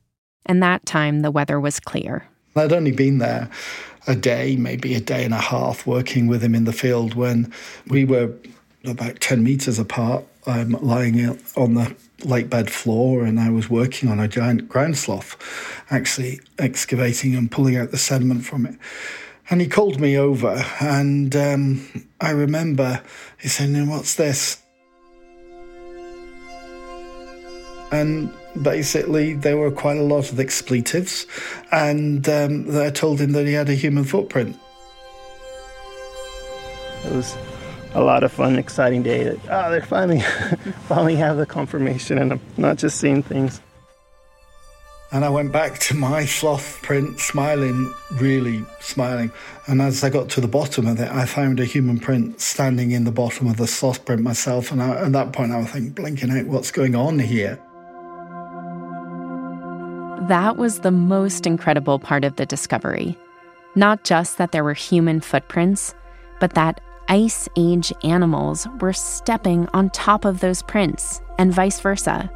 And 0.45 0.61
that 0.65 0.85
time 0.85 1.21
the 1.21 1.31
weather 1.31 1.61
was 1.61 1.79
clear. 1.79 2.27
I'd 2.57 2.73
only 2.73 2.91
been 2.91 3.19
there 3.19 3.49
a 4.09 4.17
day, 4.17 4.57
maybe 4.57 4.97
a 4.97 5.01
day 5.01 5.25
and 5.25 5.33
a 5.33 5.39
half, 5.39 5.87
working 5.87 6.27
with 6.27 6.43
him 6.43 6.57
in 6.57 6.65
the 6.65 6.73
field 6.73 7.15
when 7.15 7.53
we 7.87 8.05
were 8.05 8.33
about 8.85 9.21
10 9.21 9.45
meters 9.45 9.79
apart, 9.79 10.25
um, 10.47 10.73
lying 10.83 11.39
on 11.57 11.75
the 11.75 11.95
lake 12.25 12.51
bed 12.51 12.69
floor 12.69 13.25
and 13.25 13.39
I 13.39 13.51
was 13.51 13.71
working 13.71 14.09
on 14.09 14.19
a 14.19 14.27
giant 14.27 14.69
ground 14.69 14.99
sloth, 14.99 15.37
actually 15.91 16.41
excavating 16.59 17.37
and 17.37 17.49
pulling 17.49 17.77
out 17.77 17.93
the 17.93 17.99
sediment 17.99 18.45
from 18.45 18.67
it. 18.67 18.75
And 19.49 19.61
he 19.61 19.69
called 19.69 20.01
me 20.01 20.19
over, 20.19 20.65
and 20.81 21.35
um, 21.37 22.05
I 22.21 22.31
remember 22.31 23.01
he 23.41 23.49
said, 23.49 23.71
What's 23.89 24.17
this? 24.17 24.61
And 27.93 28.33
basically, 28.61 29.35
there 29.35 29.57
were 29.57 29.71
quite 29.71 29.99
a 29.99 30.03
lot 30.03 30.33
of 30.33 30.41
expletives, 30.41 31.27
and 31.71 32.29
um, 32.29 32.77
I 32.77 32.91
told 32.91 33.21
him 33.21 33.33
that 33.33 33.47
he 33.47 33.53
had 33.53 33.69
a 33.69 33.75
human 33.75 34.03
footprint. 34.03 34.57
It 37.05 37.13
was 37.13 37.37
a 37.95 38.03
lot 38.03 38.25
of 38.25 38.33
fun, 38.33 38.59
exciting 38.59 39.05
day. 39.05 39.25
That, 39.25 39.39
oh, 39.49 39.71
they're 39.71 39.81
finally, 39.81 40.21
finally 40.89 41.15
have 41.15 41.37
the 41.37 41.47
confirmation, 41.47 42.19
and 42.19 42.33
I'm 42.33 42.41
not 42.57 42.79
just 42.79 42.99
seeing 42.99 43.23
things. 43.23 43.61
And 45.13 45.25
I 45.25 45.29
went 45.29 45.53
back 45.53 45.79
to 45.81 45.95
my 45.95 46.25
sloth 46.39 46.81
print, 46.83 47.21
smiling, 47.21 47.93
really 48.15 48.65
smiling. 48.81 49.31
And 49.67 49.81
as 49.81 50.03
I 50.03 50.11
got 50.11 50.29
to 50.31 50.41
the 50.41 50.49
bottom 50.49 50.87
of 50.87 51.01
it, 51.01 51.11
I 51.11 51.27
found 51.27 51.61
a 51.61 51.65
human 51.65 51.99
print 51.99 52.41
standing 52.41 52.91
in 52.91 53.05
the 53.05 53.13
bottom 53.13 53.47
of 53.47 53.57
the 53.57 53.67
sloth 53.67 54.05
print 54.05 54.23
myself. 54.23 54.73
And 54.73 54.83
I, 54.83 55.05
at 55.05 55.13
that 55.13 55.33
point, 55.33 55.53
I 55.53 55.59
was 55.59 55.71
thinking, 55.71 55.93
blinking 55.93 56.31
out, 56.31 56.47
what's 56.47 56.71
going 56.71 56.95
on 56.95 57.19
here? 57.19 57.61
That 60.29 60.57
was 60.57 60.81
the 60.81 60.91
most 60.91 61.47
incredible 61.47 62.01
part 62.01 62.25
of 62.25 62.35
the 62.35 62.47
discovery. 62.47 63.17
Not 63.77 64.03
just 64.03 64.39
that 64.39 64.51
there 64.51 64.65
were 64.65 64.75
human 64.75 65.21
footprints, 65.21 65.95
but 66.41 66.55
that 66.55 66.81
Ice 67.09 67.49
Age 67.57 67.93
animals 68.03 68.67
were 68.81 68.93
stepping 68.93 69.69
on 69.69 69.91
top 69.91 70.25
of 70.25 70.41
those 70.41 70.63
prints, 70.63 71.23
and 71.39 71.55
vice 71.55 71.79
versa. 71.79 72.29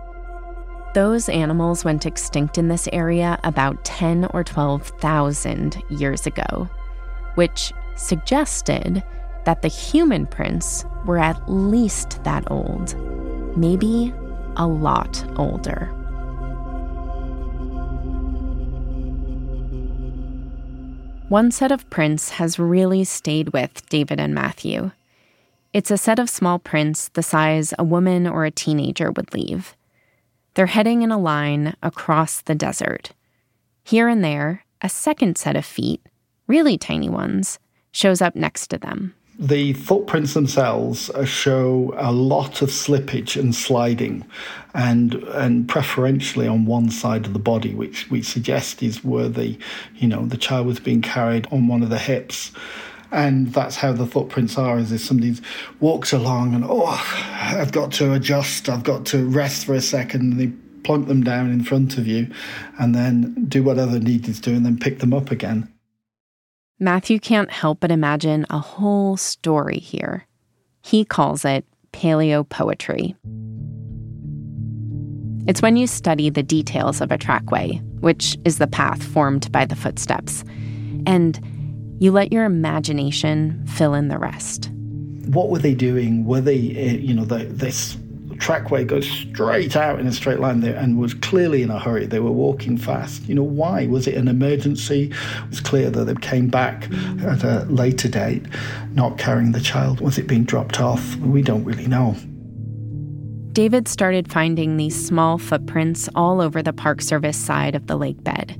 Those 0.92 1.28
animals 1.28 1.84
went 1.84 2.04
extinct 2.04 2.58
in 2.58 2.66
this 2.66 2.88
area 2.92 3.38
about 3.44 3.84
10 3.84 4.24
or 4.34 4.42
12,000 4.42 5.80
years 5.88 6.26
ago, 6.26 6.68
which 7.36 7.72
suggested 7.96 9.02
that 9.44 9.62
the 9.62 9.68
human 9.68 10.26
prints 10.26 10.84
were 11.06 11.18
at 11.18 11.40
least 11.48 12.22
that 12.24 12.50
old, 12.50 12.96
maybe 13.56 14.12
a 14.56 14.66
lot 14.66 15.24
older. 15.38 15.86
One 21.28 21.52
set 21.52 21.70
of 21.70 21.88
prints 21.88 22.30
has 22.30 22.58
really 22.58 23.04
stayed 23.04 23.52
with 23.52 23.88
David 23.88 24.18
and 24.18 24.34
Matthew. 24.34 24.90
It's 25.72 25.92
a 25.92 25.96
set 25.96 26.18
of 26.18 26.28
small 26.28 26.58
prints 26.58 27.10
the 27.10 27.22
size 27.22 27.72
a 27.78 27.84
woman 27.84 28.26
or 28.26 28.44
a 28.44 28.50
teenager 28.50 29.12
would 29.12 29.32
leave. 29.32 29.76
They're 30.54 30.66
heading 30.66 31.02
in 31.02 31.12
a 31.12 31.18
line 31.18 31.74
across 31.82 32.40
the 32.40 32.54
desert. 32.54 33.12
Here 33.84 34.08
and 34.08 34.24
there, 34.24 34.64
a 34.82 34.88
second 34.88 35.38
set 35.38 35.56
of 35.56 35.64
feet, 35.64 36.00
really 36.46 36.76
tiny 36.76 37.08
ones, 37.08 37.58
shows 37.92 38.20
up 38.20 38.34
next 38.34 38.68
to 38.68 38.78
them. 38.78 39.14
The 39.38 39.72
footprints 39.72 40.34
themselves 40.34 41.10
show 41.24 41.94
a 41.96 42.12
lot 42.12 42.60
of 42.60 42.68
slippage 42.68 43.40
and 43.40 43.54
sliding, 43.54 44.26
and 44.74 45.14
and 45.14 45.66
preferentially 45.66 46.46
on 46.46 46.66
one 46.66 46.90
side 46.90 47.24
of 47.24 47.32
the 47.32 47.38
body, 47.38 47.74
which 47.74 48.10
we 48.10 48.20
suggest 48.20 48.82
is 48.82 49.02
where 49.02 49.30
the, 49.30 49.56
you 49.96 50.08
know, 50.08 50.26
the 50.26 50.36
child 50.36 50.66
was 50.66 50.78
being 50.78 51.00
carried 51.00 51.46
on 51.50 51.68
one 51.68 51.82
of 51.82 51.88
the 51.88 51.98
hips 51.98 52.52
and 53.12 53.52
that's 53.52 53.76
how 53.76 53.92
the 53.92 54.06
footprints 54.06 54.56
are 54.56 54.78
is 54.78 54.92
if 54.92 55.00
somebody 55.00 55.34
walks 55.80 56.12
along 56.12 56.54
and 56.54 56.64
oh 56.66 56.86
i've 57.56 57.72
got 57.72 57.90
to 57.92 58.12
adjust 58.12 58.68
i've 58.68 58.84
got 58.84 59.04
to 59.04 59.26
rest 59.28 59.66
for 59.66 59.74
a 59.74 59.80
second 59.80 60.32
and 60.32 60.40
they 60.40 60.52
plunk 60.82 61.08
them 61.08 61.22
down 61.22 61.50
in 61.50 61.62
front 61.62 61.98
of 61.98 62.06
you 62.06 62.26
and 62.78 62.94
then 62.94 63.44
do 63.46 63.62
whatever 63.62 63.98
needed 63.98 64.34
to 64.34 64.40
do 64.40 64.54
and 64.54 64.64
then 64.64 64.78
pick 64.78 64.98
them 65.00 65.12
up 65.12 65.30
again 65.30 65.68
Matthew 66.82 67.18
can't 67.18 67.50
help 67.50 67.80
but 67.80 67.90
imagine 67.90 68.46
a 68.48 68.58
whole 68.58 69.18
story 69.18 69.78
here. 69.78 70.26
He 70.82 71.04
calls 71.04 71.44
it 71.44 71.66
paleo 71.92 72.48
poetry. 72.48 73.14
It's 75.46 75.60
when 75.60 75.76
you 75.76 75.86
study 75.86 76.30
the 76.30 76.42
details 76.42 77.02
of 77.02 77.12
a 77.12 77.18
trackway, 77.18 77.82
which 78.00 78.38
is 78.46 78.56
the 78.56 78.66
path 78.66 79.02
formed 79.02 79.52
by 79.52 79.66
the 79.66 79.76
footsteps, 79.76 80.42
and 81.04 81.38
you 82.00 82.10
let 82.10 82.32
your 82.32 82.44
imagination 82.44 83.64
fill 83.66 83.94
in 83.94 84.08
the 84.08 84.18
rest. 84.18 84.70
what 85.26 85.50
were 85.50 85.60
they 85.60 85.74
doing? 85.74 86.24
Were 86.24 86.40
they 86.40 86.56
uh, 86.56 86.98
you 86.98 87.14
know 87.14 87.24
the, 87.24 87.44
this 87.44 87.96
trackway 88.38 88.84
goes 88.84 89.06
straight 89.06 89.76
out 89.76 90.00
in 90.00 90.06
a 90.06 90.12
straight 90.12 90.40
line 90.40 90.60
there 90.60 90.74
and 90.74 90.98
was 90.98 91.12
clearly 91.12 91.62
in 91.62 91.70
a 91.70 91.78
hurry. 91.78 92.06
They 92.06 92.20
were 92.20 92.32
walking 92.32 92.78
fast. 92.78 93.28
You 93.28 93.34
know 93.34 93.44
why? 93.44 93.86
Was 93.86 94.06
it 94.06 94.14
an 94.14 94.28
emergency? 94.28 95.10
It 95.12 95.50
was 95.50 95.60
clear 95.60 95.90
that 95.90 96.04
they 96.04 96.14
came 96.14 96.48
back 96.48 96.90
at 97.22 97.44
a 97.44 97.66
later 97.68 98.08
date 98.08 98.46
not 98.94 99.18
carrying 99.18 99.52
the 99.52 99.60
child. 99.60 100.00
Was 100.00 100.18
it 100.18 100.26
being 100.26 100.44
dropped 100.44 100.80
off? 100.80 101.16
We 101.16 101.42
don't 101.42 101.64
really 101.64 101.86
know. 101.86 102.16
David 103.52 103.88
started 103.88 104.32
finding 104.32 104.78
these 104.78 104.96
small 105.06 105.36
footprints 105.36 106.08
all 106.14 106.40
over 106.40 106.62
the 106.62 106.72
Park 106.72 107.02
Service 107.02 107.36
side 107.36 107.74
of 107.74 107.88
the 107.88 107.96
lake 107.96 108.24
bed. 108.24 108.56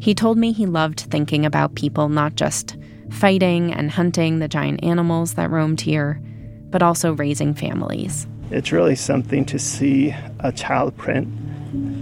He 0.00 0.14
told 0.14 0.38
me 0.38 0.52
he 0.52 0.64
loved 0.64 1.00
thinking 1.00 1.44
about 1.44 1.74
people 1.74 2.08
not 2.08 2.34
just 2.34 2.76
fighting 3.10 3.70
and 3.70 3.90
hunting 3.90 4.38
the 4.38 4.48
giant 4.48 4.82
animals 4.82 5.34
that 5.34 5.50
roamed 5.50 5.82
here, 5.82 6.18
but 6.70 6.82
also 6.82 7.12
raising 7.12 7.52
families. 7.52 8.26
It's 8.50 8.72
really 8.72 8.96
something 8.96 9.44
to 9.44 9.58
see 9.58 10.14
a 10.38 10.52
child 10.52 10.96
print, 10.96 11.28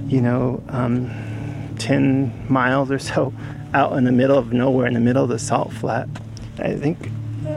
you 0.08 0.20
know, 0.20 0.62
um, 0.68 1.10
10 1.80 2.46
miles 2.48 2.90
or 2.92 3.00
so 3.00 3.34
out 3.74 3.94
in 3.94 4.04
the 4.04 4.12
middle 4.12 4.38
of 4.38 4.52
nowhere, 4.52 4.86
in 4.86 4.94
the 4.94 5.00
middle 5.00 5.24
of 5.24 5.28
the 5.28 5.38
salt 5.38 5.72
flat. 5.72 6.08
I 6.58 6.76
think 6.76 7.10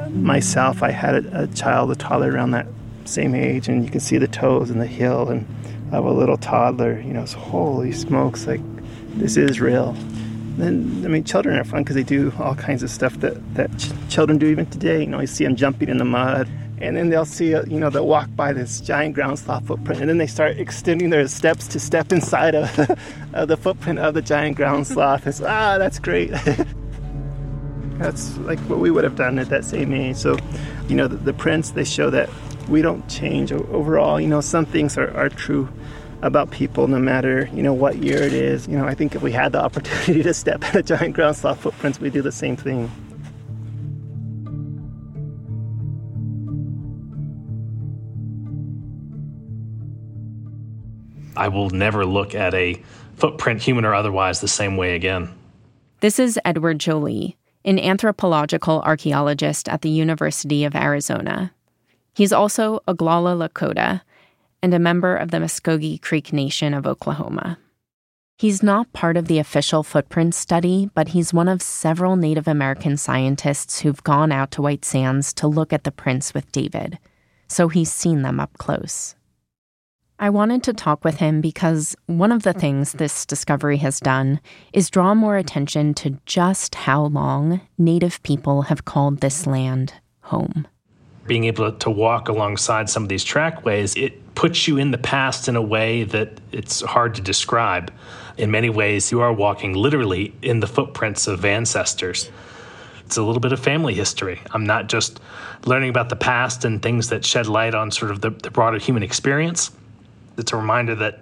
myself, 0.10 0.82
I 0.82 0.89
had 0.89 1.26
a, 1.26 1.44
a 1.44 1.48
child, 1.48 1.92
a 1.92 1.96
toddler 1.96 2.32
around 2.32 2.52
that 2.52 2.68
same 3.06 3.36
age, 3.36 3.68
and 3.68 3.86
you 3.86 3.92
can 3.92 4.00
see 4.00 4.18
the 4.18 4.28
toes 4.28 4.72
and 4.72 4.82
the 4.82 4.88
heel, 4.88 5.30
and 5.30 5.46
I 5.92 5.96
have 5.96 6.06
a 6.06 6.12
little 6.12 6.38
toddler, 6.38 7.00
you 7.00 7.14
know, 7.14 7.26
so 7.26 7.38
holy 7.38 7.92
smokes, 7.92 8.48
like, 8.48 8.62
this 9.18 9.38
is 9.38 9.62
real. 9.62 9.96
Then, 10.62 11.01
I 11.03 11.07
mean, 11.07 11.24
children 11.24 11.57
are 11.57 11.64
fun 11.64 11.82
because 11.82 11.95
they 11.95 12.03
do 12.03 12.32
all 12.38 12.53
kinds 12.53 12.84
of 12.84 12.91
stuff 12.91 13.16
that, 13.22 13.55
that 13.55 13.76
ch- 13.80 13.89
children 14.09 14.38
do 14.38 14.45
even 14.45 14.68
today. 14.68 14.99
You 14.99 15.07
know, 15.07 15.20
you 15.20 15.26
see 15.26 15.43
them 15.43 15.55
jumping 15.55 15.89
in 15.89 15.97
the 15.97 16.05
mud, 16.05 16.47
and 16.80 16.95
then 16.95 17.09
they'll 17.09 17.26
see, 17.26 17.53
a, 17.53 17.66
you 17.66 17.80
know, 17.80 17.89
they'll 17.89 18.05
walk 18.05 18.30
by 18.36 18.53
this 18.53 18.80
giant 18.80 19.16
ground 19.16 19.39
sloth 19.39 19.66
footprint, 19.66 20.01
and 20.01 20.07
then 20.07 20.20
they 20.20 20.28
start 20.28 20.57
extending 20.57 21.09
their 21.09 21.28
steps 21.28 21.68
to 21.70 21.80
step 21.80 22.12
inside 22.12 22.53
of, 22.53 22.80
of 23.34 23.47
the 23.47 23.57
footprint 23.57 23.97
of 23.97 24.14
the 24.14 24.22
giant 24.22 24.55
ground 24.55 24.86
sloth. 24.86 25.26
It's, 25.26 25.41
ah, 25.41 25.80
that's 25.80 25.97
great. 25.97 26.30
that's 27.97 28.38
like 28.38 28.59
what 28.59 28.78
we 28.78 28.91
would 28.91 29.03
have 29.03 29.16
done 29.16 29.39
at 29.39 29.49
that 29.49 29.66
same 29.66 29.91
age. 29.93 30.18
So, 30.18 30.38
you 30.88 30.95
know, 30.95 31.07
the, 31.07 31.18
the 31.18 31.34
prints, 31.34 31.72
they 31.72 31.86
show 31.86 32.12
that 32.12 32.30
we 32.70 32.84
don't 32.84 33.09
change 33.09 33.51
overall. 33.51 34.22
You 34.22 34.28
know, 34.28 34.41
some 34.41 34.68
things 34.68 34.95
are, 34.95 35.12
are 35.18 35.30
true 35.30 35.70
about 36.22 36.51
people 36.51 36.88
no 36.88 36.99
matter, 36.99 37.49
you 37.53 37.63
know, 37.63 37.74
what 37.74 37.97
year 37.97 38.22
it 38.22 38.34
is. 38.34 38.67
You 38.67 38.78
know, 38.78 38.86
I 38.86 38.93
think 38.93 39.15
if 39.15 39.22
we 39.22 39.32
had 39.32 39.51
the 39.51 39.61
opportunity 39.63 40.24
to 40.24 40.34
step 40.34 40.63
in 40.74 40.80
a 40.80 40.84
giant 40.84 41.15
ground 41.15 41.36
sloth 41.36 41.59
footprints, 41.59 41.99
we'd 41.99 42.13
do 42.13 42.22
the 42.22 42.32
same 42.32 42.55
thing. 42.55 42.89
I 51.36 51.47
will 51.47 51.69
never 51.69 52.05
look 52.05 52.36
at 52.36 52.53
a 52.53 52.82
footprint, 53.15 53.61
human 53.61 53.86
or 53.86 53.95
otherwise, 53.95 54.41
the 54.41 54.47
same 54.47 54.78
way 54.78 54.95
again. 54.95 55.30
This 56.01 56.19
is 56.19 56.39
Edward 56.45 56.80
Jolie, 56.80 57.38
an 57.65 57.80
anthropological 57.80 58.82
archaeologist 58.82 59.69
at 59.69 59.82
the 59.82 59.89
University 59.89 60.63
of 60.65 60.76
Arizona. 60.76 61.51
He's 62.13 62.34
also 62.34 62.80
a 62.88 62.93
Oglala 62.93 63.47
Lakota 63.47 64.01
and 64.62 64.74
a 64.74 64.80
member 64.80 65.16
of 65.16 65.32
the 65.32 65.38
Muskogee 65.38 66.01
Creek 66.01 66.32
Nation 66.32 66.74
of 66.74 66.86
Oklahoma. 66.86 67.57
He's 68.38 68.64
not 68.64 68.91
part 68.91 69.18
of 69.18 69.28
the 69.28 69.38
official 69.38 69.84
footprint 69.84 70.34
study, 70.34 70.89
but 70.95 71.09
he's 71.09 71.34
one 71.34 71.47
of 71.47 71.62
several 71.62 72.16
Native 72.16 72.47
American 72.47 72.97
scientists 72.97 73.82
who've 73.82 74.03
gone 74.03 74.32
out 74.32 74.49
to 74.51 74.64
White 74.64 74.84
Sands 74.84 75.32
to 75.36 75.47
look 75.47 75.72
at 75.72 75.84
the 75.84 75.91
prints 75.91 76.34
with 76.34 76.51
David, 76.51 76.97
so 77.47 77.68
he's 77.68 77.91
seen 77.91 78.24
them 78.24 78.39
up 78.39 78.57
close. 78.57 79.16
I 80.18 80.30
wanted 80.30 80.62
to 80.64 80.74
talk 80.74 81.03
with 81.03 81.18
him 81.18 81.41
because 81.41 81.95
one 82.05 82.32
of 82.32 82.43
the 82.43 82.53
things 82.53 82.93
this 82.93 83.26
discovery 83.26 83.78
has 83.78 83.99
done 83.99 84.39
is 84.72 84.91
draw 84.91 85.16
more 85.16 85.36
attention 85.36 85.95
to 85.95 86.20
just 86.28 86.76
how 86.76 87.05
long 87.05 87.62
Native 87.80 88.22
people 88.22 88.64
have 88.64 88.86
called 88.86 89.22
this 89.22 89.47
land 89.47 89.95
home. 90.22 90.68
Being 91.32 91.46
able 91.46 91.72
to 91.72 91.90
walk 91.90 92.28
alongside 92.28 92.90
some 92.90 93.04
of 93.04 93.08
these 93.08 93.24
trackways, 93.24 93.96
it 93.96 94.36
puts 94.36 94.68
you 94.68 94.76
in 94.76 94.92
the 94.92 94.98
past 94.98 95.48
in 95.48 95.56
a 95.56 95.62
way 95.62 96.04
that 96.04 96.42
it's 96.52 96.82
hard 96.82 97.16
to 97.16 97.22
describe. 97.22 97.90
In 98.38 98.52
many 98.52 98.70
ways, 98.70 99.14
you 99.14 99.22
are 99.22 99.32
walking 99.32 99.72
literally 99.72 100.34
in 100.42 100.60
the 100.60 100.68
footprints 100.68 101.28
of 101.28 101.46
ancestors. 101.46 102.30
It's 103.06 103.16
a 103.16 103.24
little 103.24 103.40
bit 103.40 103.54
of 103.54 103.62
family 103.62 103.94
history. 103.94 104.42
I'm 104.52 104.66
not 104.66 104.90
just 104.90 105.22
learning 105.66 105.90
about 105.90 106.10
the 106.10 106.18
past 106.18 106.66
and 106.66 106.82
things 106.82 107.08
that 107.12 107.24
shed 107.24 107.48
light 107.48 107.76
on 107.76 107.92
sort 107.92 108.12
of 108.12 108.20
the, 108.20 108.32
the 108.32 108.52
broader 108.52 108.78
human 108.78 109.02
experience. 109.02 109.72
It's 110.38 110.52
a 110.52 110.58
reminder 110.58 110.96
that, 110.96 111.22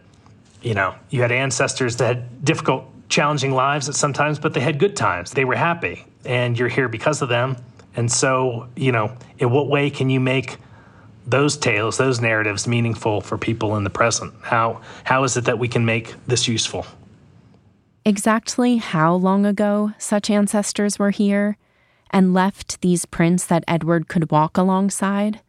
you 0.63 0.73
know, 0.73 0.95
you 1.11 1.21
had 1.21 1.31
ancestors 1.31 1.97
that 1.97 2.07
had 2.07 2.43
difficult, 2.43 2.85
challenging 3.09 3.51
lives 3.51 3.87
at 3.87 3.93
sometimes, 3.93 4.39
but 4.39 4.55
they 4.55 4.61
had 4.61 4.79
good 4.79 4.95
times. 4.95 5.29
They 5.29 5.45
were 5.45 5.55
happy, 5.55 6.07
and 6.25 6.57
you're 6.57 6.67
here 6.67 6.87
because 6.87 7.21
of 7.21 7.29
them. 7.29 7.57
And 7.99 8.09
so, 8.09 8.69
you 8.77 8.93
know, 8.93 9.11
in 9.39 9.51
what 9.51 9.67
way 9.67 9.89
can 9.89 10.09
you 10.09 10.21
make 10.21 10.55
those 11.27 11.57
tales, 11.57 11.97
those 11.97 12.21
narratives 12.21 12.65
meaningful 12.65 13.19
for 13.19 13.37
people 13.37 13.75
in 13.75 13.83
the 13.83 13.89
present? 13.89 14.33
How 14.41 14.79
how 15.03 15.25
is 15.25 15.35
it 15.35 15.43
that 15.43 15.59
we 15.59 15.67
can 15.67 15.83
make 15.83 16.15
this 16.25 16.47
useful? 16.47 16.85
Exactly 18.05 18.77
how 18.77 19.15
long 19.15 19.45
ago 19.45 19.91
such 19.97 20.29
ancestors 20.29 20.97
were 20.97 21.09
here 21.09 21.57
and 22.09 22.33
left 22.33 22.79
these 22.79 23.05
prints 23.05 23.45
that 23.47 23.65
Edward 23.67 24.07
could 24.07 24.31
walk 24.31 24.57
alongside? 24.57 25.41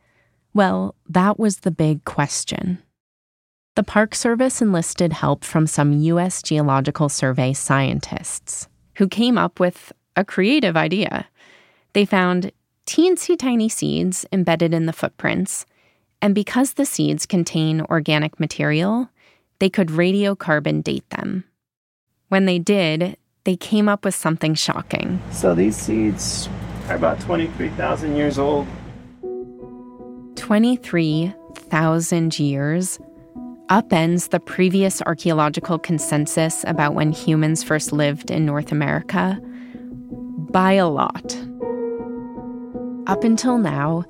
Well, 0.52 0.96
that 1.08 1.38
was 1.38 1.58
the 1.58 1.70
big 1.70 2.04
question. 2.04 2.82
The 3.76 3.84
Park 3.84 4.12
Service 4.16 4.60
enlisted 4.60 5.12
help 5.12 5.44
from 5.44 5.68
some 5.68 5.92
U.S. 5.92 6.42
Geological 6.42 7.08
Survey 7.08 7.52
scientists 7.52 8.66
who 8.96 9.06
came 9.06 9.38
up 9.38 9.60
with 9.60 9.92
a 10.16 10.24
creative 10.24 10.76
idea. 10.76 11.28
They 11.92 12.04
found 12.04 12.52
teensy 12.86 13.38
tiny 13.38 13.68
seeds 13.68 14.26
embedded 14.32 14.74
in 14.74 14.86
the 14.86 14.92
footprints, 14.92 15.66
and 16.22 16.34
because 16.34 16.74
the 16.74 16.84
seeds 16.84 17.26
contain 17.26 17.80
organic 17.82 18.38
material, 18.38 19.08
they 19.58 19.70
could 19.70 19.88
radiocarbon 19.88 20.82
date 20.82 21.08
them. 21.10 21.44
When 22.28 22.46
they 22.46 22.58
did, 22.58 23.16
they 23.44 23.56
came 23.56 23.88
up 23.88 24.04
with 24.04 24.14
something 24.14 24.54
shocking. 24.54 25.20
So 25.32 25.54
these 25.54 25.76
seeds 25.76 26.48
are 26.88 26.96
about 26.96 27.20
23,000 27.20 28.16
years 28.16 28.38
old. 28.38 28.66
23,000 30.36 32.38
years 32.38 32.98
upends 33.68 34.30
the 34.30 34.40
previous 34.40 35.00
archaeological 35.02 35.78
consensus 35.78 36.64
about 36.66 36.94
when 36.94 37.12
humans 37.12 37.62
first 37.62 37.92
lived 37.92 38.30
in 38.30 38.44
North 38.44 38.72
America 38.72 39.40
by 40.50 40.72
a 40.72 40.88
lot. 40.88 41.36
Up 43.10 43.24
until 43.24 43.58
now, 43.58 44.04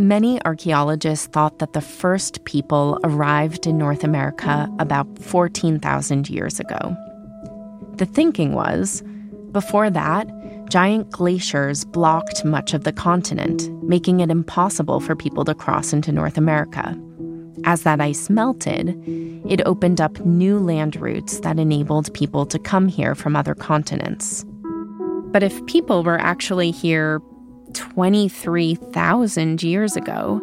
many 0.00 0.44
archaeologists 0.44 1.28
thought 1.28 1.60
that 1.60 1.74
the 1.74 1.80
first 1.80 2.44
people 2.44 2.98
arrived 3.04 3.68
in 3.68 3.78
North 3.78 4.02
America 4.02 4.68
about 4.80 5.06
14,000 5.20 6.28
years 6.28 6.58
ago. 6.58 6.96
The 7.98 8.04
thinking 8.04 8.52
was, 8.52 9.04
before 9.52 9.90
that, 9.90 10.26
giant 10.68 11.10
glaciers 11.10 11.84
blocked 11.84 12.44
much 12.44 12.74
of 12.74 12.82
the 12.82 12.92
continent, 12.92 13.70
making 13.84 14.18
it 14.18 14.28
impossible 14.28 14.98
for 14.98 15.14
people 15.14 15.44
to 15.44 15.54
cross 15.54 15.92
into 15.92 16.10
North 16.10 16.36
America. 16.36 16.98
as 17.64 17.82
that 17.82 18.00
ice 18.00 18.28
melted, 18.28 19.00
it 19.48 19.62
opened 19.66 20.00
up 20.00 20.18
new 20.24 20.58
land 20.58 20.96
routes 20.96 21.40
that 21.40 21.58
enabled 21.58 22.12
people 22.14 22.46
to 22.46 22.58
come 22.58 22.88
here 22.88 23.14
from 23.14 23.36
other 23.36 23.54
continents. 23.54 24.44
But 25.26 25.42
if 25.42 25.64
people 25.66 26.02
were 26.02 26.18
actually 26.18 26.70
here 26.70 27.20
23,000 27.74 29.62
years 29.62 29.96
ago, 29.96 30.40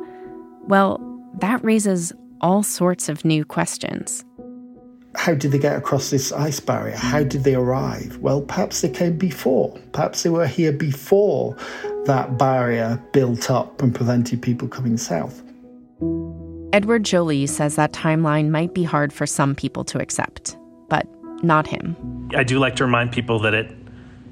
well, 0.68 1.00
that 1.40 1.64
raises 1.64 2.12
all 2.42 2.64
sorts 2.64 3.10
of 3.10 3.26
new 3.26 3.46
questions. 3.46 4.24
How 5.16 5.34
did 5.34 5.52
they 5.52 5.58
get 5.58 5.76
across 5.76 6.12
this 6.12 6.32
ice 6.32 6.60
barrier? 6.60 6.96
How 6.96 7.24
did 7.24 7.44
they 7.44 7.56
arrive? 7.56 8.18
Well, 8.20 8.42
perhaps 8.42 8.82
they 8.82 8.90
came 8.90 9.18
before. 9.18 9.76
Perhaps 9.92 10.24
they 10.24 10.30
were 10.30 10.48
here 10.48 10.72
before 10.72 11.58
that 12.06 12.38
barrier 12.38 13.02
built 13.12 13.50
up 13.50 13.82
and 13.82 13.94
prevented 13.94 14.42
people 14.42 14.68
coming 14.68 14.98
south. 14.98 15.42
Edward 16.72 17.04
Jolie 17.04 17.48
says 17.48 17.76
that 17.76 17.92
timeline 17.92 18.50
might 18.50 18.76
be 18.76 18.84
hard 18.84 19.12
for 19.12 19.26
some 19.26 19.56
people 19.56 19.84
to 19.86 20.00
accept, 20.00 20.56
but 20.88 21.08
not 21.44 21.66
him. 21.66 21.96
I 22.36 22.44
do 22.44 22.60
like 22.60 22.76
to 22.76 22.86
remind 22.86 23.12
people 23.12 23.40
that 23.40 23.56
it 23.56 23.79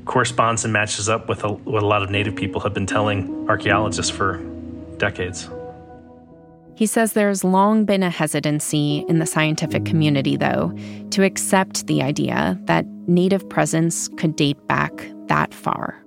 corresponds 0.08 0.64
and 0.64 0.74
matches 0.74 1.10
up 1.10 1.30
with 1.30 1.44
a, 1.44 1.50
what 1.50 1.84
a 1.84 1.86
lot 1.86 2.02
of 2.02 2.10
Native 2.10 2.36
people 2.36 2.62
have 2.62 2.74
been 2.74 2.86
telling 2.88 3.48
archaeologists 3.50 4.10
for 4.10 4.38
decades. 4.98 5.50
He 6.76 6.86
says 6.86 7.14
there's 7.14 7.44
long 7.44 7.86
been 7.86 8.04
a 8.04 8.10
hesitancy 8.10 9.04
in 9.10 9.20
the 9.20 9.26
scientific 9.26 9.84
community, 9.84 10.38
though, 10.38 10.78
to 11.10 11.24
accept 11.24 11.88
the 11.88 12.02
idea 12.02 12.58
that 12.66 12.86
Native 13.08 13.50
presence 13.50 14.08
could 14.10 14.36
date 14.36 14.68
back 14.68 14.92
that 15.28 15.54
far. 15.54 16.04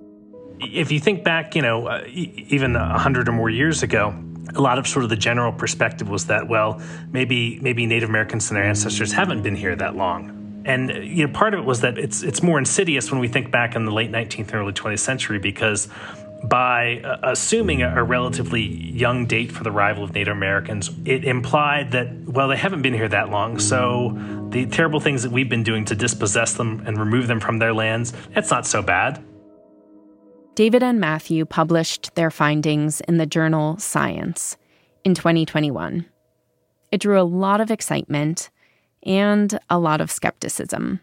If 0.61 0.91
you 0.91 0.99
think 0.99 1.23
back, 1.23 1.55
you 1.55 1.61
know, 1.61 1.87
uh, 1.87 2.03
even 2.07 2.75
a 2.75 2.97
hundred 2.97 3.27
or 3.27 3.33
more 3.33 3.49
years 3.49 3.83
ago, 3.83 4.15
a 4.55 4.61
lot 4.61 4.77
of 4.77 4.87
sort 4.87 5.03
of 5.03 5.09
the 5.09 5.15
general 5.15 5.51
perspective 5.51 6.09
was 6.09 6.27
that, 6.27 6.47
well, 6.47 6.81
maybe 7.11 7.59
maybe 7.61 7.85
Native 7.85 8.09
Americans 8.09 8.49
and 8.49 8.57
their 8.57 8.63
ancestors 8.63 9.11
haven't 9.11 9.41
been 9.41 9.55
here 9.55 9.75
that 9.75 9.95
long. 9.95 10.40
And 10.65 10.89
you 11.03 11.25
know, 11.25 11.33
part 11.33 11.53
of 11.53 11.59
it 11.59 11.65
was 11.65 11.81
that 11.81 11.97
it's 11.97 12.23
it's 12.23 12.43
more 12.43 12.59
insidious 12.59 13.11
when 13.11 13.19
we 13.19 13.27
think 13.27 13.51
back 13.51 13.75
in 13.75 13.85
the 13.85 13.91
late 13.91 14.11
19th 14.11 14.39
and 14.39 14.55
early 14.55 14.73
20th 14.73 14.99
century 14.99 15.39
because 15.39 15.87
by 16.43 16.99
uh, 17.03 17.17
assuming 17.23 17.83
a, 17.83 17.95
a, 17.95 18.03
relatively 18.03 18.61
young 18.63 19.27
date 19.27 19.51
for 19.51 19.63
the 19.63 19.71
arrival 19.71 20.03
of 20.03 20.13
Native 20.13 20.35
Americans, 20.35 20.89
it 21.05 21.23
implied 21.23 21.91
that 21.91 22.11
well 22.25 22.47
they 22.47 22.57
haven't 22.57 22.81
been 22.81 22.93
here 22.93 23.07
that 23.07 23.29
long, 23.29 23.59
so 23.59 24.17
the 24.49 24.65
terrible 24.65 24.99
things 24.99 25.23
that 25.23 25.31
we've 25.31 25.49
been 25.49 25.63
doing 25.63 25.85
to 25.85 25.95
dispossess 25.95 26.53
them 26.53 26.83
and 26.85 26.99
remove 26.99 27.27
them 27.27 27.39
from 27.39 27.59
their 27.59 27.73
lands, 27.73 28.13
it's 28.35 28.51
not 28.51 28.65
so 28.65 28.81
bad. 28.81 29.23
David 30.55 30.83
and 30.83 30.99
Matthew 30.99 31.45
published 31.45 32.13
their 32.15 32.29
findings 32.29 33.01
in 33.01 33.17
the 33.17 33.25
journal 33.25 33.77
Science 33.77 34.57
in 35.03 35.15
2021. 35.15 36.05
It 36.91 36.99
drew 36.99 37.19
a 37.19 37.23
lot 37.23 37.61
of 37.61 37.71
excitement 37.71 38.49
and 39.03 39.59
a 39.69 39.79
lot 39.79 40.01
of 40.01 40.11
skepticism. 40.11 40.99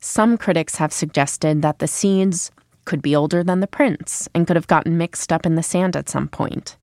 Some 0.00 0.36
critics 0.36 0.76
have 0.76 0.92
suggested 0.92 1.62
that 1.62 1.78
the 1.78 1.86
seeds 1.86 2.50
could 2.84 3.00
be 3.00 3.16
older 3.16 3.42
than 3.42 3.60
the 3.60 3.66
prints 3.66 4.28
and 4.34 4.46
could 4.46 4.56
have 4.56 4.66
gotten 4.66 4.98
mixed 4.98 5.32
up 5.32 5.46
in 5.46 5.54
the 5.54 5.62
sand 5.62 5.96
at 5.96 6.08
some 6.08 6.28
point. 6.28 6.76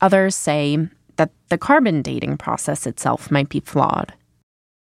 Others 0.00 0.34
say 0.34 0.78
that 1.16 1.30
the 1.48 1.58
carbon 1.58 2.02
dating 2.02 2.36
process 2.36 2.86
itself 2.86 3.30
might 3.30 3.48
be 3.48 3.60
flawed. 3.60 4.12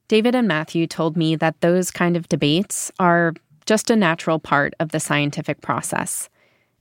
David 0.07 0.33
and 0.33 0.47
Matthew 0.47 0.87
told 0.87 1.15
me 1.15 1.35
that 1.35 1.61
those 1.61 1.91
kind 1.91 2.17
of 2.17 2.29
debates 2.29 2.91
are 2.97 3.33
just 3.65 3.89
a 3.89 3.95
natural 3.95 4.39
part 4.39 4.73
of 4.79 4.89
the 4.89 4.99
scientific 4.99 5.61
process, 5.61 6.29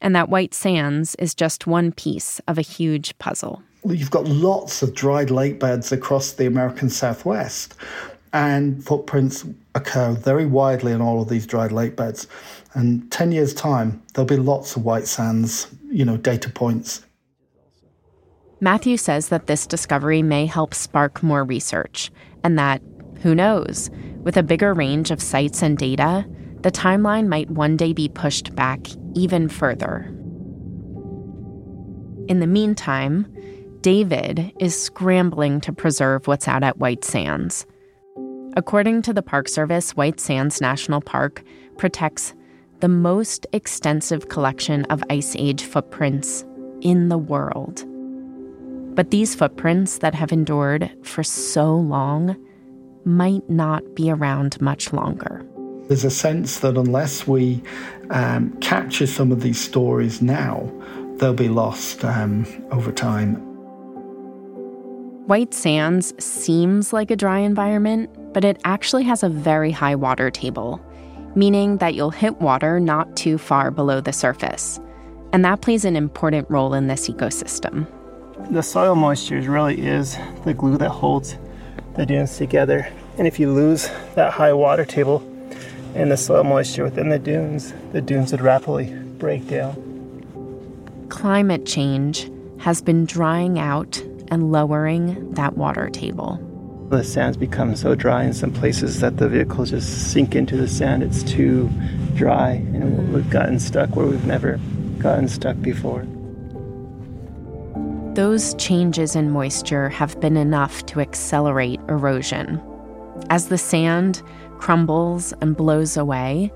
and 0.01 0.15
that 0.15 0.29
white 0.29 0.55
sands 0.55 1.15
is 1.17 1.35
just 1.35 1.67
one 1.67 1.93
piece 1.93 2.41
of 2.47 2.57
a 2.57 2.63
huge 2.63 3.19
puzzle 3.19 3.63
you've 3.85 4.11
got 4.11 4.27
lots 4.27 4.83
of 4.83 4.95
dried 4.95 5.31
lake 5.31 5.61
beds 5.61 5.93
across 5.93 6.33
the 6.33 6.47
American 6.47 6.91
Southwest, 6.91 7.75
and 8.33 8.85
footprints 8.85 9.45
occur 9.75 10.13
very 10.13 10.47
widely 10.47 10.93
in 10.93 11.01
all 11.01 11.23
of 11.23 11.29
these 11.29 11.47
dried 11.47 11.73
lake 11.73 11.97
beds. 11.97 12.27
And 12.75 13.11
10 13.11 13.33
years' 13.33 13.55
time, 13.55 14.03
there'll 14.15 14.27
be 14.27 14.37
lots 14.37 14.77
of 14.77 14.85
white 14.85 15.07
sands, 15.07 15.69
you 15.91 16.05
know, 16.05 16.17
data 16.17 16.51
points. 16.51 17.05
Matthew 18.61 18.97
says 18.97 19.29
that 19.29 19.47
this 19.47 19.67
discovery 19.67 20.23
may 20.23 20.47
help 20.47 20.75
spark 20.75 21.23
more 21.23 21.45
research, 21.45 22.11
and 22.43 22.59
that, 22.59 22.83
who 23.23 23.35
knows, 23.35 23.91
with 24.23 24.37
a 24.37 24.43
bigger 24.43 24.75
range 24.75 25.11
of 25.11 25.23
sites 25.23 25.63
and 25.63 25.77
data, 25.77 26.27
the 26.63 26.71
timeline 26.71 27.29
might 27.29 27.51
one 27.51 27.77
day 27.77 27.93
be 27.93 28.09
pushed 28.09 28.55
back 28.57 28.81
even 29.15 29.49
further. 29.49 30.13
In 32.29 32.41
the 32.41 32.47
meantime, 32.47 33.33
David 33.87 34.53
is 34.59 34.77
scrambling 34.77 35.61
to 35.61 35.73
preserve 35.73 36.27
what's 36.27 36.49
out 36.49 36.65
at 36.65 36.79
White 36.79 37.05
Sands. 37.05 37.65
According 38.57 39.03
to 39.03 39.13
the 39.13 39.23
Park 39.23 39.49
Service, 39.49 39.95
White 39.95 40.19
Sands 40.19 40.61
National 40.61 41.01
Park 41.01 41.45
protects 41.79 42.35
the 42.81 42.89
most 42.89 43.47
extensive 43.53 44.29
collection 44.29 44.87
of 44.87 45.05
Ice 45.09 45.37
Age 45.37 45.63
footprints 45.63 46.45
in 46.81 47.11
the 47.11 47.17
world. 47.17 47.85
But 48.97 49.13
these 49.13 49.37
footprints 49.37 49.99
that 49.99 50.17
have 50.17 50.33
endured 50.33 50.91
for 51.05 51.23
so 51.23 51.77
long 51.77 52.35
might 53.05 53.49
not 53.49 53.95
be 53.95 54.11
around 54.11 54.61
much 54.61 54.93
longer. 54.93 55.47
There's 55.87 56.05
a 56.05 56.11
sense 56.11 56.59
that 56.59 56.77
unless 56.77 57.29
we 57.29 57.63
um, 58.11 58.51
capture 58.61 59.07
some 59.07 59.31
of 59.31 59.43
these 59.43 59.61
stories 59.61 60.21
now, 60.21 60.73
they'll 61.19 61.35
be 61.35 61.49
lost 61.49 62.05
um, 62.05 62.47
over 62.73 62.91
time. 62.91 63.56
White 65.27 65.55
Sands 65.55 66.15
seems 66.25 66.93
like 66.93 67.11
a 67.11 67.17
dry 67.17 67.41
environment, 67.41 68.33
but 68.33 68.45
it 68.45 68.61
actually 68.63 69.03
has 69.03 69.25
a 69.25 69.29
very 69.29 69.73
high 69.73 69.97
water 69.97 70.31
table, 70.31 70.81
meaning 71.35 71.79
that 71.79 71.97
you'll 71.97 72.11
hit 72.13 72.41
water 72.41 72.79
not 72.79 73.17
too 73.17 73.37
far 73.37 73.73
below 73.73 74.01
the 74.01 74.13
surface. 74.13 74.79
And 75.33 75.45
that 75.45 75.63
plays 75.63 75.85
an 75.85 75.97
important 75.97 76.49
role 76.49 76.75
in 76.75 76.87
this 76.87 77.09
ecosystem. 77.09 77.89
The 78.53 78.63
soil 78.63 78.95
moisture 78.95 79.41
really 79.41 79.85
is 79.85 80.17
the 80.45 80.55
glue 80.55 80.79
that 80.79 80.91
holds 80.91 81.37
the 81.97 82.07
dunes 82.07 82.37
together. 82.37 82.89
And 83.19 83.27
if 83.27 83.41
you 83.41 83.53
lose 83.53 83.91
that 84.15 84.33
high 84.33 84.53
water 84.53 84.85
table 84.85 85.29
and 85.97 86.13
the 86.13 86.17
soil 86.17 86.45
moisture 86.45 86.85
within 86.85 87.09
the 87.09 87.19
dunes, 87.19 87.75
the 87.91 88.01
dunes 88.01 88.31
would 88.31 88.43
rapidly 88.43 88.95
break 89.19 89.49
down. 89.49 89.75
Climate 91.09 91.67
change 91.67 92.31
has 92.59 92.81
been 92.81 93.07
drying 93.07 93.59
out 93.59 94.01
and 94.31 94.53
lowering 94.53 95.33
that 95.33 95.57
water 95.57 95.89
table. 95.91 96.41
The 96.91 97.03
sands 97.03 97.37
become 97.37 97.75
so 97.75 97.95
dry 97.95 98.23
in 98.25 98.33
some 98.33 98.53
places 98.53 99.01
that 99.01 99.17
the 99.17 99.29
vehicles 99.29 99.71
just 99.71 100.13
sink 100.13 100.37
into 100.37 100.57
the 100.57 100.69
sand. 100.69 101.03
It's 101.03 101.25
too 101.25 101.69
dry, 102.15 102.53
and 102.53 103.13
we've 103.13 103.29
gotten 103.29 103.59
stuck 103.59 103.97
where 103.97 104.07
we've 104.07 104.25
never 104.25 104.61
gotten 104.99 105.29
stuck 105.29 105.61
before. 105.61 106.07
Those 108.15 108.55
changes 108.55 109.17
in 109.17 109.31
moisture 109.31 109.89
have 109.91 110.19
been 110.21 110.37
enough 110.37 110.87
to 110.87 111.01
accelerate 111.01 111.81
erosion. 111.89 112.63
As 113.31 113.49
the 113.49 113.59
sand 113.59 114.23
crumbles 114.59 115.35
and 115.41 115.57
blows 115.57 115.97
away, 115.97 116.53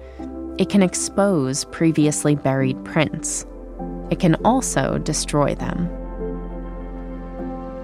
it 0.58 0.68
can 0.68 0.82
expose 0.82 1.64
previously 1.66 2.34
buried 2.34 2.82
prints. 2.84 3.44
It 4.10 4.20
can 4.20 4.36
also 4.44 4.98
destroy 4.98 5.54
them. 5.54 5.88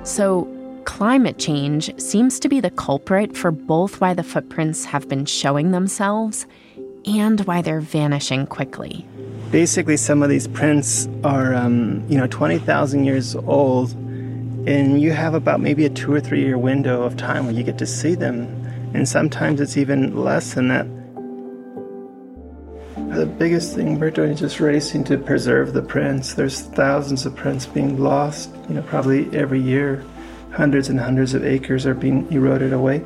So, 0.07 0.47
climate 0.85 1.37
change 1.37 1.91
seems 2.01 2.39
to 2.39 2.49
be 2.49 2.61
the 2.61 2.71
culprit 2.71 3.37
for 3.37 3.51
both 3.51 4.01
why 4.01 4.15
the 4.15 4.23
footprints 4.23 4.85
have 4.85 5.09
been 5.09 5.25
showing 5.25 5.73
themselves 5.73 6.47
and 7.05 7.41
why 7.41 7.61
they're 7.61 7.81
vanishing 7.81 8.47
quickly. 8.47 9.05
Basically, 9.51 9.97
some 9.97 10.23
of 10.23 10.29
these 10.29 10.47
prints 10.47 11.09
are, 11.25 11.55
um, 11.55 12.05
you 12.09 12.17
know, 12.17 12.29
20,000 12.29 13.05
years 13.05 13.35
old, 13.35 13.95
and 14.69 15.01
you 15.03 15.11
have 15.11 15.35
about 15.35 15.59
maybe 15.59 15.85
a 15.85 15.91
two 15.91 16.13
or 16.13 16.21
three 16.21 16.41
year 16.41 16.57
window 16.57 17.03
of 17.03 17.17
time 17.17 17.45
where 17.45 17.55
you 17.55 17.65
get 17.65 17.79
to 17.79 17.87
see 17.87 18.15
them, 18.15 18.47
and 18.95 19.09
sometimes 19.09 19.61
it's 19.61 19.77
even 19.77 20.17
less 20.17 20.55
than 20.55 20.69
that. 20.69 20.87
The 23.17 23.25
biggest 23.25 23.75
thing 23.75 23.99
we're 23.99 24.11
doing 24.11 24.33
is 24.33 24.41
just 24.41 24.61
racing 24.61 25.05
to 25.05 25.17
preserve 25.17 25.73
the 25.73 25.81
prints. 25.81 26.35
There's 26.35 26.61
thousands 26.61 27.25
of 27.25 27.35
prints 27.35 27.65
being 27.65 27.99
lost, 27.99 28.55
you 28.69 28.75
know, 28.75 28.83
probably 28.83 29.35
every 29.35 29.59
year. 29.59 30.05
Hundreds 30.53 30.91
and 30.91 31.01
hundreds 31.01 31.33
of 31.33 31.43
acres 31.43 31.87
are 31.87 31.95
being 31.95 32.31
eroded 32.31 32.75
away. 32.75 33.03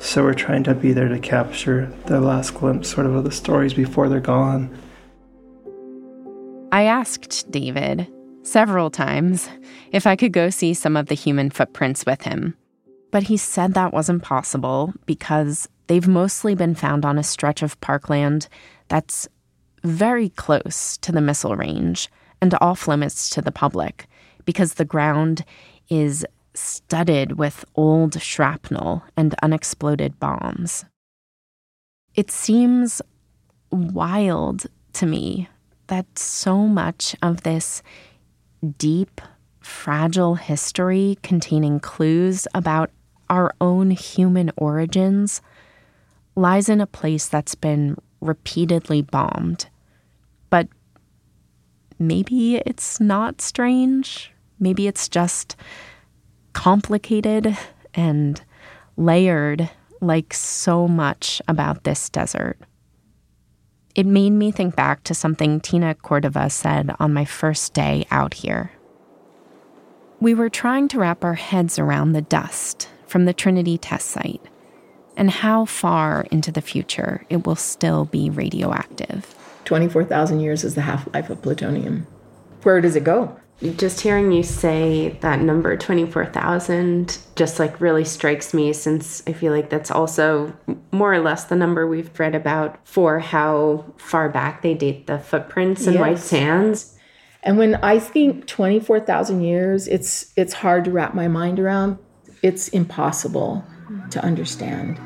So 0.00 0.22
we're 0.22 0.34
trying 0.34 0.64
to 0.64 0.74
be 0.74 0.92
there 0.92 1.08
to 1.08 1.18
capture 1.18 1.90
the 2.04 2.20
last 2.20 2.52
glimpse, 2.52 2.90
sort 2.90 3.06
of, 3.06 3.14
of 3.14 3.24
the 3.24 3.32
stories 3.32 3.72
before 3.72 4.10
they're 4.10 4.20
gone. 4.20 4.68
I 6.70 6.82
asked 6.82 7.50
David 7.50 8.06
several 8.42 8.90
times 8.90 9.48
if 9.92 10.06
I 10.06 10.14
could 10.14 10.34
go 10.34 10.50
see 10.50 10.74
some 10.74 10.94
of 10.94 11.06
the 11.06 11.14
human 11.14 11.48
footprints 11.48 12.04
with 12.04 12.20
him. 12.20 12.54
But 13.10 13.22
he 13.22 13.38
said 13.38 13.72
that 13.72 13.94
wasn't 13.94 14.24
possible 14.24 14.92
because 15.06 15.70
they've 15.86 16.06
mostly 16.06 16.54
been 16.54 16.74
found 16.74 17.06
on 17.06 17.16
a 17.16 17.22
stretch 17.22 17.62
of 17.62 17.80
parkland 17.80 18.46
that's 18.88 19.26
very 19.84 20.30
close 20.30 20.96
to 20.98 21.12
the 21.12 21.20
missile 21.20 21.56
range 21.56 22.10
and 22.40 22.54
off 22.60 22.88
limits 22.88 23.30
to 23.30 23.42
the 23.42 23.52
public 23.52 24.06
because 24.44 24.74
the 24.74 24.84
ground 24.84 25.44
is 25.88 26.26
studded 26.54 27.38
with 27.38 27.64
old 27.74 28.20
shrapnel 28.20 29.02
and 29.16 29.34
unexploded 29.42 30.18
bombs. 30.18 30.84
It 32.14 32.30
seems 32.30 33.02
wild 33.70 34.66
to 34.94 35.06
me 35.06 35.48
that 35.88 36.18
so 36.18 36.58
much 36.58 37.16
of 37.22 37.42
this 37.42 37.82
deep, 38.78 39.20
fragile 39.60 40.36
history 40.36 41.18
containing 41.22 41.80
clues 41.80 42.46
about 42.54 42.90
our 43.28 43.54
own 43.60 43.90
human 43.90 44.50
origins 44.56 45.42
lies 46.36 46.68
in 46.68 46.80
a 46.80 46.86
place 46.86 47.28
that's 47.28 47.54
been 47.54 47.96
repeatedly 48.20 49.02
bombed. 49.02 49.66
But 50.54 50.68
maybe 51.98 52.58
it's 52.58 53.00
not 53.00 53.40
strange. 53.40 54.30
Maybe 54.60 54.86
it's 54.86 55.08
just 55.08 55.56
complicated 56.52 57.58
and 57.92 58.40
layered 58.96 59.68
like 60.00 60.32
so 60.32 60.86
much 60.86 61.42
about 61.48 61.82
this 61.82 62.08
desert. 62.08 62.56
It 63.96 64.06
made 64.06 64.30
me 64.30 64.52
think 64.52 64.76
back 64.76 65.02
to 65.04 65.12
something 65.12 65.58
Tina 65.58 65.96
Cordova 65.96 66.48
said 66.50 66.94
on 67.00 67.12
my 67.12 67.24
first 67.24 67.74
day 67.74 68.06
out 68.12 68.34
here. 68.34 68.70
We 70.20 70.34
were 70.34 70.48
trying 70.48 70.86
to 70.90 71.00
wrap 71.00 71.24
our 71.24 71.34
heads 71.34 71.80
around 71.80 72.12
the 72.12 72.22
dust 72.22 72.88
from 73.08 73.24
the 73.24 73.34
Trinity 73.34 73.76
test 73.76 74.06
site 74.06 74.42
and 75.16 75.32
how 75.32 75.64
far 75.64 76.28
into 76.30 76.52
the 76.52 76.62
future 76.62 77.24
it 77.28 77.44
will 77.44 77.56
still 77.56 78.04
be 78.04 78.30
radioactive. 78.30 79.34
24,000 79.64 80.40
years 80.40 80.64
is 80.64 80.74
the 80.74 80.82
half 80.82 81.12
life 81.14 81.30
of 81.30 81.42
plutonium. 81.42 82.06
Where 82.62 82.80
does 82.80 82.96
it 82.96 83.04
go? 83.04 83.36
Just 83.76 84.00
hearing 84.00 84.32
you 84.32 84.42
say 84.42 85.16
that 85.20 85.40
number 85.40 85.76
24,000 85.76 87.18
just 87.36 87.58
like 87.58 87.80
really 87.80 88.04
strikes 88.04 88.52
me 88.52 88.72
since 88.72 89.22
I 89.26 89.32
feel 89.32 89.52
like 89.52 89.70
that's 89.70 89.90
also 89.90 90.52
more 90.90 91.14
or 91.14 91.20
less 91.20 91.44
the 91.44 91.54
number 91.56 91.86
we've 91.86 92.10
read 92.18 92.34
about 92.34 92.78
for 92.86 93.20
how 93.20 93.84
far 93.96 94.28
back 94.28 94.62
they 94.62 94.74
date 94.74 95.06
the 95.06 95.18
footprints 95.18 95.86
in 95.86 95.94
Yes. 95.94 96.00
white 96.00 96.18
sands. 96.18 96.98
And 97.44 97.56
when 97.56 97.76
I 97.76 97.98
think 97.98 98.46
24,000 98.46 99.42
years, 99.42 99.86
it's 99.86 100.32
it's 100.36 100.54
hard 100.54 100.84
to 100.86 100.90
wrap 100.90 101.14
my 101.14 101.28
mind 101.28 101.60
around. 101.60 101.98
It's 102.42 102.68
impossible 102.68 103.64
to 104.10 104.22
understand. 104.22 104.98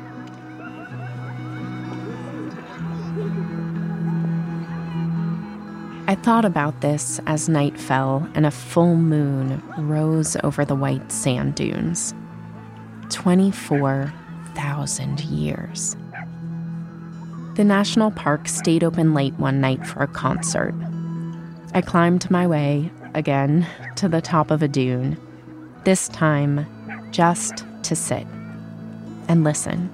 I 6.09 6.15
thought 6.15 6.43
about 6.43 6.81
this 6.81 7.21
as 7.27 7.47
night 7.47 7.79
fell 7.79 8.27
and 8.33 8.47
a 8.47 8.51
full 8.51 8.95
moon 8.95 9.61
rose 9.77 10.35
over 10.43 10.65
the 10.65 10.73
white 10.73 11.11
sand 11.11 11.53
dunes. 11.53 12.15
24,000 13.11 15.19
years. 15.25 15.95
The 17.53 17.63
national 17.63 18.09
park 18.09 18.47
stayed 18.47 18.83
open 18.83 19.13
late 19.13 19.35
one 19.35 19.61
night 19.61 19.85
for 19.85 20.01
a 20.01 20.07
concert. 20.07 20.73
I 21.75 21.81
climbed 21.81 22.31
my 22.31 22.47
way, 22.47 22.89
again, 23.13 23.67
to 23.97 24.09
the 24.09 24.19
top 24.19 24.49
of 24.49 24.63
a 24.63 24.67
dune, 24.67 25.15
this 25.83 26.07
time 26.07 26.65
just 27.11 27.65
to 27.83 27.95
sit 27.95 28.25
and 29.27 29.43
listen. 29.43 29.91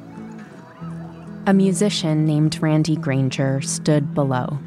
A 1.46 1.54
musician 1.54 2.26
named 2.26 2.62
Randy 2.62 2.96
Granger 2.96 3.60
stood 3.60 4.14
below. 4.14 4.60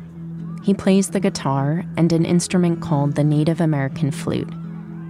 He 0.62 0.74
plays 0.74 1.10
the 1.10 1.20
guitar 1.20 1.84
and 1.96 2.12
an 2.12 2.24
instrument 2.24 2.82
called 2.82 3.14
the 3.14 3.24
Native 3.24 3.60
American 3.60 4.10
flute 4.10 4.52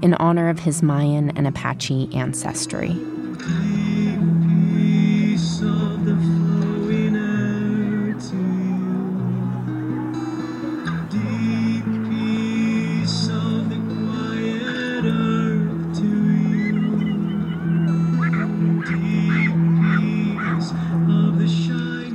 in 0.03 0.15
honor 0.15 0.49
of 0.49 0.61
his 0.61 0.83
Mayan 0.83 1.31
and 1.31 1.47
Apache 1.47 2.09
ancestry. 2.15 2.97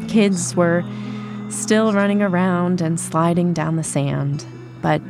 Kids 0.08 0.56
were 0.56 0.84
still 1.64 1.94
running 1.94 2.22
around 2.22 2.82
and 2.82 3.00
sliding 3.00 3.54
down 3.54 3.78
the 3.78 3.84
sand, 3.84 4.46
but 4.82 5.02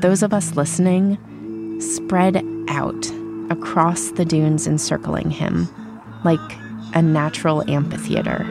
those 0.00 0.22
of 0.22 0.32
us 0.32 0.54
listening 0.54 1.18
spread 1.80 2.44
out 2.68 3.10
across 3.50 4.12
the 4.12 4.24
dunes 4.24 4.68
encircling 4.68 5.32
him 5.32 5.68
like 6.24 6.38
a 6.94 7.02
natural 7.02 7.68
amphitheater. 7.68 8.44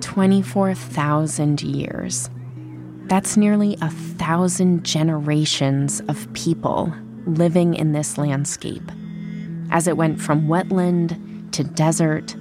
Twenty-four 0.00 0.72
thousand 0.72 1.60
years. 1.62 2.30
That's 3.06 3.36
nearly 3.36 3.76
a 3.80 3.90
thousand 3.90 4.84
generations 4.84 6.00
of 6.08 6.32
people 6.32 6.92
living 7.24 7.74
in 7.74 7.92
this 7.92 8.18
landscape. 8.18 8.90
As 9.70 9.86
it 9.86 9.96
went 9.96 10.20
from 10.20 10.48
wetland 10.48 11.52
to 11.52 11.62
desert, 11.62 12.34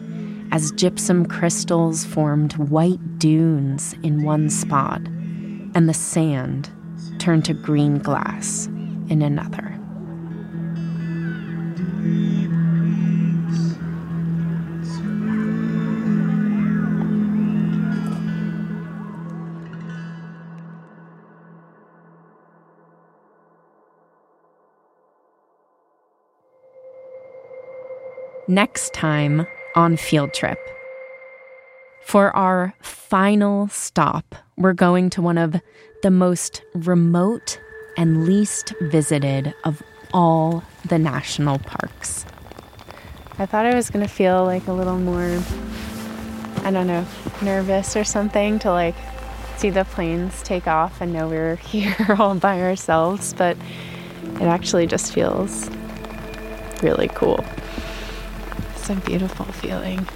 as 0.52 0.72
gypsum 0.72 1.28
crystals 1.28 2.04
formed 2.04 2.54
white 2.54 3.20
dunes 3.20 3.94
in 4.02 4.24
one 4.24 4.50
spot, 4.50 5.02
and 5.76 5.88
the 5.88 5.94
sand 5.94 6.72
turned 7.20 7.46
to 7.46 7.54
green 7.54 8.00
glass 8.00 8.66
in 8.66 9.22
another. 9.22 9.75
Next 28.56 28.94
time 28.94 29.46
on 29.76 29.98
Field 29.98 30.34
Trip. 30.34 30.58
For 32.02 32.34
our 32.34 32.74
final 32.80 33.68
stop, 33.68 34.34
we're 34.56 34.72
going 34.72 35.10
to 35.10 35.22
one 35.22 35.38
of 35.38 35.58
the 36.04 36.10
most 36.10 36.64
remote 36.74 37.60
and 37.98 38.26
least 38.26 38.74
visited 38.80 39.54
of 39.66 39.84
all 40.14 40.64
the 40.88 40.98
national 40.98 41.60
parks. 41.60 42.26
I 43.38 43.46
thought 43.46 43.66
I 43.66 43.76
was 43.76 43.90
going 43.90 44.08
to 44.08 44.12
feel 44.12 44.46
like 44.46 44.66
a 44.68 44.72
little 44.72 45.00
more, 45.00 45.44
I 46.64 46.72
don't 46.72 46.88
know, 46.88 47.06
nervous 47.42 47.98
or 47.98 48.06
something 48.06 48.58
to 48.60 48.72
like 48.72 48.96
see 49.58 49.70
the 49.70 49.84
planes 49.84 50.42
take 50.44 50.66
off 50.66 51.02
and 51.02 51.12
know 51.12 51.28
we're 51.28 51.56
here 51.74 52.16
all 52.18 52.36
by 52.36 52.62
ourselves, 52.62 53.34
but 53.34 53.58
it 54.36 54.44
actually 54.44 54.88
just 54.88 55.12
feels 55.12 55.70
really 56.82 57.10
cool. 57.10 57.44
It's 58.88 58.92
a 58.92 59.04
beautiful 59.04 59.46
feeling. 59.46 60.08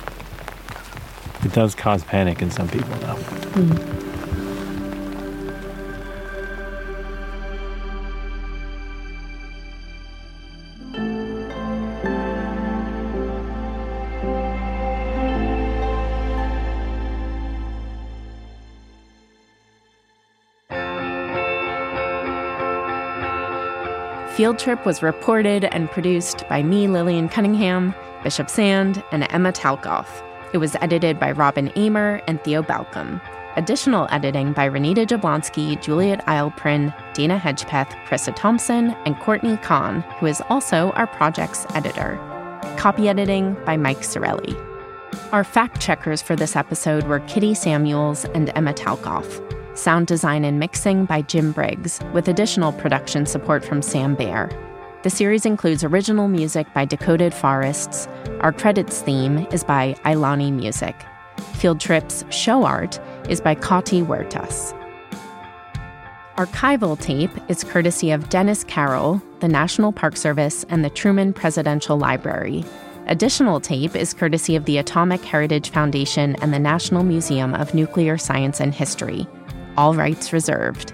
It 1.43 1.53
does 1.53 1.73
cause 1.73 2.03
panic 2.03 2.43
in 2.43 2.51
some 2.51 2.67
people, 2.67 2.93
though. 2.97 3.15
Hmm. 3.15 4.08
Field 24.39 24.57
Trip 24.57 24.85
was 24.85 25.03
reported 25.03 25.65
and 25.65 25.91
produced 25.91 26.47
by 26.47 26.63
me, 26.63 26.87
Lillian 26.87 27.27
Cunningham, 27.27 27.93
Bishop 28.23 28.49
Sand, 28.49 29.03
and 29.11 29.27
Emma 29.31 29.51
Talkoff. 29.51 30.07
It 30.53 30.59
was 30.59 30.77
edited 30.79 31.19
by 31.19 31.33
Robin 31.33 31.69
Amer 31.75 32.21
and 32.25 32.41
Theo 32.41 32.63
Balcomb. 32.63 33.19
Additional 33.57 34.07
editing 34.11 34.53
by 34.53 34.69
Renita 34.69 35.05
Jablonski, 35.05 35.81
Juliet 35.81 36.25
Eilperin, 36.25 36.95
Dana 37.13 37.37
Hedgpeth, 37.37 37.89
Krista 38.05 38.33
Thompson, 38.33 38.91
and 39.05 39.19
Courtney 39.19 39.57
Kan, 39.57 40.03
who 40.21 40.27
is 40.27 40.41
also 40.47 40.91
our 40.91 41.07
project's 41.07 41.65
editor. 41.75 42.17
Copy 42.77 43.09
editing 43.09 43.57
by 43.65 43.75
Mike 43.75 44.03
Sorelli. 44.03 44.55
Our 45.33 45.43
fact 45.43 45.81
checkers 45.81 46.21
for 46.21 46.37
this 46.37 46.55
episode 46.55 47.03
were 47.07 47.19
Kitty 47.19 47.53
Samuels 47.55 48.23
and 48.23 48.53
Emma 48.55 48.73
Talkoff. 48.73 49.48
Sound 49.79 50.07
design 50.07 50.43
and 50.43 50.59
mixing 50.59 51.05
by 51.05 51.21
Jim 51.21 51.53
Briggs, 51.53 52.01
with 52.11 52.27
additional 52.27 52.73
production 52.73 53.25
support 53.25 53.63
from 53.63 53.81
Sam 53.81 54.13
Baer. 54.13 54.49
The 55.03 55.09
series 55.09 55.45
includes 55.45 55.85
original 55.85 56.27
music 56.27 56.67
by 56.73 56.83
Decoded 56.83 57.33
Forests. 57.33 58.05
Our 58.41 58.51
credits 58.51 59.01
theme 59.01 59.47
is 59.53 59.63
by 59.63 59.95
Ilani 60.03 60.51
Music. 60.51 60.93
Field 61.53 61.79
Trips 61.79 62.25
show 62.29 62.65
art 62.65 62.99
is 63.29 63.39
by 63.39 63.55
Katty 63.55 64.01
Huertas. 64.01 64.73
Archival 66.35 66.99
tape 66.99 67.31
is 67.47 67.63
courtesy 67.63 68.11
of 68.11 68.27
Dennis 68.27 68.65
Carroll, 68.65 69.21
the 69.39 69.47
National 69.47 69.93
Park 69.93 70.17
Service, 70.17 70.65
and 70.67 70.83
the 70.83 70.89
Truman 70.89 71.31
Presidential 71.31 71.97
Library. 71.97 72.65
Additional 73.07 73.61
tape 73.61 73.95
is 73.95 74.13
courtesy 74.13 74.57
of 74.57 74.65
the 74.65 74.77
Atomic 74.77 75.23
Heritage 75.23 75.69
Foundation 75.69 76.35
and 76.41 76.53
the 76.53 76.59
National 76.59 77.03
Museum 77.03 77.55
of 77.55 77.73
Nuclear 77.73 78.17
Science 78.17 78.59
and 78.59 78.75
History. 78.75 79.25
All 79.77 79.93
rights 79.93 80.33
reserved. 80.33 80.93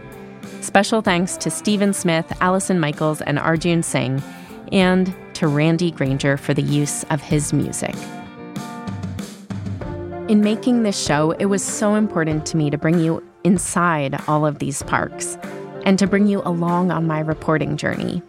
Special 0.62 1.02
thanks 1.02 1.38
to 1.38 1.50
Stephen 1.50 1.94
Smith, 1.94 2.32
Allison 2.42 2.80
Michaels, 2.80 3.22
and 3.22 3.38
Arjun 3.38 3.84
Singh, 3.84 4.22
and 4.72 5.14
to 5.36 5.48
Randy 5.48 5.92
Granger 5.92 6.38
for 6.38 6.54
the 6.54 6.62
use 6.62 7.04
of 7.06 7.22
his 7.22 7.54
music. 7.54 7.96
In 10.28 10.42
making 10.42 10.84
this 10.84 11.00
show, 11.00 11.32
it 11.32 11.46
was 11.46 11.64
so 11.64 11.94
important 11.94 12.48
to 12.48 12.58
me 12.58 12.72
to 12.72 12.78
bring 12.78 13.00
you 13.00 13.24
inside 13.44 14.20
all 14.28 14.46
of 14.46 14.58
these 14.58 14.82
parks 14.84 15.38
and 15.84 16.00
to 16.00 16.08
bring 16.08 16.26
you 16.26 16.42
along 16.46 16.90
on 16.92 17.06
my 17.06 17.20
reporting 17.20 17.78
journey. 17.78 18.24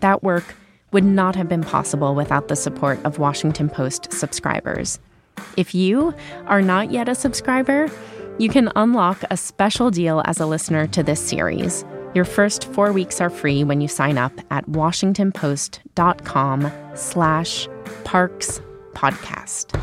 That 0.00 0.22
work 0.22 0.54
would 0.92 1.04
not 1.04 1.36
have 1.36 1.48
been 1.48 1.62
possible 1.62 2.14
without 2.14 2.48
the 2.48 2.56
support 2.56 2.98
of 3.04 3.18
Washington 3.18 3.68
Post 3.68 4.10
subscribers. 4.12 4.98
If 5.56 5.74
you 5.74 6.14
are 6.46 6.62
not 6.62 6.90
yet 6.90 7.08
a 7.08 7.14
subscriber, 7.14 7.90
you 8.38 8.48
can 8.48 8.70
unlock 8.76 9.24
a 9.30 9.36
special 9.36 9.90
deal 9.90 10.22
as 10.26 10.38
a 10.40 10.46
listener 10.46 10.86
to 10.88 11.02
this 11.02 11.20
series. 11.20 11.84
Your 12.14 12.24
first 12.24 12.72
four 12.72 12.92
weeks 12.92 13.20
are 13.20 13.30
free 13.30 13.64
when 13.64 13.80
you 13.80 13.88
sign 13.88 14.18
up 14.18 14.32
at 14.50 14.66
washingtonpost.com 14.66 16.72
slash 16.94 17.68
parks 18.04 18.60
podcast. 18.94 19.80